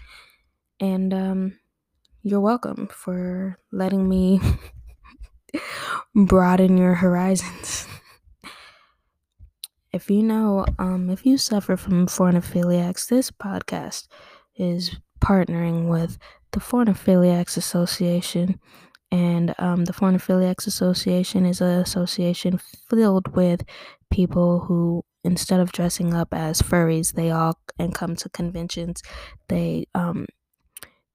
And, 0.80 1.14
um, 1.14 1.60
you're 2.24 2.40
welcome 2.40 2.88
for 2.88 3.60
letting 3.72 4.08
me 4.10 4.42
broaden 6.16 6.78
your 6.78 6.96
horizons. 6.96 7.86
if 9.92 10.10
you 10.10 10.24
know, 10.24 10.66
um, 10.80 11.10
if 11.10 11.26
you 11.26 11.38
suffer 11.38 11.78
from 11.78 12.08
pornophiliacs, 12.08 13.08
this 13.08 13.30
podcast 13.30 14.08
is 14.56 14.96
partnering 15.20 15.90
with 15.90 16.18
the 16.52 16.60
Pornophiliacs 16.60 17.58
Association. 17.58 18.60
And 19.14 19.54
um, 19.60 19.86
the 19.86 19.94
Affiliates 19.94 20.66
Association 20.66 21.46
is 21.46 21.62
an 21.62 21.80
association 21.80 22.58
filled 22.58 23.36
with 23.36 23.64
people 24.10 24.62
who, 24.62 25.06
instead 25.24 25.60
of 25.60 25.72
dressing 25.72 26.16
up 26.16 26.34
as 26.34 26.64
furries, 26.64 27.14
they 27.14 27.30
all 27.30 27.60
and 27.78 27.94
come 27.94 28.16
to 28.16 28.30
conventions. 28.30 29.04
They 29.50 29.86
um, 29.94 30.26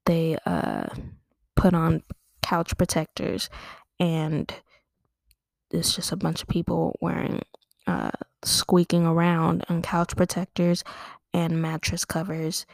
they 0.07 0.39
uh, 0.47 0.87
put 1.57 1.75
on 1.75 2.05
couch 2.41 2.79
protectors, 2.79 3.51
and 3.99 4.55
it's 5.73 5.97
just 5.97 6.13
a 6.13 6.17
bunch 6.17 6.43
of 6.43 6.49
people 6.49 6.97
wearing 7.01 7.43
uh, 7.89 8.13
squeaking 8.45 9.07
around 9.07 9.65
on 9.69 9.83
couch 9.83 10.15
protectors 10.15 10.85
and 11.35 11.61
mattress 11.61 12.05
covers 12.05 12.65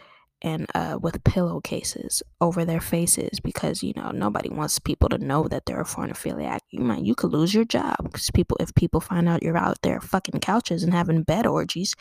and 0.45 0.67
uh, 0.75 0.99
with 1.01 1.25
pillowcases 1.25 2.23
over 2.41 2.67
their 2.67 2.81
faces 2.81 3.41
because 3.41 3.83
you 3.83 3.95
know 3.97 4.11
nobody 4.11 4.51
wants 4.51 4.79
people 4.79 5.09
to 5.09 5.19
know 5.19 5.49
that 5.49 5.65
they're 5.65 5.81
a 5.81 5.85
pornophiliac. 5.85 6.59
You 6.71 6.81
might 6.81 7.03
you 7.03 7.15
could 7.15 7.33
lose 7.33 7.55
your 7.55 7.65
job 7.65 7.97
because 8.05 8.31
people 8.31 8.59
if 8.61 8.75
people 8.75 9.01
find 9.01 9.29
out 9.29 9.43
you're 9.43 9.57
out 9.57 9.81
there 9.83 10.01
fucking 10.01 10.41
couches 10.41 10.85
and 10.85 10.93
having 10.93 11.23
bed 11.23 11.47
orgies. 11.47 11.95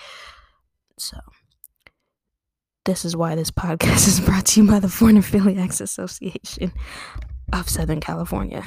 So 1.00 1.18
this 2.86 3.06
is 3.06 3.16
why 3.16 3.36
this 3.36 3.52
podcast 3.52 4.08
is 4.08 4.20
brought 4.20 4.46
to 4.48 4.62
you 4.62 4.70
by 4.70 4.80
the 4.80 4.90
Foreign 4.90 5.22
Pornophiliacs 5.22 5.80
Association 5.80 6.74
of 7.54 7.70
Southern 7.70 8.02
California. 8.02 8.62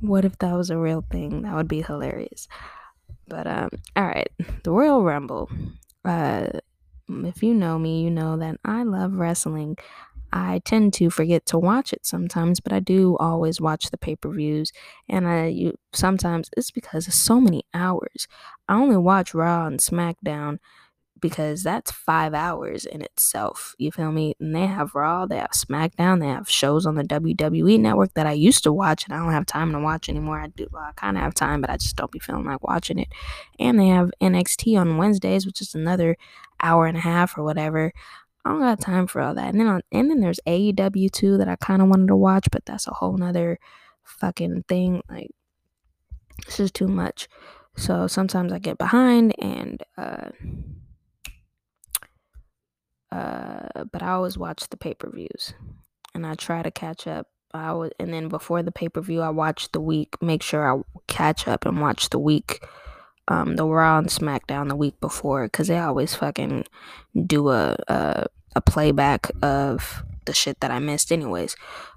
what 0.00 0.24
if 0.24 0.36
that 0.38 0.54
was 0.54 0.70
a 0.70 0.78
real 0.78 1.04
thing? 1.08 1.42
That 1.42 1.54
would 1.54 1.68
be 1.68 1.82
hilarious. 1.82 2.48
But 3.28 3.46
um, 3.46 3.70
all 3.94 4.06
right, 4.06 4.30
the 4.64 4.72
Royal 4.72 5.04
Rumble. 5.04 5.48
Uh, 6.04 6.48
if 7.08 7.42
you 7.42 7.54
know 7.54 7.78
me, 7.78 8.02
you 8.02 8.10
know 8.10 8.36
that 8.36 8.56
I 8.64 8.82
love 8.82 9.14
wrestling. 9.14 9.76
I 10.32 10.60
tend 10.64 10.92
to 10.94 11.08
forget 11.10 11.46
to 11.46 11.58
watch 11.58 11.92
it 11.92 12.04
sometimes, 12.04 12.60
but 12.60 12.72
I 12.72 12.80
do 12.80 13.16
always 13.16 13.60
watch 13.60 13.90
the 13.90 13.96
pay-per-views. 13.98 14.72
And 15.08 15.26
I 15.26 15.46
you 15.46 15.78
sometimes 15.92 16.50
it's 16.56 16.70
because 16.70 17.08
it's 17.08 17.16
so 17.16 17.40
many 17.40 17.64
hours. 17.72 18.28
I 18.68 18.74
only 18.74 18.98
watch 18.98 19.34
Raw 19.34 19.66
and 19.66 19.80
SmackDown 19.80 20.58
because 21.20 21.62
that's 21.62 21.90
five 21.90 22.34
hours 22.34 22.84
in 22.84 23.02
itself. 23.02 23.74
You 23.78 23.90
feel 23.90 24.12
me? 24.12 24.34
And 24.40 24.54
they 24.54 24.66
have 24.66 24.94
Raw, 24.94 25.26
they 25.26 25.38
have 25.38 25.50
SmackDown, 25.50 26.20
they 26.20 26.28
have 26.28 26.48
shows 26.48 26.86
on 26.86 26.94
the 26.94 27.04
WWE 27.04 27.78
network 27.80 28.14
that 28.14 28.26
I 28.26 28.32
used 28.32 28.62
to 28.64 28.72
watch 28.72 29.04
and 29.04 29.14
I 29.14 29.18
don't 29.18 29.32
have 29.32 29.46
time 29.46 29.72
to 29.72 29.80
watch 29.80 30.08
anymore. 30.08 30.40
I 30.40 30.48
do, 30.48 30.66
well, 30.70 30.82
I 30.82 30.92
kind 30.92 31.16
of 31.16 31.22
have 31.22 31.34
time, 31.34 31.60
but 31.60 31.70
I 31.70 31.76
just 31.76 31.96
don't 31.96 32.10
be 32.10 32.18
feeling 32.18 32.44
like 32.44 32.62
watching 32.62 32.98
it. 32.98 33.08
And 33.58 33.78
they 33.78 33.88
have 33.88 34.10
NXT 34.20 34.78
on 34.78 34.96
Wednesdays, 34.96 35.46
which 35.46 35.60
is 35.60 35.74
another 35.74 36.16
hour 36.62 36.86
and 36.86 36.96
a 36.96 37.00
half 37.00 37.36
or 37.36 37.44
whatever. 37.44 37.92
I 38.44 38.50
don't 38.50 38.60
got 38.60 38.80
time 38.80 39.06
for 39.06 39.20
all 39.20 39.34
that. 39.34 39.48
And 39.48 39.60
then 39.60 39.66
on, 39.66 39.82
and 39.92 40.10
then 40.10 40.20
there's 40.20 40.40
AEW 40.46 41.10
too 41.10 41.36
that 41.38 41.48
I 41.48 41.56
kind 41.56 41.82
of 41.82 41.88
wanted 41.88 42.08
to 42.08 42.16
watch, 42.16 42.48
but 42.50 42.64
that's 42.64 42.86
a 42.86 42.94
whole 42.94 43.16
nother 43.16 43.58
fucking 44.04 44.64
thing. 44.68 45.02
Like, 45.08 45.30
this 46.46 46.60
is 46.60 46.70
too 46.70 46.88
much. 46.88 47.28
So 47.76 48.06
sometimes 48.06 48.52
I 48.52 48.58
get 48.58 48.78
behind 48.78 49.34
and, 49.38 49.82
uh, 49.96 50.30
uh, 53.10 53.84
but 53.90 54.02
I 54.02 54.10
always 54.10 54.36
watch 54.38 54.68
the 54.68 54.76
pay 54.76 54.94
per 54.94 55.10
views, 55.10 55.54
and 56.14 56.26
I 56.26 56.34
try 56.34 56.62
to 56.62 56.70
catch 56.70 57.06
up. 57.06 57.28
I 57.54 57.72
would, 57.72 57.94
and 57.98 58.12
then 58.12 58.28
before 58.28 58.62
the 58.62 58.72
pay 58.72 58.88
per 58.88 59.00
view, 59.00 59.22
I 59.22 59.30
watch 59.30 59.72
the 59.72 59.80
week. 59.80 60.20
Make 60.20 60.42
sure 60.42 60.70
I 60.70 60.82
catch 61.06 61.48
up 61.48 61.64
and 61.64 61.80
watch 61.80 62.10
the 62.10 62.18
week, 62.18 62.62
um, 63.28 63.56
the 63.56 63.66
Raw 63.66 63.98
and 63.98 64.08
SmackDown 64.08 64.68
the 64.68 64.76
week 64.76 65.00
before, 65.00 65.44
because 65.44 65.68
they 65.68 65.78
always 65.78 66.14
fucking 66.14 66.64
do 67.26 67.48
a, 67.48 67.76
a 67.88 68.26
a 68.54 68.60
playback 68.60 69.30
of 69.42 70.02
the 70.26 70.34
shit 70.34 70.60
that 70.60 70.70
I 70.70 70.78
missed, 70.78 71.10
anyways. 71.12 71.56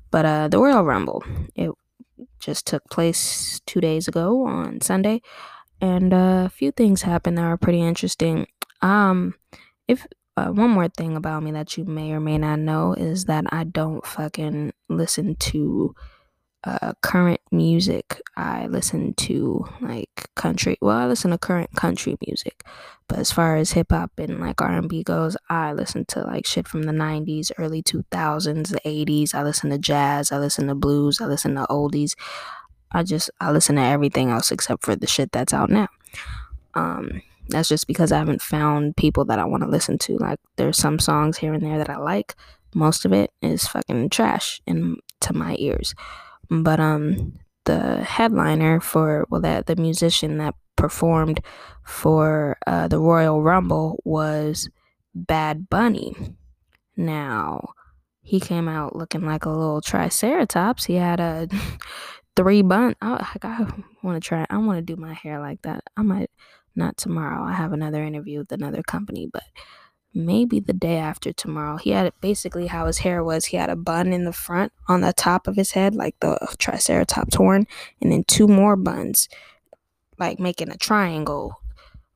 But 0.10 0.26
uh, 0.26 0.48
the 0.48 0.60
Royal 0.60 0.84
Rumble, 0.84 1.24
it 1.56 1.72
just 2.40 2.68
took 2.68 2.84
place 2.90 3.62
two 3.66 3.82
days 3.82 4.08
ago 4.08 4.46
on 4.46 4.82
Sunday, 4.82 5.22
and 5.82 6.14
uh, 6.14 6.44
a 6.46 6.50
few 6.50 6.72
things 6.72 7.02
happened 7.02 7.38
that 7.38 7.48
were 7.48 7.58
pretty 7.58 7.82
interesting. 7.82 8.48
Um, 8.82 9.36
if 9.88 10.06
uh, 10.42 10.52
one 10.52 10.72
more 10.72 10.88
thing 10.90 11.16
about 11.16 11.44
me 11.44 11.52
that 11.52 11.78
you 11.78 11.86
may 11.86 12.12
or 12.12 12.20
may 12.20 12.38
not 12.38 12.60
know 12.60 12.94
is 12.94 13.26
that 13.26 13.46
I 13.50 13.64
don't 13.64 14.06
fucking 14.06 14.74
listen 14.90 15.36
to 15.36 15.96
uh, 16.64 16.94
current 17.02 17.42
music. 17.52 18.22
I 18.36 18.68
listen 18.68 19.14
to 19.16 19.66
like 19.82 20.30
country. 20.36 20.78
Well, 20.82 20.98
I 20.98 21.06
listen 21.08 21.32
to 21.32 21.38
current 21.38 21.76
country 21.76 22.18
music, 22.26 22.64
but 23.08 23.20
as 23.20 23.32
far 23.32 23.56
as 23.58 23.72
hip 23.72 23.92
hop 23.92 24.12
and 24.18 24.40
like 24.40 24.62
R 24.62 24.72
and 24.72 24.90
B 24.90 25.04
goes, 25.04 25.38
I 25.50 25.74
listen 25.74 26.06
to 26.06 26.22
like 26.22 26.46
shit 26.46 26.68
from 26.68 26.84
the 26.84 26.92
'90s, 26.92 27.52
early 27.58 27.84
2000s, 27.84 28.70
the 28.70 28.82
'80s. 28.86 29.34
I 29.34 29.44
listen 29.44 29.70
to 29.72 29.78
jazz. 29.78 30.32
I 30.32 30.38
listen 30.38 30.68
to 30.68 30.76
blues. 30.76 31.22
I 31.22 31.26
listen 31.26 31.56
to 31.56 31.66
oldies. 31.70 32.16
I 32.92 33.04
just 33.04 33.30
I 33.40 33.52
listen 33.52 33.76
to 33.76 33.82
everything 33.84 34.30
else 34.30 34.52
except 34.52 34.84
for 34.84 34.96
the 34.96 35.08
shit 35.08 35.32
that's 35.32 35.54
out 35.54 35.70
now. 35.70 35.88
Um, 36.74 37.22
that's 37.52 37.70
just 37.70 37.88
because 37.88 38.12
I 38.12 38.18
haven't 38.18 38.42
found 38.42 38.96
people 38.98 39.26
that 39.26 39.40
I 39.40 39.46
want 39.46 39.64
to 39.64 39.70
listen 39.70 39.98
to. 40.00 40.18
Like 40.18 40.40
there's 40.58 40.78
some 40.78 41.00
songs 41.00 41.38
here 41.38 41.54
and 41.54 41.64
there 41.64 41.78
that 41.78 41.90
I 41.90 41.98
like. 41.98 42.36
Most 42.74 43.06
of 43.06 43.14
it 43.14 43.32
is 43.42 43.68
fucking 43.68 44.10
trash 44.10 44.62
in 44.66 44.98
to 45.22 45.34
my 45.34 45.56
ears. 45.60 45.94
But 46.50 46.80
um 46.80 47.40
the 47.66 48.04
headliner 48.04 48.80
for 48.80 49.28
well 49.30 49.42
that 49.42 49.68
the 49.68 49.76
musician 49.76 50.38
that 50.40 50.56
performed 50.76 51.42
for 51.84 52.58
uh, 52.66 52.88
the 52.88 53.00
Royal 53.00 53.42
Rumble 53.42 54.02
was 54.04 54.70
Bad 55.14 55.70
Bunny. 55.70 56.16
Now, 56.98 57.74
he 58.22 58.40
came 58.40 58.68
out 58.68 58.96
looking 58.96 59.26
like 59.26 59.46
a 59.46 59.50
little 59.50 59.82
triceratops. 59.82 60.86
He 60.86 60.96
had 60.96 61.20
a 61.20 61.48
three 62.36 62.62
bun. 62.62 62.96
I, 63.02 63.38
I 63.44 63.68
want 64.04 64.22
to 64.22 64.28
try. 64.28 64.46
I 64.50 64.58
want 64.58 64.78
to 64.78 64.96
do 64.96 65.00
my 65.00 65.14
hair 65.14 65.40
like 65.40 65.62
that. 65.64 65.84
I 65.96 66.02
might 66.02 66.32
not 66.76 66.98
tomorrow. 66.98 67.44
I 67.44 67.54
have 67.54 67.74
another 67.74 68.04
interview 68.04 68.40
with 68.40 68.52
another 68.52 68.84
company, 68.84 69.28
but 69.32 69.44
maybe 70.14 70.60
the 70.60 70.74
day 70.74 70.98
after 70.98 71.32
tomorrow. 71.32 71.78
He 71.78 71.92
had 71.92 72.12
basically 72.22 72.68
how 72.68 72.88
his 72.88 73.00
hair 73.00 73.24
was. 73.24 73.46
He 73.46 73.58
had 73.58 73.70
a 73.70 73.76
bun 73.76 74.14
in 74.14 74.26
the 74.26 74.34
front 74.34 74.72
on 74.88 75.02
the 75.02 75.14
top 75.14 75.48
of 75.48 75.56
his 75.56 75.72
head, 75.72 75.96
like 75.96 76.16
the 76.20 76.38
triceratops 76.58 77.36
horn, 77.36 77.66
and 78.02 78.12
then 78.12 78.24
two 78.26 78.48
more 78.48 78.76
buns, 78.76 79.30
like 80.20 80.40
making 80.40 80.70
a 80.70 80.78
triangle, 80.78 81.62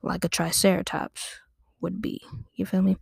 like 0.01 0.25
a 0.25 0.29
triceratops 0.29 1.39
would 1.81 2.01
be. 2.01 2.21
You 2.55 2.65
feel 2.65 2.81
me? 2.81 2.97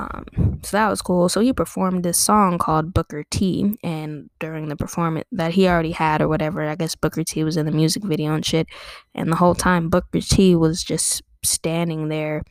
Um, 0.00 0.60
so 0.62 0.76
that 0.76 0.88
was 0.88 1.02
cool. 1.02 1.28
So 1.28 1.40
he 1.40 1.52
performed 1.52 2.04
this 2.04 2.16
song 2.16 2.56
called 2.56 2.94
Booker 2.94 3.24
T, 3.30 3.76
and 3.82 4.30
during 4.38 4.68
the 4.68 4.76
performance 4.76 5.26
that 5.32 5.52
he 5.52 5.68
already 5.68 5.92
had 5.92 6.22
or 6.22 6.28
whatever, 6.28 6.66
I 6.66 6.74
guess 6.74 6.94
Booker 6.94 7.22
T 7.22 7.44
was 7.44 7.58
in 7.58 7.66
the 7.66 7.72
music 7.72 8.02
video 8.04 8.32
and 8.34 8.44
shit. 8.44 8.66
And 9.14 9.30
the 9.30 9.36
whole 9.36 9.54
time 9.54 9.90
Booker 9.90 10.20
T 10.20 10.56
was 10.56 10.82
just 10.82 11.22
standing 11.44 12.08
there, 12.08 12.44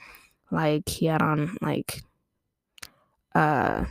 like 0.52 0.88
he 0.88 1.08
had 1.08 1.22
on 1.22 1.58
like 1.62 2.04
uh 3.34 3.86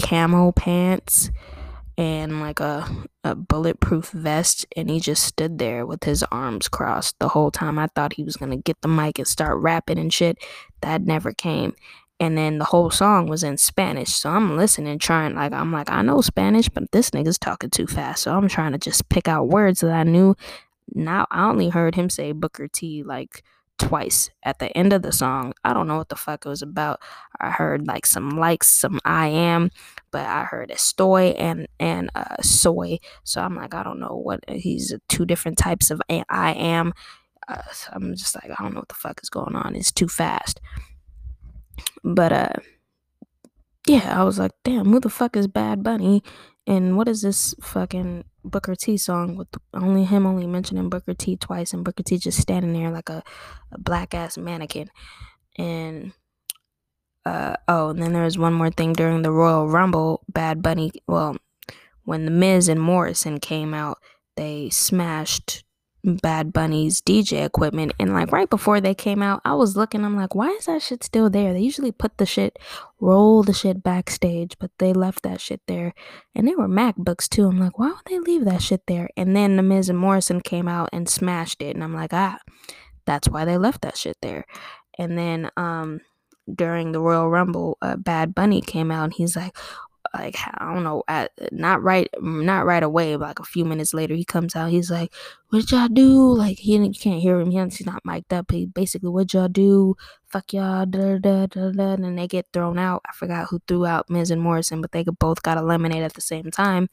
camo 0.00 0.52
pants 0.52 1.30
and 1.98 2.40
like 2.40 2.60
a, 2.60 2.88
a 3.24 3.34
bulletproof 3.34 4.10
vest 4.10 4.64
and 4.76 4.88
he 4.88 5.00
just 5.00 5.24
stood 5.24 5.58
there 5.58 5.84
with 5.84 6.04
his 6.04 6.22
arms 6.30 6.68
crossed 6.68 7.18
the 7.18 7.28
whole 7.28 7.50
time. 7.50 7.76
I 7.78 7.88
thought 7.88 8.12
he 8.12 8.22
was 8.22 8.36
gonna 8.36 8.56
get 8.56 8.80
the 8.80 8.88
mic 8.88 9.18
and 9.18 9.26
start 9.26 9.58
rapping 9.58 9.98
and 9.98 10.14
shit. 10.14 10.38
That 10.80 11.02
never 11.02 11.32
came. 11.32 11.74
And 12.20 12.38
then 12.38 12.58
the 12.58 12.64
whole 12.64 12.90
song 12.90 13.28
was 13.28 13.42
in 13.42 13.58
Spanish. 13.58 14.10
So 14.10 14.30
I'm 14.30 14.56
listening, 14.56 14.98
trying 14.98 15.34
like 15.34 15.52
I'm 15.52 15.72
like, 15.72 15.90
I 15.90 16.02
know 16.02 16.20
Spanish, 16.20 16.68
but 16.68 16.90
this 16.92 17.10
nigga's 17.10 17.38
talking 17.38 17.70
too 17.70 17.88
fast. 17.88 18.22
So 18.22 18.36
I'm 18.36 18.48
trying 18.48 18.72
to 18.72 18.78
just 18.78 19.08
pick 19.08 19.26
out 19.26 19.48
words 19.48 19.80
that 19.80 19.92
I 19.92 20.04
knew 20.04 20.36
now 20.94 21.26
I 21.30 21.48
only 21.48 21.68
heard 21.68 21.96
him 21.96 22.08
say 22.08 22.32
Booker 22.32 22.68
T 22.68 23.02
like 23.02 23.42
twice 23.78 24.30
at 24.42 24.58
the 24.58 24.76
end 24.76 24.92
of 24.92 25.02
the 25.02 25.12
song. 25.12 25.54
I 25.64 25.72
don't 25.72 25.86
know 25.86 25.96
what 25.96 26.08
the 26.08 26.16
fuck 26.16 26.44
it 26.44 26.48
was 26.48 26.62
about. 26.62 27.00
I 27.40 27.50
heard 27.50 27.86
like 27.86 28.06
some 28.06 28.30
likes, 28.30 28.68
some 28.68 29.00
I 29.04 29.28
am, 29.28 29.70
but 30.10 30.26
I 30.26 30.44
heard 30.44 30.70
Estoy 30.70 31.34
and 31.38 31.68
and 31.80 32.10
uh, 32.14 32.36
soy. 32.42 32.98
So 33.24 33.40
I'm 33.40 33.56
like, 33.56 33.74
I 33.74 33.82
don't 33.82 34.00
know 34.00 34.20
what 34.22 34.40
he's 34.48 34.94
two 35.08 35.24
different 35.24 35.58
types 35.58 35.90
of 35.90 36.00
I 36.10 36.52
am. 36.52 36.92
Uh, 37.46 37.62
so 37.72 37.90
I'm 37.92 38.14
just 38.14 38.34
like, 38.34 38.50
I 38.50 38.62
don't 38.62 38.74
know 38.74 38.80
what 38.80 38.88
the 38.88 38.94
fuck 38.94 39.20
is 39.22 39.30
going 39.30 39.54
on. 39.54 39.74
It's 39.74 39.92
too 39.92 40.08
fast. 40.08 40.60
But 42.04 42.32
uh, 42.32 42.52
yeah, 43.86 44.20
I 44.20 44.24
was 44.24 44.38
like, 44.38 44.52
damn, 44.64 44.86
who 44.86 45.00
the 45.00 45.08
fuck 45.08 45.36
is 45.36 45.48
Bad 45.48 45.82
Bunny? 45.82 46.22
And 46.68 46.98
what 46.98 47.08
is 47.08 47.22
this 47.22 47.54
fucking 47.62 48.24
Booker 48.44 48.74
T 48.74 48.98
song 48.98 49.36
with 49.36 49.48
only 49.72 50.04
him 50.04 50.26
only 50.26 50.46
mentioning 50.46 50.90
Booker 50.90 51.14
T 51.14 51.34
twice 51.34 51.72
and 51.72 51.82
Booker 51.82 52.02
T 52.02 52.18
just 52.18 52.38
standing 52.38 52.74
there 52.74 52.90
like 52.90 53.08
a, 53.08 53.22
a 53.72 53.78
black 53.78 54.12
ass 54.14 54.36
mannequin. 54.36 54.90
And 55.56 56.12
uh, 57.24 57.56
oh, 57.68 57.88
and 57.88 58.02
then 58.02 58.12
there 58.12 58.24
was 58.24 58.36
one 58.36 58.52
more 58.52 58.70
thing 58.70 58.92
during 58.92 59.22
the 59.22 59.32
Royal 59.32 59.66
Rumble. 59.66 60.22
Bad 60.28 60.62
Bunny, 60.62 60.92
well, 61.06 61.38
when 62.04 62.26
the 62.26 62.30
Miz 62.30 62.68
and 62.68 62.80
Morrison 62.80 63.40
came 63.40 63.72
out, 63.72 63.98
they 64.36 64.68
smashed 64.68 65.64
Bad 66.04 66.52
Bunny's 66.52 67.00
DJ 67.00 67.44
equipment. 67.44 67.92
And 67.98 68.12
like 68.12 68.32
right 68.32 68.48
before 68.48 68.80
they 68.80 68.94
came 68.94 69.22
out, 69.22 69.40
I 69.44 69.54
was 69.54 69.76
looking, 69.76 70.04
I'm 70.04 70.16
like, 70.16 70.34
why 70.34 70.48
is 70.50 70.66
that 70.66 70.82
shit 70.82 71.02
still 71.02 71.28
there? 71.28 71.52
They 71.52 71.60
usually 71.60 71.92
put 71.92 72.18
the 72.18 72.26
shit, 72.26 72.58
roll 73.00 73.42
the 73.42 73.52
shit 73.52 73.82
backstage, 73.82 74.56
but 74.58 74.70
they 74.78 74.92
left 74.92 75.22
that 75.24 75.40
shit 75.40 75.60
there. 75.66 75.94
And 76.34 76.46
they 76.46 76.54
were 76.54 76.68
MacBooks 76.68 77.28
too. 77.28 77.48
I'm 77.48 77.58
like, 77.58 77.78
why 77.78 77.88
would 77.88 78.06
they 78.06 78.18
leave 78.18 78.44
that 78.44 78.62
shit 78.62 78.82
there? 78.86 79.10
And 79.16 79.34
then 79.34 79.56
The 79.56 79.62
Miz 79.62 79.88
and 79.88 79.98
Morrison 79.98 80.40
came 80.40 80.68
out 80.68 80.88
and 80.92 81.08
smashed 81.08 81.62
it. 81.62 81.74
And 81.74 81.82
I'm 81.82 81.94
like, 81.94 82.12
ah, 82.12 82.38
that's 83.04 83.28
why 83.28 83.44
they 83.44 83.58
left 83.58 83.82
that 83.82 83.96
shit 83.96 84.16
there. 84.22 84.44
And 84.98 85.18
then 85.18 85.50
um 85.56 86.00
during 86.54 86.92
the 86.92 87.00
Royal 87.00 87.28
Rumble, 87.28 87.76
uh, 87.82 87.96
Bad 87.96 88.34
Bunny 88.34 88.60
came 88.60 88.90
out 88.90 89.04
and 89.04 89.12
he's 89.12 89.36
like, 89.36 89.56
like 90.14 90.36
I 90.54 90.72
don't 90.72 90.84
know, 90.84 91.02
at, 91.08 91.30
not 91.52 91.82
right, 91.82 92.08
not 92.20 92.64
right 92.64 92.82
away. 92.82 93.16
But 93.16 93.28
like 93.28 93.40
a 93.40 93.44
few 93.44 93.64
minutes 93.64 93.92
later, 93.94 94.14
he 94.14 94.24
comes 94.24 94.56
out. 94.56 94.70
He's 94.70 94.90
like, 94.90 95.12
"What 95.50 95.70
y'all 95.70 95.88
do?" 95.88 96.32
Like 96.34 96.58
he 96.58 96.76
you 96.76 96.92
can't 96.92 97.20
hear 97.20 97.40
him. 97.40 97.50
He's 97.50 97.86
not 97.86 98.04
mic'd 98.04 98.32
up. 98.32 98.50
He 98.50 98.66
basically, 98.66 99.10
"What 99.10 99.32
y'all 99.34 99.48
do?" 99.48 99.96
Fuck 100.26 100.52
y'all, 100.52 100.84
da, 100.84 101.18
da, 101.18 101.46
da, 101.46 101.70
da, 101.70 101.92
and 101.94 102.18
they 102.18 102.26
get 102.28 102.46
thrown 102.52 102.78
out. 102.78 103.00
I 103.08 103.12
forgot 103.12 103.48
who 103.48 103.60
threw 103.66 103.86
out 103.86 104.10
Miz 104.10 104.30
and 104.30 104.42
Morrison, 104.42 104.82
but 104.82 104.92
they 104.92 105.04
both 105.04 105.42
got 105.42 105.56
eliminated 105.56 106.04
at 106.04 106.12
the 106.14 106.20
same 106.20 106.50
time. 106.50 106.88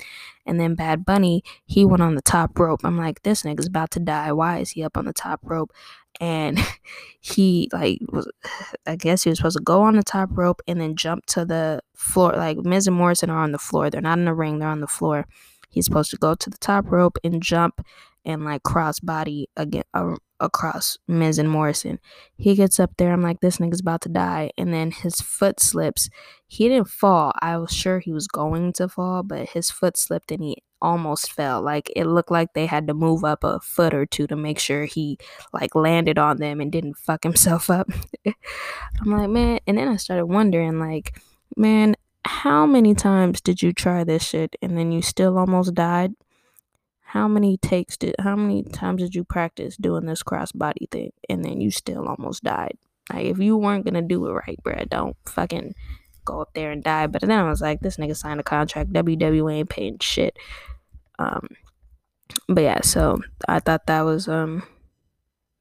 And 0.45 0.57
then 0.59 0.75
Bad 0.75 1.03
Bunny, 1.03 1.43
he 1.65 1.83
went 1.83 2.01
on 2.01 2.15
the 2.15 2.21
top 2.21 2.57
rope. 2.57 2.81
I'm 2.85 2.97
like, 2.97 3.23
this 3.23 3.43
nigga's 3.43 3.67
about 3.67 3.91
to 3.91 3.99
die. 3.99 4.31
Why 4.31 4.59
is 4.59 4.71
he 4.71 4.83
up 4.83 4.95
on 4.97 5.05
the 5.05 5.13
top 5.13 5.41
rope? 5.43 5.71
and 6.21 6.59
he 7.19 7.69
like 7.73 7.99
was 8.11 8.29
I 8.87 8.95
guess 8.95 9.23
he 9.23 9.29
was 9.29 9.39
supposed 9.39 9.57
to 9.57 9.63
go 9.63 9.81
on 9.81 9.95
the 9.95 10.03
top 10.03 10.29
rope 10.31 10.61
and 10.67 10.79
then 10.79 10.95
jump 10.95 11.25
to 11.27 11.45
the 11.45 11.81
floor. 11.95 12.33
Like 12.33 12.57
Miz 12.57 12.87
and 12.87 12.95
Morrison 12.95 13.29
are 13.29 13.39
on 13.39 13.51
the 13.51 13.59
floor. 13.59 13.89
They're 13.89 14.01
not 14.01 14.19
in 14.19 14.25
the 14.25 14.33
ring, 14.33 14.59
they're 14.59 14.69
on 14.69 14.81
the 14.81 14.87
floor. 14.87 15.25
He's 15.69 15.85
supposed 15.85 16.11
to 16.11 16.17
go 16.17 16.35
to 16.35 16.49
the 16.49 16.57
top 16.57 16.89
rope 16.89 17.17
and 17.23 17.41
jump 17.41 17.85
and 18.25 18.43
like 18.43 18.63
cross 18.63 18.99
body 18.99 19.49
again 19.55 19.83
uh, 19.93 20.15
across 20.39 20.97
Miz 21.07 21.37
and 21.37 21.49
Morrison. 21.49 21.99
He 22.37 22.55
gets 22.55 22.79
up 22.79 22.91
there. 22.97 23.13
I'm 23.13 23.21
like, 23.21 23.39
this 23.39 23.57
nigga's 23.57 23.81
about 23.81 24.01
to 24.01 24.09
die. 24.09 24.51
And 24.57 24.73
then 24.73 24.91
his 24.91 25.21
foot 25.21 25.59
slips. 25.59 26.09
He 26.47 26.67
didn't 26.67 26.89
fall. 26.89 27.33
I 27.41 27.57
was 27.57 27.71
sure 27.71 27.99
he 27.99 28.11
was 28.11 28.27
going 28.27 28.73
to 28.73 28.89
fall, 28.89 29.23
but 29.23 29.49
his 29.49 29.71
foot 29.71 29.97
slipped 29.97 30.31
and 30.31 30.43
he 30.43 30.57
almost 30.81 31.31
fell. 31.31 31.61
Like 31.61 31.91
it 31.95 32.05
looked 32.05 32.31
like 32.31 32.53
they 32.53 32.65
had 32.65 32.87
to 32.87 32.93
move 32.93 33.23
up 33.23 33.43
a 33.43 33.59
foot 33.59 33.93
or 33.93 34.05
two 34.05 34.27
to 34.27 34.35
make 34.35 34.59
sure 34.59 34.85
he 34.85 35.17
like 35.53 35.73
landed 35.73 36.17
on 36.17 36.37
them 36.37 36.59
and 36.59 36.71
didn't 36.71 36.97
fuck 36.97 37.23
himself 37.23 37.69
up. 37.69 37.89
I'm 38.25 39.11
like, 39.11 39.29
man, 39.29 39.59
and 39.67 39.77
then 39.77 39.87
I 39.87 39.95
started 39.95 40.25
wondering 40.25 40.79
like, 40.79 41.19
man, 41.55 41.95
how 42.25 42.65
many 42.65 42.93
times 42.95 43.41
did 43.41 43.61
you 43.61 43.71
try 43.71 44.03
this 44.03 44.23
shit 44.23 44.55
and 44.61 44.77
then 44.77 44.91
you 44.91 45.01
still 45.01 45.37
almost 45.37 45.73
died? 45.73 46.13
How 47.15 47.29
many 47.29 47.55
takes 47.55 47.95
did 47.95 48.13
how 48.19 48.35
many 48.35 48.61
times 48.61 49.01
did 49.01 49.15
you 49.15 49.23
practice 49.23 49.77
doing 49.77 50.05
this 50.05 50.21
crossbody 50.21 50.91
thing 50.91 51.13
and 51.29 51.45
then 51.45 51.61
you 51.61 51.71
still 51.71 52.09
almost 52.09 52.43
died? 52.43 52.77
Like 53.09 53.27
if 53.27 53.39
you 53.39 53.55
weren't 53.55 53.85
gonna 53.85 54.01
do 54.01 54.27
it 54.27 54.33
right, 54.33 54.59
bruh, 54.61 54.89
don't 54.89 55.15
fucking 55.25 55.75
go 56.25 56.41
up 56.41 56.53
there 56.53 56.71
and 56.71 56.83
die. 56.83 57.07
But 57.07 57.21
then 57.21 57.31
I 57.31 57.49
was 57.49 57.61
like, 57.61 57.79
this 57.79 57.95
nigga 57.95 58.17
signed 58.17 58.41
a 58.41 58.43
contract. 58.43 58.91
WWE 58.91 59.53
ain't 59.53 59.69
paying 59.69 59.97
shit. 59.99 60.35
Um, 61.17 61.47
but 62.49 62.63
yeah, 62.63 62.81
so 62.81 63.21
I 63.47 63.61
thought 63.61 63.87
that 63.87 64.01
was 64.01 64.27
um 64.27 64.63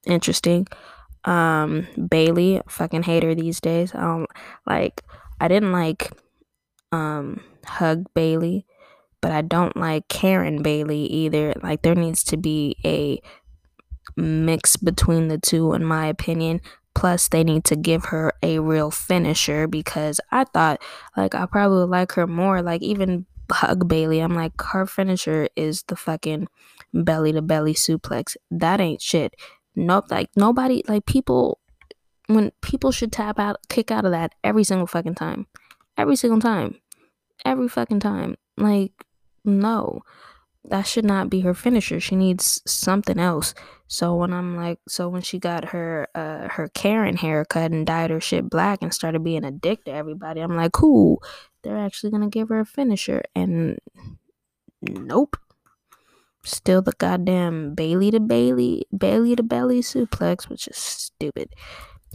interesting. 0.05 0.67
Um, 1.23 1.87
Bayley, 2.09 2.61
fucking 2.67 3.03
hater 3.03 3.33
these 3.33 3.61
days. 3.61 3.93
Don't 3.93 4.27
like. 4.67 5.03
I 5.39 5.47
didn't 5.47 5.71
like 5.71 6.11
um 6.91 7.39
hug 7.63 8.13
Bayley, 8.13 8.65
but 9.25 9.31
I 9.31 9.41
don't 9.41 9.75
like 9.75 10.07
Karen 10.07 10.61
Bayley 10.61 11.07
either. 11.07 11.55
Like 11.63 11.81
there 11.81 11.95
needs 11.95 12.23
to 12.25 12.37
be 12.37 12.77
a 12.85 13.19
mix 14.15 14.77
between 14.77 15.29
the 15.29 15.39
two, 15.39 15.73
in 15.73 15.83
my 15.83 16.05
opinion. 16.05 16.61
Plus, 16.93 17.27
they 17.29 17.43
need 17.43 17.63
to 17.63 17.75
give 17.75 18.05
her 18.05 18.33
a 18.43 18.59
real 18.59 18.91
finisher 18.91 19.65
because 19.65 20.21
I 20.31 20.43
thought, 20.43 20.79
like, 21.17 21.33
I 21.33 21.47
probably 21.47 21.77
would 21.79 21.89
like 21.89 22.11
her 22.11 22.27
more. 22.27 22.61
Like, 22.61 22.83
even 22.83 23.25
hug 23.51 23.87
Bayley, 23.87 24.19
I'm 24.19 24.35
like, 24.35 24.61
her 24.61 24.85
finisher 24.85 25.49
is 25.55 25.81
the 25.87 25.95
fucking 25.95 26.47
belly 26.93 27.31
to 27.31 27.41
belly 27.41 27.73
suplex. 27.73 28.37
That 28.51 28.79
ain't 28.79 29.01
shit. 29.01 29.33
Nope. 29.75 30.05
Like 30.11 30.29
nobody, 30.35 30.83
like 30.87 31.07
people, 31.07 31.59
when 32.27 32.51
people 32.61 32.91
should 32.91 33.11
tap 33.11 33.39
out, 33.39 33.57
kick 33.69 33.89
out 33.89 34.05
of 34.05 34.11
that 34.11 34.35
every 34.43 34.63
single 34.63 34.85
fucking 34.85 35.15
time, 35.15 35.47
every 35.97 36.15
single 36.15 36.39
time, 36.39 36.75
every 37.43 37.67
fucking 37.67 38.01
time. 38.01 38.35
Like, 38.57 38.93
no, 39.45 40.01
that 40.63 40.83
should 40.83 41.05
not 41.05 41.29
be 41.29 41.41
her 41.41 41.53
finisher. 41.53 41.99
She 41.99 42.15
needs 42.15 42.61
something 42.65 43.19
else. 43.19 43.53
So 43.87 44.15
when 44.15 44.33
I'm 44.33 44.55
like, 44.55 44.79
so 44.87 45.09
when 45.09 45.21
she 45.21 45.37
got 45.37 45.65
her 45.65 46.07
uh 46.15 46.47
her 46.49 46.69
Karen 46.69 47.17
haircut 47.17 47.71
and 47.71 47.85
dyed 47.85 48.09
her 48.09 48.19
shit 48.19 48.49
black 48.49 48.79
and 48.81 48.93
started 48.93 49.23
being 49.23 49.45
a 49.45 49.51
dick 49.51 49.85
to 49.85 49.91
everybody, 49.91 50.41
I'm 50.41 50.55
like, 50.55 50.71
cool 50.71 51.21
they're 51.65 51.77
actually 51.77 52.11
to 52.11 52.27
give 52.27 52.49
her 52.49 52.59
a 52.61 52.65
finisher. 52.65 53.23
And 53.35 53.79
nope. 54.81 55.35
Still 56.43 56.83
the 56.83 56.93
goddamn 56.99 57.73
Bayley 57.73 58.11
to 58.11 58.19
Bayley, 58.19 58.85
Bayley 58.95 59.35
to 59.35 59.41
Belly 59.41 59.81
suplex, 59.81 60.47
which 60.47 60.67
is 60.67 60.77
stupid. 60.77 61.49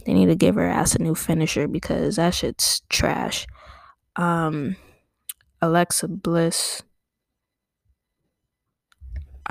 They 0.05 0.13
need 0.13 0.27
to 0.27 0.35
give 0.35 0.55
her 0.55 0.67
ass 0.67 0.95
a 0.95 1.03
new 1.03 1.15
finisher 1.15 1.67
because 1.67 2.15
that 2.15 2.33
shit's 2.33 2.81
trash. 2.89 3.45
Um, 4.15 4.77
Alexa 5.61 6.07
Bliss. 6.07 6.81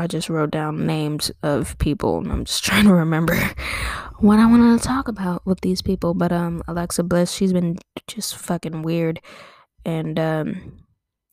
I 0.00 0.06
just 0.06 0.30
wrote 0.30 0.50
down 0.50 0.86
names 0.86 1.30
of 1.42 1.76
people 1.76 2.18
and 2.18 2.32
I'm 2.32 2.44
just 2.46 2.64
trying 2.68 2.84
to 2.84 2.94
remember 2.94 3.36
what 4.18 4.38
I 4.38 4.46
wanted 4.46 4.80
to 4.80 4.86
talk 4.86 5.08
about 5.08 5.44
with 5.44 5.60
these 5.60 5.82
people. 5.82 6.14
But 6.14 6.32
um 6.32 6.62
Alexa 6.66 7.02
Bliss, 7.02 7.30
she's 7.30 7.52
been 7.52 7.76
just 8.06 8.34
fucking 8.36 8.80
weird 8.80 9.20
and 9.84 10.18
um, 10.18 10.78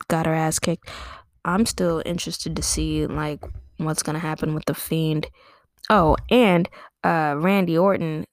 got 0.10 0.26
her 0.26 0.34
ass 0.34 0.60
kicked. 0.60 0.90
I'm 1.46 1.66
still 1.66 2.02
interested 2.06 2.56
to 2.58 2.62
see 2.62 3.08
like 3.08 3.42
what's 3.78 4.04
gonna 4.04 4.20
happen 4.20 4.54
with 4.54 4.66
the 4.66 4.74
fiend. 4.74 5.28
Oh, 5.90 6.18
and 6.30 6.68
uh, 7.06 7.36
Randy 7.38 7.78
Orton, 7.78 8.26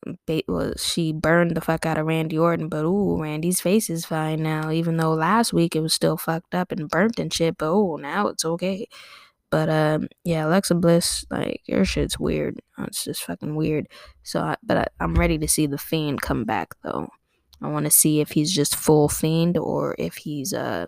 well, 0.49 0.73
she 0.77 1.13
burned 1.13 1.57
the 1.57 1.61
fuck 1.61 1.87
out 1.87 1.99
of 1.99 2.07
Randy 2.07 2.37
Orton, 2.37 2.69
but 2.69 2.85
ooh, 2.85 3.23
Randy's 3.23 3.61
face 3.61 3.89
is 3.89 4.07
fine 4.07 4.43
now. 4.43 4.73
Even 4.73 4.97
though 4.97 5.13
last 5.13 5.53
week 5.53 5.77
it 5.77 5.81
was 5.81 5.95
still 5.95 6.17
fucked 6.17 6.57
up 6.57 6.73
and 6.73 6.89
burnt 6.89 7.21
and 7.21 7.33
shit, 7.33 7.57
but 7.57 7.71
oh, 7.71 7.95
now 7.97 8.27
it's 8.27 8.45
okay. 8.45 8.89
But 9.55 9.69
um, 9.69 10.09
yeah, 10.25 10.47
Alexa 10.47 10.75
Bliss, 10.75 11.25
like 11.31 11.61
your 11.67 11.85
shit's 11.85 12.19
weird. 12.19 12.61
It's 12.79 13.05
just 13.05 13.23
fucking 13.23 13.55
weird. 13.55 13.87
So, 14.25 14.41
I, 14.41 14.57
but 14.65 14.77
I, 14.77 14.87
I'm 14.99 15.15
ready 15.15 15.39
to 15.39 15.47
see 15.47 15.67
the 15.67 15.79
Fiend 15.79 16.21
come 16.21 16.43
back 16.43 16.75
though. 16.83 17.09
I 17.63 17.69
want 17.69 17.85
to 17.85 17.91
see 17.93 18.21
if 18.21 18.33
he's 18.33 18.53
just 18.53 18.75
full 18.75 19.09
fiend 19.09 19.57
or 19.57 19.95
if 19.97 20.17
he's 20.17 20.53
uh 20.53 20.87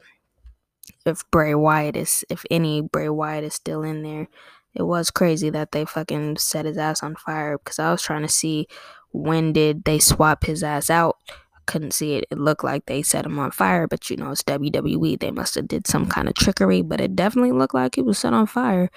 if 1.05 1.23
Bray 1.31 1.55
Wyatt 1.55 1.95
is 1.95 2.25
if 2.29 2.45
any 2.51 2.81
Bray 2.81 3.09
Wyatt 3.09 3.45
is 3.45 3.55
still 3.55 3.85
in 3.85 4.03
there. 4.03 4.27
It 4.75 4.83
was 4.83 5.13
crazy 5.13 5.49
that 5.51 5.71
they 5.71 5.85
fucking 5.85 6.39
set 6.39 6.65
his 6.65 6.77
ass 6.77 7.05
on 7.05 7.15
fire 7.15 7.59
because 7.59 7.79
I 7.79 7.93
was 7.93 8.03
trying 8.03 8.23
to 8.23 8.29
see 8.29 8.67
when 9.13 9.53
did 9.53 9.85
they 9.85 10.01
swap 10.01 10.45
his 10.45 10.65
ass 10.65 10.91
out. 10.91 11.19
Couldn't 11.67 11.93
see 11.93 12.15
it. 12.15 12.25
It 12.31 12.39
looked 12.39 12.65
like 12.65 12.87
they 12.87 13.03
set 13.03 13.27
him 13.27 13.39
on 13.39 13.51
fire, 13.51 13.87
but 13.87 14.09
you 14.11 14.17
know 14.17 14.31
it's 14.31 14.43
WWE. 14.43 15.19
They 15.19 15.31
must 15.31 15.55
have 15.57 15.69
did 15.69 15.87
some 15.87 16.07
kind 16.07 16.29
of 16.29 16.35
trickery, 16.35 16.83
but 16.83 17.01
it 17.01 17.17
definitely 17.17 17.53
looked 17.53 17.75
like 17.75 17.97
he 17.97 18.03
was 18.03 18.19
set 18.19 18.33
on 18.33 18.47
fire. 18.47 18.91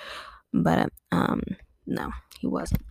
But 0.53 0.91
um, 1.11 1.41
no, 1.87 2.11
he 2.39 2.47
wasn't. 2.47 2.81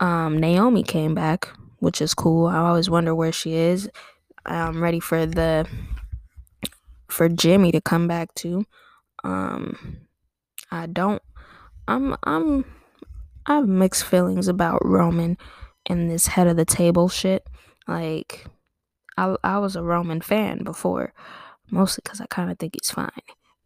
Um, 0.00 0.38
Naomi 0.38 0.82
came 0.82 1.14
back 1.14 1.48
which 1.78 2.02
is 2.02 2.14
cool. 2.14 2.46
I 2.46 2.56
always 2.56 2.90
wonder 2.90 3.14
where 3.14 3.32
she 3.32 3.54
is. 3.54 3.88
I'm 4.46 4.82
ready 4.82 5.00
for 5.00 5.26
the 5.26 5.66
for 7.08 7.28
Jimmy 7.28 7.72
to 7.72 7.80
come 7.80 8.08
back 8.08 8.34
too. 8.34 8.64
Um 9.24 9.98
I 10.70 10.86
don't 10.86 11.22
I'm 11.86 12.16
I'm 12.24 12.64
I 13.46 13.56
have 13.56 13.68
mixed 13.68 14.04
feelings 14.04 14.48
about 14.48 14.84
Roman 14.84 15.38
and 15.86 16.10
this 16.10 16.26
head 16.26 16.46
of 16.46 16.56
the 16.56 16.66
table 16.66 17.08
shit. 17.08 17.46
Like, 17.86 18.44
I 19.18 19.36
I 19.44 19.58
was 19.58 19.76
a 19.76 19.82
Roman 19.82 20.20
fan 20.20 20.64
before, 20.64 21.12
mostly 21.70 22.02
because 22.04 22.20
I 22.20 22.26
kind 22.26 22.50
of 22.50 22.58
think 22.58 22.76
he's 22.80 22.90
fine. 22.90 23.10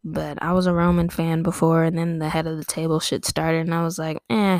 But 0.03 0.41
I 0.41 0.53
was 0.53 0.67
a 0.67 0.73
Roman 0.73 1.09
fan 1.09 1.43
before, 1.43 1.83
and 1.83 1.97
then 1.97 2.19
the 2.19 2.29
head 2.29 2.47
of 2.47 2.57
the 2.57 2.65
table 2.65 2.99
shit 2.99 3.25
started, 3.25 3.61
and 3.61 3.73
I 3.73 3.83
was 3.83 3.97
like, 3.99 4.21
eh, 4.29 4.59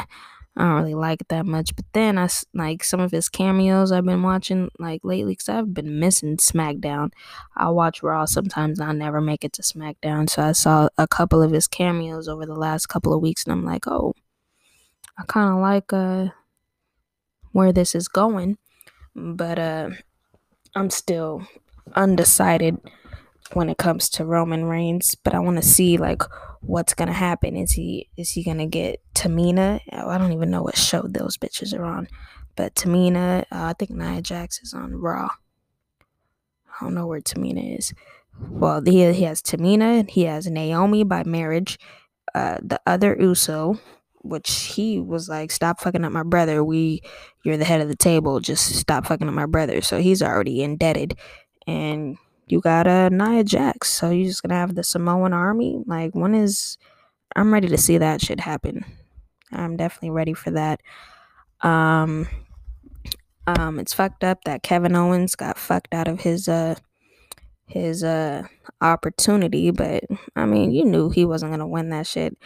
I 0.56 0.62
don't 0.63 0.75
really 0.75 0.93
like 0.93 1.21
it 1.21 1.29
that 1.29 1.45
much. 1.45 1.75
But 1.75 1.86
then 1.93 2.17
I 2.17 2.29
like 2.53 2.84
some 2.84 2.99
of 2.99 3.12
his 3.12 3.27
cameos 3.27 3.91
I've 3.91 4.06
been 4.06 4.21
watching 4.21 4.69
like 4.79 5.01
lately 5.03 5.32
because 5.34 5.49
I've 5.49 5.73
been 5.73 5.99
missing 5.99 6.38
SmackDown. 6.38 7.12
I 7.58 7.69
watch 7.69 8.03
Raw 8.03 8.25
sometimes 8.25 8.79
and 8.79 8.89
I 8.89 8.93
never 8.93 9.19
make 9.19 9.43
it 9.43 9.53
to 9.53 9.63
SmackDown. 9.63 10.29
So 10.29 10.43
I 10.43 10.51
saw 10.51 10.89
a 10.97 11.08
couple 11.08 11.41
of 11.41 11.51
his 11.51 11.67
cameos 11.67 12.27
over 12.27 12.45
the 12.45 12.56
last 12.56 12.86
couple 12.88 13.13
of 13.13 13.21
weeks 13.21 13.45
and 13.45 13.53
I'm 13.53 13.65
like, 13.65 13.88
oh, 13.88 14.13
I 15.17 15.23
kind 15.27 15.53
of 15.53 15.60
like 15.60 15.91
uh 15.91 16.27
where 17.51 17.73
this 17.73 17.95
is 17.95 18.08
going, 18.08 18.58
but 19.15 19.58
uh 19.58 19.89
I'm 20.75 20.89
still 20.89 21.45
undecided 21.95 22.77
when 23.53 23.69
it 23.69 23.77
comes 23.77 24.09
to 24.09 24.25
Roman 24.25 24.65
Reigns, 24.65 25.15
but 25.15 25.36
I 25.36 25.39
want 25.39 25.57
to 25.57 25.63
see 25.63 25.97
like 25.97 26.23
what's 26.62 26.93
gonna 26.93 27.13
happen. 27.13 27.55
Is 27.55 27.71
he 27.71 28.09
is 28.17 28.31
he 28.31 28.43
gonna 28.43 28.65
get 28.65 29.01
Tamina? 29.13 29.81
Oh, 29.91 30.09
I 30.09 30.17
don't 30.17 30.31
even 30.31 30.49
know 30.49 30.63
what 30.63 30.77
show 30.77 31.03
those 31.03 31.38
bitches 31.38 31.77
are 31.77 31.83
on, 31.83 32.07
but 32.55 32.75
Tamina, 32.75 33.41
uh, 33.51 33.65
I 33.65 33.73
think 33.73 33.91
Nia 33.91 34.21
Jax 34.21 34.62
is 34.62 34.73
on 34.73 34.95
Raw. 34.95 35.29
I 36.81 36.86
don't 36.86 36.95
know 36.95 37.07
where 37.07 37.21
Tamina 37.21 37.77
is. 37.77 37.93
Well, 38.49 38.81
he 38.83 39.13
he 39.13 39.23
has 39.23 39.41
Tamina, 39.41 39.99
and 39.99 40.09
he 40.09 40.23
has 40.23 40.47
Naomi 40.47 41.03
by 41.03 41.23
marriage, 41.23 41.77
uh, 42.33 42.57
the 42.63 42.81
other 42.88 43.15
Uso, 43.19 43.79
which 44.23 44.51
he 44.75 44.99
was 44.99 45.29
like, 45.29 45.51
"Stop 45.51 45.81
fucking 45.81 46.03
up 46.03 46.12
my 46.12 46.23
brother. 46.23 46.63
We, 46.63 47.01
you're 47.43 47.57
the 47.57 47.65
head 47.65 47.81
of 47.81 47.88
the 47.89 47.95
table. 47.95 48.39
Just 48.39 48.75
stop 48.75 49.05
fucking 49.05 49.27
up 49.27 49.33
my 49.33 49.45
brother." 49.45 49.81
So 49.81 49.99
he's 49.99 50.21
already 50.21 50.63
indebted, 50.63 51.17
and 51.67 52.17
you 52.47 52.62
got 52.62 52.88
a 52.88 52.91
uh, 52.91 53.09
Nia 53.09 53.43
Jax. 53.43 53.89
So 53.89 54.09
you're 54.09 54.27
just 54.27 54.43
gonna 54.43 54.59
have 54.59 54.75
the 54.75 54.83
Samoan 54.83 55.33
army. 55.33 55.81
Like 55.86 56.13
when 56.13 56.36
is 56.36 56.77
I'm 57.36 57.53
ready 57.53 57.67
to 57.69 57.77
see 57.77 57.97
that 57.97 58.21
shit 58.21 58.39
happen. 58.39 58.86
I'm 59.51 59.77
definitely 59.77 60.12
ready 60.12 60.33
for 60.33 60.51
that. 60.51 60.81
Um 61.62 62.27
um 63.47 63.79
it's 63.79 63.93
fucked 63.93 64.23
up 64.23 64.43
that 64.45 64.63
Kevin 64.63 64.95
Owens 64.95 65.36
got 65.36 65.57
fucked 65.57 65.93
out 65.93 66.07
of 66.07 66.21
his 66.21 66.47
uh 66.47 66.75
his 67.65 68.03
uh 68.03 68.43
opportunity, 68.81 69.71
but 69.71 70.03
I 70.36 70.45
mean, 70.45 70.71
you 70.71 70.86
knew 70.86 71.09
he 71.09 71.25
wasn't 71.25 71.53
gonna 71.53 71.67
win 71.67 71.89
that 71.89 72.07
shit. 72.07 72.38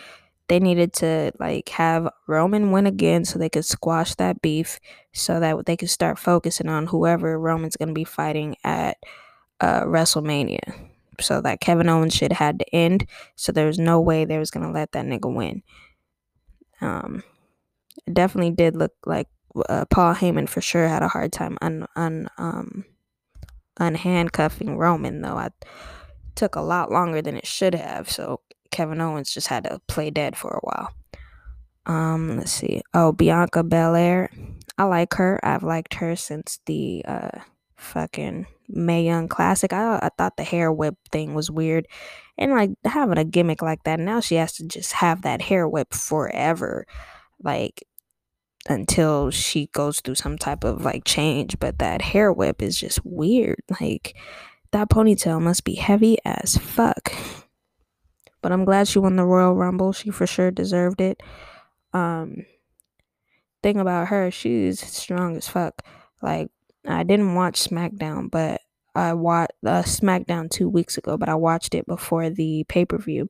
They 0.48 0.60
needed 0.60 0.94
to 0.94 1.32
like 1.40 1.70
have 1.70 2.10
Roman 2.26 2.72
win 2.72 2.88
again 2.88 3.26
so 3.26 3.38
they 3.38 3.50
could 3.50 3.66
squash 3.66 4.16
that 4.16 4.42
beef 4.42 4.80
so 5.14 5.40
that 5.40 5.66
they 5.66 5.76
could 5.76 5.90
start 5.90 6.18
focusing 6.18 6.70
on 6.70 6.88
whoever 6.88 7.40
Roman's 7.40 7.76
gonna 7.76 7.94
be 7.94 8.06
fighting 8.06 8.56
at 8.64 8.98
uh, 9.60 9.84
WrestleMania. 9.84 10.90
So 11.20 11.42
that 11.42 11.60
Kevin 11.60 11.90
Owens 11.90 12.16
shit 12.16 12.32
had 12.32 12.60
to 12.60 12.76
end. 12.76 13.08
So 13.36 13.52
there 13.52 13.66
was 13.66 13.80
no 13.80 14.00
way 14.00 14.24
they 14.24 14.38
was 14.38 14.52
gonna 14.52 14.72
let 14.72 14.94
that 14.94 15.06
nigga 15.06 15.34
win. 15.34 15.64
Um, 16.80 17.24
it 18.06 18.14
definitely 18.14 18.52
did 18.52 18.76
look 18.76 18.94
like 19.06 19.28
uh, 19.68 19.86
Paul 19.90 20.14
Heyman 20.14 20.48
for 20.48 20.62
sure 20.62 20.88
had 20.88 21.04
a 21.04 21.08
hard 21.08 21.34
time 21.34 21.58
un, 21.62 21.88
un 21.96 22.30
um 22.38 22.86
unhandcuffing 23.80 24.78
Roman 24.78 25.22
though. 25.22 25.38
I 25.38 25.50
took 26.36 26.56
a 26.56 26.62
lot 26.62 26.92
longer 26.92 27.22
than 27.22 27.36
it 27.36 27.48
should 27.48 27.76
have. 27.76 28.10
So 28.10 28.42
Kevin 28.72 29.02
Owens 29.02 29.34
just 29.34 29.48
had 29.48 29.64
to 29.66 29.80
play 29.88 30.10
dead 30.10 30.38
for 30.38 30.52
a 30.52 30.60
while. 30.62 30.94
Um, 31.86 32.38
let's 32.38 32.52
see. 32.52 32.82
Oh, 32.94 33.12
Bianca 33.12 33.64
Belair. 33.64 34.30
I 34.78 34.84
like 34.84 35.14
her. 35.16 35.40
I've 35.44 35.64
liked 35.64 35.96
her 35.96 36.16
since 36.16 36.60
the 36.66 37.04
uh 37.06 37.40
fucking 37.78 38.48
Mae 38.68 39.06
Young 39.06 39.28
Classic. 39.28 39.72
I, 39.72 39.98
I 39.98 40.10
thought 40.18 40.38
the 40.38 40.44
hair 40.44 40.72
whip 40.72 40.96
thing 41.12 41.34
was 41.34 41.50
weird. 41.50 41.88
And 42.38 42.52
like 42.52 42.72
having 42.84 43.18
a 43.18 43.24
gimmick 43.24 43.62
like 43.62 43.84
that, 43.84 44.00
now 44.00 44.20
she 44.20 44.36
has 44.36 44.54
to 44.54 44.68
just 44.68 44.94
have 44.94 45.22
that 45.22 45.42
hair 45.42 45.68
whip 45.68 45.94
forever. 45.94 46.86
Like 47.42 47.84
until 48.70 49.32
she 49.32 49.68
goes 49.68 50.02
through 50.02 50.16
some 50.16 50.38
type 50.38 50.64
of 50.64 50.84
like 50.84 51.06
change. 51.06 51.58
But 51.60 51.80
that 51.80 52.02
hair 52.02 52.32
whip 52.32 52.62
is 52.62 52.80
just 52.80 53.00
weird. 53.06 53.62
Like 53.82 54.16
that 54.72 54.90
ponytail 54.90 55.42
must 55.42 55.64
be 55.64 55.76
heavy 55.76 56.18
as 56.26 56.58
fuck. 56.58 57.14
But 58.48 58.54
I'm 58.54 58.64
glad 58.64 58.88
she 58.88 58.98
won 58.98 59.18
the 59.18 59.26
Royal 59.26 59.54
Rumble. 59.54 59.92
She 59.92 60.10
for 60.10 60.26
sure 60.26 60.52
deserved 60.52 61.02
it. 61.02 61.22
Um 61.92 62.46
thing 63.62 63.78
about 63.78 64.08
her, 64.08 64.32
she's 64.32 64.80
strong 64.80 65.36
as 65.36 65.50
fuck. 65.50 65.86
Like 66.22 66.50
I 66.88 67.04
didn't 67.04 67.36
watch 67.36 67.62
SmackDown, 67.62 68.32
but 68.32 68.62
I 68.96 69.12
watched 69.16 69.52
uh, 69.66 69.84
SmackDown 69.84 70.50
two 70.50 70.70
weeks 70.70 70.98
ago, 70.98 71.18
but 71.18 71.28
I 71.28 71.36
watched 71.36 71.76
it 71.76 71.86
before 71.88 72.30
the 72.30 72.64
pay 72.70 72.86
per 72.86 72.98
view. 72.98 73.30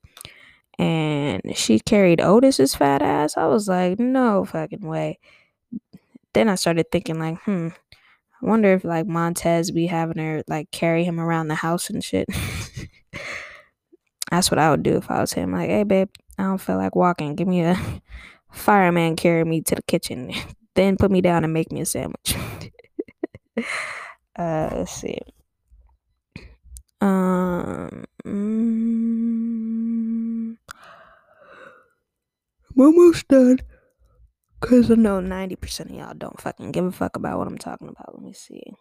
And 0.78 1.42
she 1.58 1.80
carried 1.80 2.22
Otis's 2.22 2.76
fat 2.76 3.02
ass. 3.02 3.38
I 3.38 3.48
was 3.48 3.68
like, 3.68 3.98
no 3.98 4.46
fucking 4.46 4.86
way. 4.88 5.18
Then 6.34 6.48
I 6.48 6.54
started 6.54 6.92
thinking, 6.92 7.18
like, 7.18 7.40
hmm, 7.42 7.70
I 8.40 8.46
wonder 8.46 8.72
if 8.74 8.84
like 8.84 9.08
Montez 9.08 9.72
be 9.72 9.88
having 9.88 10.24
her 10.24 10.44
like 10.48 10.70
carry 10.70 11.04
him 11.04 11.20
around 11.20 11.48
the 11.48 11.56
house 11.56 11.90
and 11.90 12.04
shit. 12.04 12.30
That's 14.32 14.52
what 14.52 14.60
I 14.60 14.70
would 14.72 14.84
do 14.84 14.98
if 14.98 15.10
I 15.10 15.22
was 15.22 15.34
him. 15.34 15.52
Like, 15.52 15.70
hey 15.70 15.84
babe, 15.84 16.10
I 16.38 16.44
don't 16.44 16.58
feel 16.60 16.78
like 16.78 16.96
walking. 16.96 17.36
Give 17.36 17.48
me 17.48 17.62
a 17.62 17.78
fireman 18.52 19.16
carry 19.16 19.44
me 19.44 19.62
to 19.62 19.76
the 19.76 19.82
kitchen. 19.84 20.32
then 20.76 20.98
put 20.98 21.12
me 21.12 21.22
down 21.22 21.44
and 21.44 21.54
make 21.54 21.72
me 21.72 21.82
a 21.82 21.86
sandwich. 21.86 22.36
uh, 24.38 24.70
let's 24.74 24.92
see. 24.92 25.20
Um, 27.00 28.06
mm, 28.26 30.58
I'm 32.70 32.82
almost 32.82 33.28
done. 33.28 33.60
Cause 34.60 34.90
I 34.90 34.96
know 34.96 35.20
ninety 35.20 35.56
percent 35.56 35.92
of 35.92 35.96
y'all 35.96 36.16
don't 36.18 36.42
fucking 36.42 36.72
give 36.72 36.84
a 36.84 36.92
fuck 36.92 37.16
about 37.16 37.38
what 37.38 37.48
I'm 37.48 37.60
talking 37.60 37.90
about. 37.90 38.16
Let 38.16 38.24
me 38.24 38.34
see. 38.34 38.74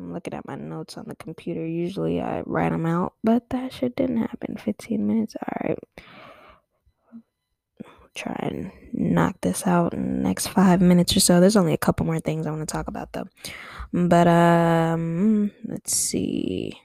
I'm 0.00 0.12
looking 0.12 0.34
at 0.34 0.48
my 0.48 0.56
notes 0.56 0.96
on 0.96 1.04
the 1.06 1.14
computer. 1.16 1.64
Usually 1.64 2.20
I 2.20 2.42
write 2.46 2.72
them 2.72 2.86
out, 2.86 3.14
but 3.22 3.50
that 3.50 3.72
shit 3.72 3.96
didn't 3.96 4.16
happen. 4.16 4.56
15 4.56 5.06
minutes. 5.06 5.36
All 5.36 5.68
right 5.68 5.78
try 8.14 8.36
and 8.40 8.70
knock 8.92 9.36
this 9.40 9.66
out 9.66 9.94
in 9.94 10.02
the 10.02 10.22
next 10.22 10.48
five 10.48 10.80
minutes 10.80 11.16
or 11.16 11.20
so. 11.20 11.40
There's 11.40 11.56
only 11.56 11.72
a 11.72 11.78
couple 11.78 12.06
more 12.06 12.20
things 12.20 12.46
I 12.46 12.50
want 12.50 12.66
to 12.68 12.72
talk 12.72 12.88
about 12.88 13.12
though. 13.12 13.28
But 13.92 14.26
um 14.26 15.50
let's 15.64 15.94
see. 15.94 16.78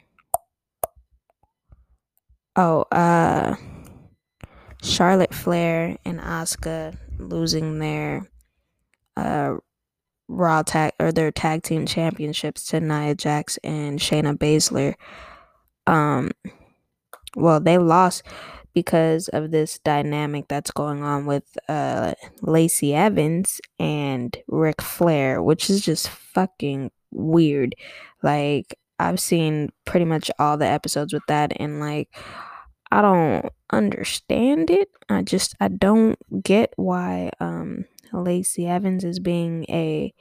Oh, 2.56 2.82
uh 2.91 3.56
Charlotte 4.82 5.34
Flair 5.34 5.97
and 6.06 6.19
Asuka 6.19 6.97
losing 7.17 7.80
their 7.80 8.30
uh 9.17 9.56
Raw 10.28 10.64
tag 10.64 10.94
or 11.00 11.12
their 11.12 11.32
tag 11.32 11.64
team 11.64 11.86
championships 11.86 12.66
to 12.68 12.80
Nia 12.80 13.16
Jax 13.16 13.58
and 13.64 14.00
Shayna 14.00 14.38
Baszler. 14.38 14.96
Um 15.88 16.32
well, 17.36 17.60
they 17.60 17.78
lost 17.78 18.24
because 18.76 19.30
of 19.30 19.52
this 19.52 19.80
dynamic 19.80 20.48
that's 20.48 20.70
going 20.70 21.02
on 21.02 21.26
with 21.26 21.58
uh, 21.68 22.14
Lacey 22.42 22.94
Evans 22.94 23.62
and 23.80 24.38
Ric 24.48 24.82
Flair, 24.82 25.42
which 25.42 25.70
is 25.70 25.82
just 25.82 26.10
fucking 26.10 26.92
weird. 27.12 27.74
Like, 28.22 28.78
I've 29.00 29.20
seen 29.20 29.72
pretty 29.86 30.06
much 30.06 30.30
all 30.38 30.58
the 30.58 30.68
episodes 30.68 31.14
with 31.14 31.24
that, 31.28 31.54
and 31.56 31.80
like, 31.80 32.10
I 32.92 33.02
don't 33.02 33.50
understand 33.72 34.70
it. 34.70 34.89
I 35.10 35.22
just, 35.22 35.56
I 35.60 35.70
don't 35.70 36.18
get 36.43 36.74
why 36.76 37.32
um, 37.39 37.86
Lacey 38.14 38.68
Evans 38.68 39.03
is 39.03 39.20
being 39.20 39.66
a, 39.70 40.14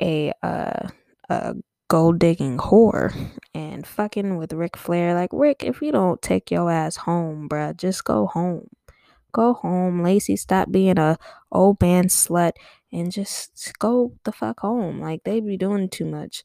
a, 0.00 0.32
uh, 0.42 0.88
a 1.28 1.54
gold 1.88 2.18
digging 2.18 2.58
whore 2.58 3.14
and 3.54 3.86
fucking 3.86 4.36
with 4.36 4.52
Ric 4.52 4.76
Flair. 4.76 5.14
Like, 5.14 5.30
Rick, 5.32 5.64
if 5.64 5.80
you 5.82 5.92
don't 5.92 6.20
take 6.22 6.50
your 6.50 6.70
ass 6.70 6.96
home, 6.96 7.48
bruh, 7.48 7.76
just 7.76 8.04
go 8.04 8.26
home. 8.26 8.68
Go 9.32 9.54
home. 9.54 10.02
Lacey, 10.02 10.36
stop 10.36 10.70
being 10.70 10.98
a 10.98 11.18
old 11.52 11.80
man 11.80 12.06
slut 12.06 12.52
and 12.92 13.12
just 13.12 13.78
go 13.78 14.12
the 14.24 14.32
fuck 14.32 14.60
home. 14.60 15.00
Like, 15.00 15.24
they 15.24 15.40
be 15.40 15.56
doing 15.56 15.88
too 15.88 16.06
much. 16.06 16.42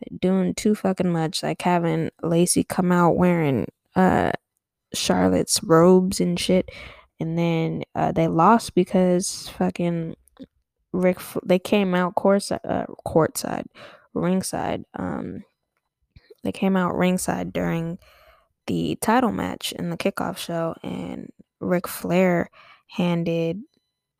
They're 0.00 0.18
doing 0.18 0.54
too 0.54 0.74
fucking 0.74 1.12
much. 1.12 1.42
Like, 1.42 1.62
having 1.62 2.10
Lacey 2.22 2.64
come 2.64 2.90
out 2.92 3.16
wearing 3.16 3.66
uh 3.94 4.32
Charlotte's 4.94 5.62
robes 5.62 6.20
and 6.20 6.38
shit. 6.38 6.70
And 7.18 7.38
then 7.38 7.82
uh, 7.94 8.12
they 8.12 8.28
lost 8.28 8.74
because 8.74 9.48
fucking 9.56 10.16
Rick, 10.92 11.18
they 11.44 11.58
came 11.58 11.94
out 11.94 12.14
course, 12.14 12.52
uh, 12.52 12.86
courtside 13.06 13.66
ringside. 14.14 14.84
Um, 14.98 15.44
they 16.44 16.52
came 16.52 16.76
out 16.76 16.96
ringside 16.96 17.52
during 17.52 17.98
the 18.66 18.96
title 18.96 19.32
match 19.32 19.72
in 19.72 19.90
the 19.90 19.96
kickoff 19.96 20.38
show, 20.38 20.74
and 20.82 21.30
Ric 21.60 21.86
Flair 21.86 22.50
handed 22.88 23.62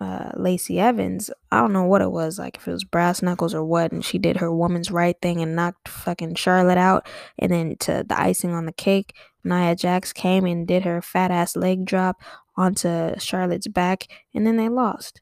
uh, 0.00 0.30
Lacey 0.36 0.78
Evans, 0.78 1.30
I 1.50 1.60
don't 1.60 1.72
know 1.72 1.84
what 1.84 2.02
it 2.02 2.10
was, 2.10 2.38
like 2.38 2.56
if 2.56 2.68
it 2.68 2.72
was 2.72 2.84
brass 2.84 3.22
knuckles 3.22 3.54
or 3.54 3.64
what, 3.64 3.92
and 3.92 4.04
she 4.04 4.18
did 4.18 4.36
her 4.38 4.52
woman's 4.52 4.90
right 4.90 5.16
thing 5.22 5.40
and 5.40 5.56
knocked 5.56 5.88
fucking 5.88 6.34
Charlotte 6.34 6.78
out. 6.78 7.06
And 7.38 7.50
then 7.50 7.76
to 7.80 8.04
the 8.06 8.20
icing 8.20 8.52
on 8.52 8.66
the 8.66 8.72
cake, 8.72 9.14
Nia 9.42 9.74
Jax 9.74 10.12
came 10.12 10.44
and 10.44 10.66
did 10.66 10.84
her 10.84 11.00
fat 11.00 11.30
ass 11.30 11.56
leg 11.56 11.84
drop 11.86 12.16
onto 12.56 13.18
Charlotte's 13.18 13.68
back, 13.68 14.06
and 14.34 14.46
then 14.46 14.56
they 14.56 14.68
lost, 14.68 15.20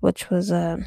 which 0.00 0.30
was 0.30 0.50
uh 0.50 0.78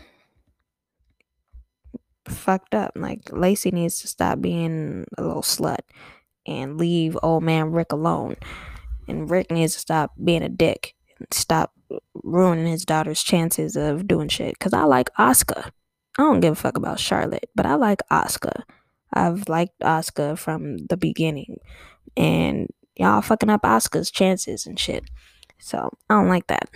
fucked 2.28 2.74
up. 2.74 2.92
Like 2.96 3.22
Lacey 3.32 3.72
needs 3.72 4.00
to 4.02 4.08
stop 4.08 4.42
being 4.42 5.06
a 5.18 5.24
little 5.24 5.42
slut 5.42 5.80
and 6.46 6.78
leave 6.78 7.18
old 7.24 7.44
man 7.44 7.72
Rick 7.72 7.92
alone. 7.92 8.36
And 9.08 9.30
Rick 9.30 9.52
needs 9.52 9.74
to 9.74 9.80
stop 9.80 10.12
being 10.24 10.44
a 10.44 10.50
dick 10.50 10.96
and 11.20 11.28
stop 11.32 11.74
ruining 12.14 12.68
his 12.68 12.86
daughter's 12.86 13.22
chances 13.22 13.76
of 13.76 14.08
doing 14.08 14.30
shit. 14.30 14.60
Cause 14.60 14.74
I 14.74 14.84
like 14.84 15.10
Asuka. 15.20 15.72
I 16.18 16.24
don't 16.24 16.40
give 16.40 16.54
a 16.54 16.56
fuck 16.56 16.78
about 16.78 17.00
Charlotte, 17.00 17.50
but 17.56 17.66
I 17.66 17.76
like 17.76 18.02
Asuka. 18.12 18.64
I've 19.14 19.50
liked 19.50 19.80
Asuka 19.82 20.38
from 20.38 20.78
the 20.90 20.98
beginning. 20.98 21.58
And 22.16 22.70
y'all 22.96 23.22
fucking 23.22 23.50
up 23.50 23.64
Asuka's 23.64 24.12
chances 24.12 24.66
and 24.66 24.80
shit. 24.80 25.04
So 25.64 25.90
I 26.10 26.16
don't 26.16 26.28
like 26.28 26.48
that. 26.48 26.70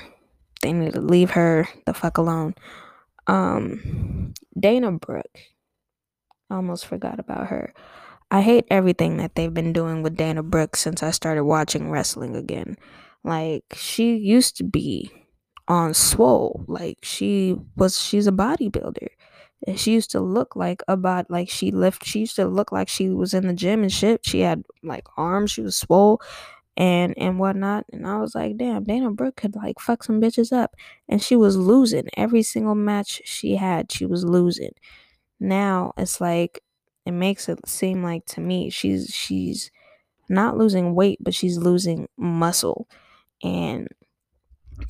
They 0.62 0.72
need 0.72 0.94
to 0.94 1.02
leave 1.02 1.32
her 1.32 1.68
the 1.86 1.94
fuck 1.94 2.18
alone. 2.18 2.56
Um 3.28 4.34
Dana 4.58 4.94
Brooke. 4.94 5.40
Almost 6.50 6.86
forgot 6.86 7.20
about 7.20 7.48
her. 7.48 7.74
I 8.32 8.42
hate 8.42 8.66
everything 8.72 9.18
that 9.18 9.36
they've 9.36 9.54
been 9.54 9.74
doing 9.74 10.04
with 10.04 10.16
Dana 10.16 10.42
Brooke 10.42 10.78
since 10.78 11.04
I 11.04 11.12
started 11.12 11.44
watching 11.44 11.92
wrestling 11.92 12.38
again. 12.38 12.78
Like 13.26 13.66
she 13.74 14.16
used 14.16 14.56
to 14.58 14.64
be 14.64 15.12
on 15.68 15.94
swole. 15.94 16.64
Like 16.70 17.00
she 17.04 17.58
was 17.76 18.02
she's 18.02 18.26
a 18.26 18.32
bodybuilder. 18.32 19.10
And 19.68 19.78
she 19.78 19.92
used 19.92 20.12
to 20.12 20.22
look 20.22 20.56
like 20.56 20.82
a 20.88 20.94
about 20.94 21.30
like 21.30 21.50
she 21.50 21.72
lift 21.72 22.06
she 22.06 22.20
used 22.20 22.38
to 22.38 22.46
look 22.46 22.72
like 22.72 22.88
she 22.88 23.10
was 23.10 23.34
in 23.34 23.48
the 23.48 23.54
gym 23.54 23.82
and 23.82 23.92
shit. 23.92 24.26
She 24.26 24.40
had 24.40 24.64
like 24.82 25.04
arms, 25.18 25.52
she 25.52 25.62
was 25.62 25.76
swole 25.76 26.22
and 26.78 27.16
and 27.18 27.40
whatnot. 27.40 27.86
And 27.92 28.08
I 28.08 28.20
was 28.20 28.36
like, 28.36 28.56
damn, 28.58 28.84
Dana 28.84 29.12
Brooke 29.12 29.36
could 29.36 29.56
like 29.56 29.80
fuck 29.80 30.04
some 30.04 30.22
bitches 30.22 30.56
up. 30.56 30.76
And 31.10 31.22
she 31.22 31.36
was 31.36 31.58
losing. 31.58 32.08
Every 32.16 32.44
single 32.44 32.76
match 32.76 33.22
she 33.26 33.56
had, 33.56 33.92
she 33.92 34.06
was 34.06 34.24
losing. 34.24 34.74
Now 35.40 35.94
it's 35.98 36.22
like 36.22 36.62
it 37.06 37.12
makes 37.12 37.50
it 37.50 37.68
seem 37.68 38.04
like 38.04 38.26
to 38.28 38.42
me 38.42 38.70
she's 38.70 39.14
she's 39.14 39.72
not 40.30 40.58
losing 40.58 40.94
weight, 40.94 41.18
but 41.20 41.34
she's 41.34 41.58
losing 41.58 42.08
muscle. 42.18 42.88
And 43.44 43.88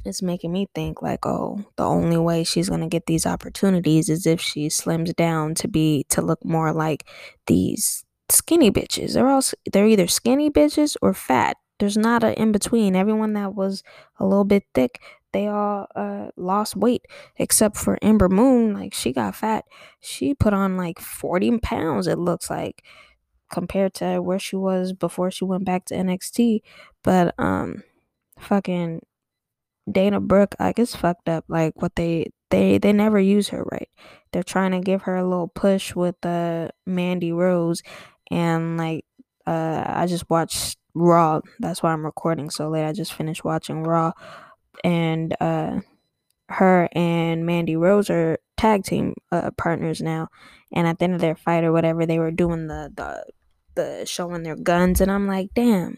it's 0.04 0.22
making 0.22 0.52
me 0.52 0.68
think 0.76 1.02
like, 1.02 1.26
oh, 1.26 1.64
the 1.78 1.86
only 1.86 2.18
way 2.18 2.44
she's 2.44 2.68
gonna 2.68 2.90
get 2.90 3.06
these 3.06 3.26
opportunities 3.26 4.10
is 4.10 4.26
if 4.26 4.42
she 4.42 4.68
slims 4.68 5.16
down 5.16 5.56
to 5.56 5.70
be 5.70 6.06
to 6.10 6.22
look 6.22 6.44
more 6.44 6.74
like 6.74 7.08
these 7.46 8.04
skinny 8.30 8.72
bitches. 8.72 9.14
They're 9.14 9.30
all 9.30 9.42
they're 9.72 9.88
either 9.88 10.08
skinny 10.08 10.50
bitches 10.50 10.98
or 11.02 11.14
fat. 11.14 11.56
There's 11.80 11.98
not 11.98 12.24
a 12.24 12.40
in 12.40 12.52
between. 12.52 12.96
Everyone 12.96 13.34
that 13.34 13.54
was 13.56 13.84
a 14.20 14.26
little 14.26 14.44
bit 14.46 14.64
thick, 14.74 15.02
they 15.34 15.48
all 15.48 15.88
uh, 15.96 16.30
lost 16.36 16.76
weight 16.76 17.06
except 17.38 17.78
for 17.78 17.98
Ember 18.02 18.30
Moon. 18.30 18.74
Like 18.74 18.94
she 18.94 19.14
got 19.14 19.36
fat. 19.36 19.66
She 20.00 20.34
put 20.34 20.54
on 20.54 20.78
like 20.78 21.00
40 21.00 21.60
pounds. 21.60 22.08
It 22.08 22.18
looks 22.20 22.50
like 22.50 22.84
compared 23.52 23.94
to 23.96 24.22
where 24.22 24.40
she 24.40 24.56
was 24.56 24.94
before 24.94 25.32
she 25.32 25.46
went 25.46 25.66
back 25.66 25.86
to 25.86 25.96
NXT. 25.96 26.62
But 27.04 27.36
um, 27.40 27.84
fucking 28.40 29.02
Dana 29.90 30.20
Brooke, 30.20 30.56
like 30.60 30.80
it's 30.80 30.96
fucked 30.96 31.30
up. 31.30 31.46
Like 31.48 31.74
what 31.82 31.96
they 31.96 32.28
they 32.50 32.78
they 32.78 32.94
never 32.94 33.20
use 33.20 33.50
her 33.50 33.64
right. 33.72 33.90
They're 34.32 34.44
trying 34.44 34.72
to 34.72 34.80
give 34.80 35.04
her 35.04 35.16
a 35.16 35.28
little 35.28 35.48
push 35.48 35.96
with 35.96 36.24
uh 36.26 36.70
Mandy 36.86 37.32
Rose, 37.32 37.82
and 38.30 38.78
like 38.78 39.06
uh 39.46 39.84
I 39.88 40.06
just 40.08 40.30
watched 40.30 40.78
Raw. 40.98 41.42
That's 41.60 41.84
why 41.84 41.94
I'm 41.94 42.06
recording 42.06 42.50
so 42.50 42.70
late. 42.70 42.86
I 42.86 42.94
just 42.94 43.14
finished 43.14 43.44
watching 43.44 43.84
Raw, 43.84 44.12
and 44.84 45.36
uh 45.42 45.82
her 46.50 46.88
and 46.94 47.46
Mandy 47.46 47.76
Rose 47.76 48.10
are 48.10 48.38
tag 48.56 48.84
team 48.84 49.16
uh, 49.34 49.52
partners 49.58 50.02
now. 50.02 50.30
And 50.72 50.88
at 50.88 50.98
the 50.98 51.04
end 51.04 51.14
of 51.14 51.22
their 51.22 51.36
fight 51.36 51.66
or 51.66 51.74
whatever, 51.74 52.06
they 52.06 52.20
were 52.20 52.32
doing 52.32 52.68
the 52.68 52.92
the 52.96 53.26
the 53.76 54.06
showing 54.06 54.44
their 54.44 54.56
guns, 54.56 55.02
and 55.02 55.12
I'm 55.12 55.28
like, 55.28 55.50
damn 55.54 55.98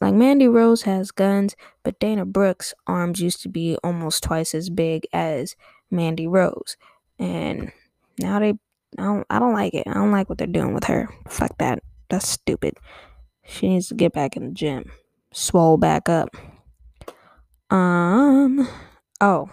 like 0.00 0.14
Mandy 0.14 0.48
Rose 0.48 0.82
has 0.82 1.10
guns, 1.10 1.56
but 1.82 1.98
Dana 1.98 2.24
Brooks' 2.24 2.74
arms 2.86 3.20
used 3.20 3.42
to 3.42 3.48
be 3.48 3.76
almost 3.82 4.22
twice 4.22 4.54
as 4.54 4.68
big 4.68 5.06
as 5.12 5.56
Mandy 5.90 6.26
Rose. 6.26 6.76
And 7.18 7.72
now 8.18 8.38
they 8.38 8.50
I 8.98 9.02
don't 9.02 9.26
I 9.30 9.38
don't 9.38 9.54
like 9.54 9.74
it. 9.74 9.86
I 9.86 9.94
don't 9.94 10.12
like 10.12 10.28
what 10.28 10.38
they're 10.38 10.46
doing 10.46 10.74
with 10.74 10.84
her. 10.84 11.08
Fuck 11.28 11.58
that. 11.58 11.82
That's 12.08 12.28
stupid. 12.28 12.74
She 13.48 13.68
needs 13.68 13.88
to 13.88 13.94
get 13.94 14.12
back 14.12 14.36
in 14.36 14.46
the 14.46 14.52
gym. 14.52 14.90
Swole 15.32 15.76
back 15.76 16.08
up. 16.08 16.30
Um 17.70 18.68
oh, 19.20 19.50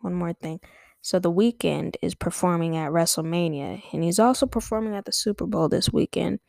one 0.00 0.14
more 0.14 0.32
thing. 0.34 0.60
So 1.00 1.18
the 1.18 1.32
Weeknd 1.32 1.96
is 2.00 2.14
performing 2.14 2.76
at 2.76 2.90
WrestleMania 2.90 3.82
and 3.92 4.02
he's 4.02 4.18
also 4.18 4.46
performing 4.46 4.94
at 4.94 5.04
the 5.04 5.12
Super 5.12 5.46
Bowl 5.46 5.68
this 5.68 5.92
weekend. 5.92 6.40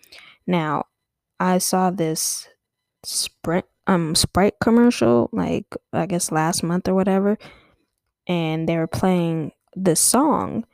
Now, 0.48 0.86
I 1.40 1.58
saw 1.58 1.90
this 1.92 2.48
Sprint 3.04 3.66
um 3.88 4.16
Sprite 4.16 4.56
commercial 4.62 5.30
like 5.32 5.66
I 5.94 6.06
guess 6.06 6.32
last 6.32 6.64
month 6.64 6.88
or 6.88 6.96
whatever 6.96 7.38
and 8.28 8.68
they 8.68 8.78
were 8.78 8.88
playing 8.88 9.52
this 9.76 10.00
song 10.00 10.66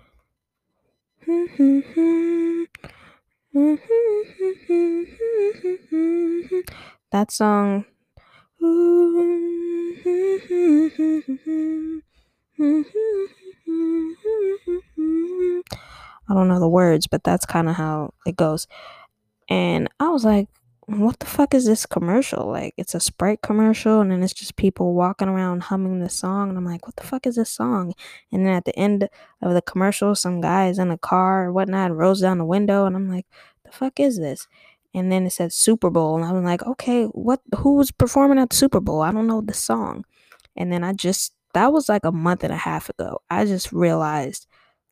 Mm-hmm. 3.53 4.91
that 7.11 7.31
song. 7.31 7.85
I 16.29 16.33
don't 16.33 16.47
know 16.47 16.59
the 16.59 16.69
words 16.69 17.07
but 17.07 17.23
that's 17.23 17.45
kind 17.45 17.67
of 17.67 17.75
how 17.75 18.13
it 18.25 18.35
goes. 18.37 18.67
And 19.49 19.89
I 19.99 20.09
was 20.09 20.23
like 20.25 20.47
what 20.87 21.19
the 21.19 21.25
fuck 21.25 21.53
is 21.53 21.65
this 21.65 21.85
commercial? 21.85 22.47
Like, 22.47 22.73
it's 22.77 22.95
a 22.95 22.99
Sprite 22.99 23.41
commercial, 23.41 24.01
and 24.01 24.11
then 24.11 24.23
it's 24.23 24.33
just 24.33 24.55
people 24.55 24.93
walking 24.93 25.27
around 25.27 25.63
humming 25.63 25.99
the 25.99 26.09
song. 26.09 26.49
And 26.49 26.57
I'm 26.57 26.65
like, 26.65 26.85
what 26.85 26.95
the 26.95 27.03
fuck 27.03 27.27
is 27.27 27.35
this 27.35 27.49
song? 27.49 27.93
And 28.31 28.45
then 28.45 28.53
at 28.53 28.65
the 28.65 28.77
end 28.77 29.09
of 29.41 29.53
the 29.53 29.61
commercial, 29.61 30.15
some 30.15 30.41
guy 30.41 30.69
is 30.69 30.79
in 30.79 30.91
a 30.91 30.97
car 30.97 31.45
or 31.45 31.53
whatnot, 31.53 31.95
rolls 31.95 32.21
down 32.21 32.37
the 32.37 32.45
window, 32.45 32.85
and 32.85 32.95
I'm 32.95 33.09
like, 33.09 33.25
the 33.63 33.71
fuck 33.71 33.99
is 33.99 34.17
this? 34.17 34.47
And 34.93 35.11
then 35.11 35.25
it 35.25 35.31
said 35.31 35.53
Super 35.53 35.89
Bowl, 35.89 36.15
and 36.15 36.25
I'm 36.25 36.43
like, 36.43 36.63
okay, 36.63 37.05
what? 37.05 37.41
Who's 37.59 37.91
performing 37.91 38.39
at 38.39 38.49
the 38.49 38.55
Super 38.55 38.81
Bowl? 38.81 39.01
I 39.01 39.11
don't 39.11 39.27
know 39.27 39.41
the 39.41 39.53
song. 39.53 40.05
And 40.57 40.71
then 40.71 40.83
I 40.83 40.93
just 40.93 41.33
that 41.53 41.73
was 41.73 41.89
like 41.89 42.05
a 42.05 42.11
month 42.11 42.43
and 42.43 42.53
a 42.53 42.57
half 42.57 42.89
ago. 42.89 43.21
I 43.29 43.45
just 43.45 43.71
realized 43.71 44.47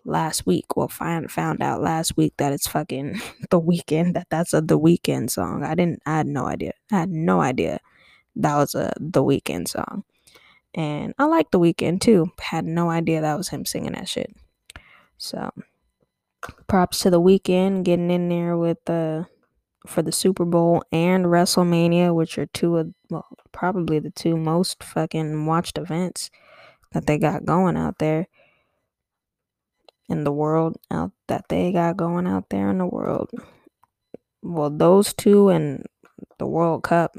last 0.05 0.45
week. 0.45 0.75
Well, 0.75 0.87
find 0.87 1.29
found 1.31 1.61
out 1.61 1.81
last 1.81 2.17
week 2.17 2.33
that 2.37 2.53
it's 2.53 2.67
fucking 2.67 3.21
the 3.49 3.61
Weeknd. 3.61 4.13
That 4.13 4.27
that's 4.29 4.53
a 4.53 4.61
the 4.61 4.79
Weeknd 4.79 5.29
song. 5.29 5.63
I 5.63 5.75
didn't. 5.75 6.01
I 6.05 6.17
had 6.17 6.27
no 6.27 6.45
idea. 6.45 6.73
I 6.91 6.99
had 6.99 7.09
no 7.09 7.41
idea 7.41 7.79
that 8.35 8.55
was 8.55 8.75
a 8.75 8.93
the 8.99 9.23
Weeknd 9.23 9.67
song. 9.67 10.03
And 10.73 11.13
I 11.17 11.25
like 11.25 11.51
the 11.51 11.59
Weeknd 11.59 12.01
too. 12.01 12.31
Had 12.39 12.65
no 12.65 12.89
idea 12.89 13.21
that 13.21 13.37
was 13.37 13.49
him 13.49 13.65
singing 13.65 13.93
that 13.93 14.07
shit. 14.07 14.33
So 15.17 15.51
props 16.67 17.01
to 17.01 17.09
the 17.09 17.21
Weeknd 17.21 17.83
getting 17.83 18.11
in 18.11 18.29
there 18.29 18.57
with 18.57 18.77
the 18.85 19.27
for 19.87 20.01
the 20.01 20.11
Super 20.11 20.45
Bowl 20.45 20.83
and 20.91 21.25
WrestleMania, 21.25 22.13
which 22.13 22.37
are 22.37 22.45
two 22.47 22.77
of 22.77 22.93
well, 23.09 23.25
probably 23.51 23.99
the 23.99 24.11
two 24.11 24.37
most 24.37 24.83
fucking 24.83 25.45
watched 25.45 25.77
events 25.77 26.29
that 26.91 27.05
they 27.05 27.17
got 27.17 27.45
going 27.45 27.77
out 27.77 27.97
there 27.99 28.27
in 30.09 30.23
the 30.23 30.31
world 30.31 30.77
out 30.91 31.11
that 31.27 31.45
they 31.49 31.71
got 31.71 31.97
going 31.97 32.27
out 32.27 32.49
there 32.49 32.69
in 32.69 32.79
the 32.79 32.85
world. 32.85 33.29
Well, 34.41 34.69
those 34.69 35.13
two 35.13 35.49
and 35.49 35.85
the 36.37 36.47
World 36.47 36.83
Cup, 36.83 37.15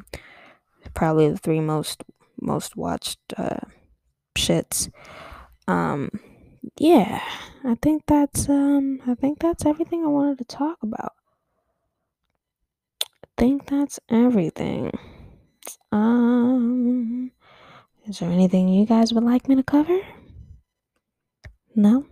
probably 0.94 1.30
the 1.30 1.38
three 1.38 1.60
most 1.60 2.02
most 2.40 2.76
watched 2.76 3.20
uh, 3.36 3.60
shits. 4.36 4.90
Um, 5.68 6.10
yeah, 6.78 7.22
I 7.64 7.76
think 7.80 8.04
that's 8.06 8.48
um, 8.48 9.00
I 9.06 9.14
think 9.14 9.38
that's 9.38 9.64
everything 9.64 10.04
I 10.04 10.08
wanted 10.08 10.38
to 10.38 10.44
talk 10.44 10.78
about. 10.82 11.12
I 13.02 13.28
think 13.36 13.66
that's 13.66 14.00
everything. 14.08 14.90
Um, 15.92 17.32
is 18.06 18.18
there 18.18 18.30
anything 18.30 18.68
you 18.68 18.86
guys 18.86 19.12
would 19.12 19.24
like 19.24 19.48
me 19.48 19.56
to 19.56 19.62
cover? 19.62 20.00
No 21.74 22.06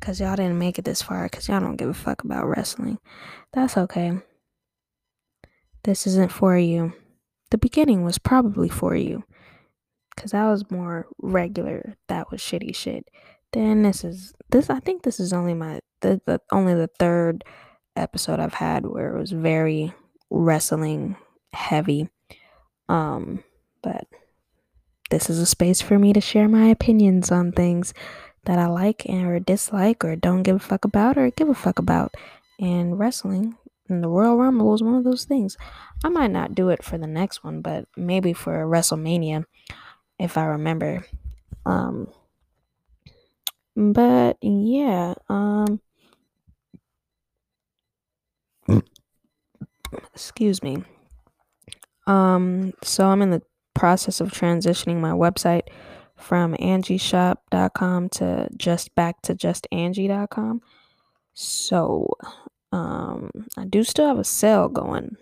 because 0.00 0.18
y'all 0.20 0.36
didn't 0.36 0.58
make 0.58 0.78
it 0.78 0.84
this 0.84 1.02
far 1.02 1.24
because 1.24 1.46
y'all 1.48 1.60
don't 1.60 1.76
give 1.76 1.90
a 1.90 1.94
fuck 1.94 2.24
about 2.24 2.48
wrestling. 2.48 2.98
That's 3.52 3.76
okay. 3.76 4.18
This 5.84 6.06
isn't 6.06 6.32
for 6.32 6.56
you. 6.58 6.94
The 7.50 7.58
beginning 7.58 8.04
was 8.04 8.18
probably 8.18 8.68
for 8.68 8.96
you. 8.96 9.24
because 10.14 10.32
that 10.32 10.46
was 10.46 10.70
more 10.70 11.06
regular. 11.18 11.96
That 12.08 12.30
was 12.30 12.40
shitty 12.40 12.74
shit. 12.74 13.08
Then 13.52 13.82
this 13.82 14.04
is 14.04 14.34
this. 14.50 14.70
I 14.70 14.80
think 14.80 15.02
this 15.02 15.18
is 15.18 15.32
only 15.32 15.54
my 15.54 15.80
the, 16.02 16.20
the 16.26 16.40
only 16.52 16.74
the 16.74 16.90
third 16.98 17.44
episode 17.96 18.38
I've 18.40 18.54
had 18.54 18.86
where 18.86 19.16
it 19.16 19.20
was 19.20 19.32
very 19.32 19.92
wrestling 20.30 21.16
heavy. 21.52 22.08
Um, 22.88 23.42
but 23.82 24.06
this 25.10 25.30
is 25.30 25.38
a 25.38 25.46
space 25.46 25.80
for 25.80 25.98
me 25.98 26.12
to 26.12 26.20
share 26.20 26.48
my 26.48 26.66
opinions 26.66 27.30
on 27.32 27.52
things 27.52 27.92
that 28.44 28.58
I 28.58 28.66
like 28.66 29.06
and 29.06 29.26
or 29.26 29.38
dislike 29.38 30.04
or 30.04 30.16
don't 30.16 30.42
give 30.42 30.56
a 30.56 30.60
fuck 30.60 30.84
about 30.84 31.18
or 31.18 31.30
give 31.30 31.48
a 31.48 31.54
fuck 31.54 31.78
about. 31.78 32.14
And 32.58 32.98
wrestling 32.98 33.56
and 33.88 34.02
the 34.02 34.08
Royal 34.08 34.36
Rumble 34.36 34.70
was 34.70 34.82
one 34.82 34.94
of 34.94 35.04
those 35.04 35.24
things. 35.24 35.56
I 36.04 36.08
might 36.08 36.30
not 36.30 36.54
do 36.54 36.68
it 36.70 36.82
for 36.82 36.96
the 36.96 37.06
next 37.06 37.44
one, 37.44 37.60
but 37.60 37.86
maybe 37.96 38.32
for 38.32 38.64
WrestleMania 38.66 39.44
if 40.18 40.38
I 40.38 40.44
remember. 40.44 41.04
Um 41.66 42.08
but 43.76 44.38
yeah, 44.42 45.14
um 45.28 45.80
excuse 50.14 50.62
me. 50.62 50.84
Um 52.06 52.72
so 52.82 53.06
I'm 53.06 53.22
in 53.22 53.30
the 53.30 53.42
process 53.74 54.20
of 54.20 54.30
transitioning 54.30 55.00
my 55.00 55.12
website 55.12 55.68
from 56.20 56.54
angieshop.com 56.54 58.08
to 58.10 58.48
just 58.56 58.94
back 58.94 59.22
to 59.22 59.34
justangie.com. 59.34 60.60
So, 61.34 62.08
um, 62.72 63.30
I 63.56 63.64
do 63.64 63.82
still 63.82 64.06
have 64.06 64.18
a 64.18 64.24
sale 64.24 64.68
going. 64.68 65.16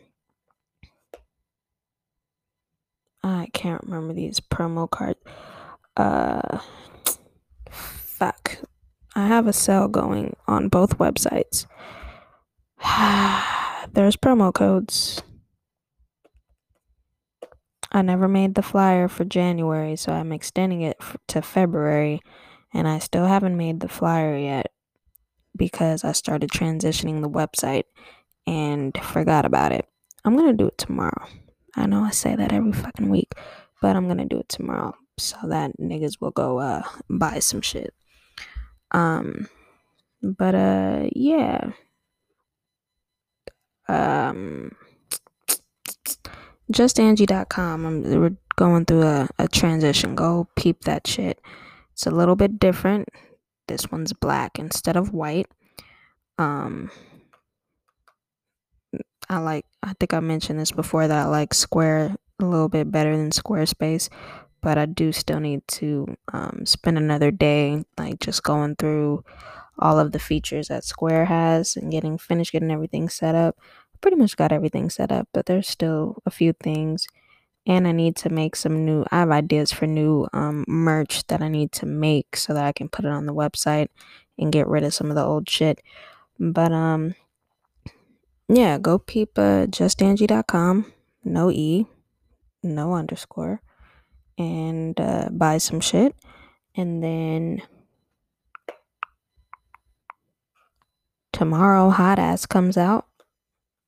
I 3.22 3.48
can't 3.52 3.82
remember 3.84 4.12
these 4.12 4.40
promo 4.40 4.90
cards. 4.90 5.20
Uh, 5.96 6.58
fuck. 7.70 8.58
I 9.14 9.26
have 9.26 9.46
a 9.46 9.52
sale 9.52 9.88
going 9.88 10.36
on 10.46 10.68
both 10.68 10.98
websites. 10.98 11.66
There's 13.92 14.16
promo 14.16 14.52
codes. 14.52 15.22
I 17.90 18.02
never 18.02 18.28
made 18.28 18.54
the 18.54 18.62
flyer 18.62 19.08
for 19.08 19.24
January, 19.24 19.96
so 19.96 20.12
I'm 20.12 20.32
extending 20.32 20.82
it 20.82 20.98
to 21.28 21.40
February, 21.42 22.20
and 22.74 22.86
I 22.86 22.98
still 22.98 23.26
haven't 23.26 23.56
made 23.56 23.80
the 23.80 23.88
flyer 23.88 24.36
yet 24.36 24.72
because 25.56 26.04
I 26.04 26.12
started 26.12 26.50
transitioning 26.50 27.22
the 27.22 27.30
website 27.30 27.84
and 28.46 28.96
forgot 29.02 29.44
about 29.44 29.72
it. 29.72 29.86
I'm 30.24 30.36
gonna 30.36 30.52
do 30.52 30.66
it 30.66 30.78
tomorrow. 30.78 31.26
I 31.76 31.86
know 31.86 32.02
I 32.02 32.10
say 32.10 32.36
that 32.36 32.52
every 32.52 32.72
fucking 32.72 33.08
week, 33.08 33.32
but 33.80 33.96
I'm 33.96 34.08
gonna 34.08 34.26
do 34.26 34.38
it 34.40 34.48
tomorrow 34.48 34.94
so 35.18 35.36
that 35.44 35.72
niggas 35.80 36.20
will 36.20 36.30
go 36.30 36.58
uh 36.58 36.82
buy 37.08 37.38
some 37.38 37.60
shit. 37.60 37.94
Um 38.92 39.48
but 40.22 40.54
uh 40.54 41.08
yeah. 41.12 41.72
Um 43.88 44.72
justangie.com. 46.72 47.86
I'm 47.86 48.02
we're 48.20 48.36
going 48.56 48.84
through 48.84 49.02
a, 49.02 49.28
a 49.38 49.48
transition. 49.48 50.14
Go 50.14 50.48
peep 50.56 50.84
that 50.84 51.06
shit. 51.06 51.40
It's 51.92 52.06
a 52.06 52.10
little 52.10 52.36
bit 52.36 52.58
different. 52.58 53.08
This 53.66 53.90
one's 53.90 54.12
black 54.12 54.58
instead 54.58 54.96
of 54.96 55.12
white. 55.12 55.46
Um 56.38 56.90
I 59.28 59.38
like 59.38 59.66
I 59.82 59.92
think 60.00 60.14
I 60.14 60.20
mentioned 60.20 60.58
this 60.58 60.72
before 60.72 61.06
that 61.06 61.26
I 61.26 61.28
like 61.28 61.54
Square 61.54 62.16
a 62.40 62.44
little 62.44 62.68
bit 62.68 62.90
better 62.90 63.16
than 63.16 63.30
Squarespace, 63.30 64.08
but 64.62 64.78
I 64.78 64.86
do 64.86 65.12
still 65.12 65.40
need 65.40 65.66
to 65.68 66.16
um, 66.32 66.64
spend 66.64 66.96
another 66.96 67.30
day 67.30 67.84
like 67.98 68.20
just 68.20 68.42
going 68.42 68.76
through 68.76 69.24
all 69.78 69.98
of 69.98 70.12
the 70.12 70.18
features 70.18 70.68
that 70.68 70.84
Square 70.84 71.26
has 71.26 71.76
and 71.76 71.92
getting 71.92 72.18
finished 72.18 72.52
getting 72.52 72.70
everything 72.70 73.08
set 73.08 73.34
up. 73.34 73.56
Pretty 74.00 74.16
much 74.16 74.36
got 74.36 74.52
everything 74.52 74.90
set 74.90 75.10
up, 75.10 75.28
but 75.32 75.46
there's 75.46 75.68
still 75.68 76.22
a 76.24 76.30
few 76.30 76.52
things 76.52 77.06
and 77.66 77.86
I 77.86 77.92
need 77.92 78.16
to 78.16 78.30
make 78.30 78.56
some 78.56 78.84
new 78.84 79.04
I 79.12 79.18
have 79.18 79.30
ideas 79.30 79.72
for 79.72 79.86
new 79.86 80.26
um, 80.32 80.64
merch 80.66 81.26
that 81.26 81.42
I 81.42 81.48
need 81.48 81.70
to 81.72 81.86
make 81.86 82.34
so 82.36 82.54
that 82.54 82.64
I 82.64 82.72
can 82.72 82.88
put 82.88 83.04
it 83.04 83.10
on 83.10 83.26
the 83.26 83.34
website 83.34 83.88
and 84.38 84.50
get 84.50 84.66
rid 84.66 84.84
of 84.84 84.94
some 84.94 85.10
of 85.10 85.16
the 85.16 85.24
old 85.24 85.48
shit. 85.48 85.82
But 86.38 86.72
um 86.72 87.14
yeah, 88.48 88.78
go 88.78 88.98
peep 88.98 89.38
uh, 89.38 89.66
justangie.com, 89.66 90.90
no 91.22 91.50
E, 91.50 91.86
no 92.62 92.94
underscore, 92.94 93.60
and 94.38 94.98
uh, 94.98 95.28
buy 95.30 95.58
some 95.58 95.80
shit. 95.80 96.14
And 96.74 97.02
then 97.04 97.60
tomorrow, 101.30 101.90
Hot 101.90 102.18
Ass 102.18 102.46
comes 102.46 102.78
out, 102.78 103.06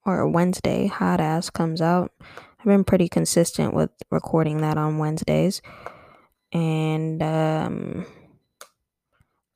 or 0.05 0.29
Wednesday, 0.29 0.87
Hot 0.87 1.21
Ass 1.21 1.51
comes 1.51 1.81
out. 1.81 2.13
I've 2.59 2.67
been 2.67 2.85
pretty 2.85 3.09
consistent 3.09 3.75
with 3.75 3.91
recording 4.11 4.59
that 4.59 4.77
on 4.77 4.99
Wednesdays. 4.99 5.63
And 6.53 7.23
um, 7.23 8.07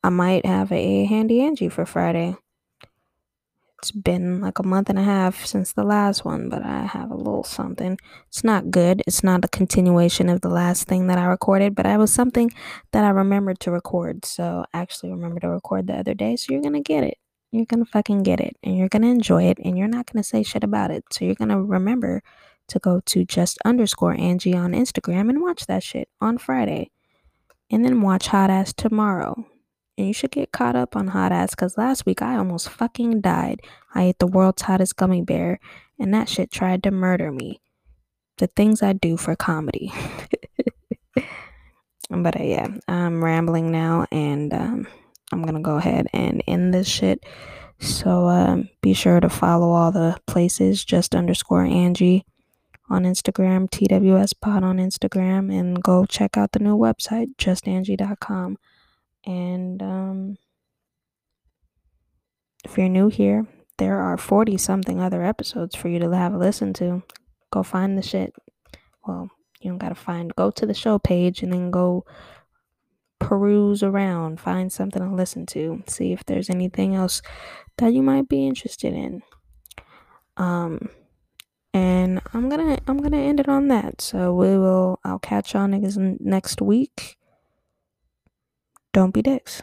I 0.03 0.09
might 0.09 0.45
have 0.45 0.71
a 0.71 1.05
handy 1.05 1.41
Angie 1.41 1.69
for 1.69 1.85
Friday 1.85 2.35
it's 3.85 3.91
been 3.91 4.41
like 4.41 4.57
a 4.57 4.63
month 4.63 4.89
and 4.89 4.97
a 4.97 5.03
half 5.03 5.45
since 5.45 5.73
the 5.73 5.83
last 5.83 6.25
one, 6.25 6.49
but 6.49 6.63
I 6.63 6.85
have 6.85 7.11
a 7.11 7.15
little 7.15 7.43
something. 7.43 7.99
It's 8.29 8.43
not 8.43 8.71
good. 8.71 9.03
It's 9.05 9.23
not 9.23 9.45
a 9.45 9.47
continuation 9.47 10.27
of 10.27 10.41
the 10.41 10.49
last 10.49 10.87
thing 10.87 11.05
that 11.05 11.19
I 11.19 11.25
recorded, 11.25 11.75
but 11.75 11.85
I 11.85 11.97
was 11.97 12.11
something 12.11 12.51
that 12.93 13.03
I 13.03 13.09
remembered 13.09 13.59
to 13.59 13.69
record. 13.69 14.25
So 14.25 14.65
I 14.73 14.79
actually 14.79 15.11
remember 15.11 15.39
to 15.41 15.49
record 15.49 15.85
the 15.85 15.93
other 15.93 16.15
day. 16.15 16.35
So 16.35 16.51
you're 16.51 16.63
going 16.63 16.73
to 16.73 16.79
get 16.79 17.03
it. 17.03 17.19
You're 17.55 17.65
to 17.65 17.85
fucking 17.85 18.23
get 18.23 18.39
it 18.39 18.57
and 18.63 18.77
you're 18.77 18.89
to 18.89 19.01
enjoy 19.01 19.43
it 19.43 19.57
and 19.63 19.77
you're 19.77 19.87
not 19.87 20.07
to 20.07 20.23
say 20.23 20.43
shit 20.43 20.63
about 20.63 20.91
it. 20.91 21.05
So 21.11 21.25
you're 21.25 21.35
to 21.35 21.61
remember 21.61 22.21
to 22.67 22.79
go 22.79 22.99
to 23.05 23.25
just 23.25 23.57
underscore 23.63 24.13
Angie 24.13 24.55
on 24.55 24.71
Instagram 24.71 25.29
and 25.29 25.41
watch 25.41 25.67
that 25.67 25.83
shit 25.83 26.09
on 26.19 26.37
Friday. 26.37 26.91
And 27.71 27.83
then 27.83 28.01
watch 28.01 28.27
Hot 28.27 28.49
Ass 28.49 28.73
tomorrow 28.73 29.45
and 29.97 30.07
you 30.07 30.13
should 30.13 30.31
get 30.31 30.51
caught 30.51 30.75
up 30.75 30.95
on 30.95 31.07
hot 31.07 31.31
ass 31.31 31.51
because 31.51 31.77
last 31.77 32.05
week 32.05 32.21
I 32.21 32.35
almost 32.35 32.69
fucking 32.69 33.21
died. 33.21 33.61
I 33.93 34.03
ate 34.03 34.19
the 34.19 34.27
world's 34.27 34.63
hottest 34.63 34.97
gummy 34.97 35.21
bear, 35.21 35.59
and 35.99 36.13
that 36.13 36.29
shit 36.29 36.51
tried 36.51 36.83
to 36.83 36.91
murder 36.91 37.31
me. 37.31 37.61
The 38.37 38.47
things 38.47 38.83
I 38.83 38.93
do 38.93 39.15
for 39.15 39.35
comedy. 39.35 39.93
but 42.09 42.39
uh, 42.39 42.43
yeah, 42.43 42.67
I'm 42.87 43.23
rambling 43.23 43.71
now, 43.71 44.05
and 44.11 44.53
um, 44.53 44.87
I'm 45.31 45.43
gonna 45.43 45.61
go 45.61 45.75
ahead 45.75 46.07
and 46.13 46.43
end 46.47 46.73
this 46.73 46.87
shit. 46.87 47.23
So 47.79 48.27
um, 48.27 48.69
be 48.81 48.93
sure 48.93 49.19
to 49.19 49.29
follow 49.29 49.71
all 49.71 49.91
the 49.91 50.17
places, 50.27 50.83
just 50.83 51.15
underscore 51.15 51.65
Angie 51.65 52.25
on 52.89 53.03
Instagram, 53.03 53.69
TWS 53.69 54.33
Pod 54.39 54.63
on 54.63 54.77
Instagram, 54.77 55.53
and 55.53 55.81
go 55.81 56.05
check 56.05 56.37
out 56.37 56.51
the 56.51 56.59
new 56.59 56.77
website, 56.77 57.35
justangie.com. 57.37 58.57
And 59.25 59.81
um, 59.81 60.37
if 62.63 62.77
you're 62.77 62.89
new 62.89 63.09
here, 63.09 63.47
there 63.77 63.99
are 63.99 64.17
40 64.17 64.57
something 64.57 65.01
other 65.01 65.23
episodes 65.23 65.75
for 65.75 65.89
you 65.89 65.99
to 65.99 66.11
have 66.11 66.33
a 66.33 66.37
listen 66.37 66.73
to. 66.73 67.03
Go 67.51 67.63
find 67.63 67.97
the 67.97 68.01
shit. 68.01 68.33
Well, 69.05 69.29
you 69.59 69.71
don't 69.71 69.79
gotta 69.79 69.95
find, 69.95 70.35
go 70.35 70.51
to 70.51 70.65
the 70.65 70.73
show 70.73 70.99
page 70.99 71.41
and 71.41 71.51
then 71.51 71.71
go 71.71 72.05
peruse 73.19 73.83
around, 73.83 74.39
find 74.39 74.71
something 74.71 75.01
to 75.01 75.13
listen 75.15 75.45
to, 75.47 75.83
see 75.87 76.11
if 76.13 76.25
there's 76.25 76.49
anything 76.49 76.95
else 76.95 77.21
that 77.77 77.93
you 77.93 78.01
might 78.01 78.27
be 78.27 78.45
interested 78.47 78.93
in. 78.93 79.21
Um, 80.37 80.89
and 81.73 82.21
I'm 82.33 82.49
gonna 82.49 82.77
I'm 82.87 82.97
gonna 83.01 83.17
end 83.17 83.39
it 83.39 83.49
on 83.49 83.67
that. 83.67 84.01
So 84.01 84.33
we 84.33 84.57
will 84.57 84.99
I'll 85.03 85.19
catch 85.19 85.53
y'all 85.53 85.67
next 85.67 86.61
week. 86.61 87.17
Don't 88.93 89.13
be 89.13 89.21
dicks. 89.21 89.61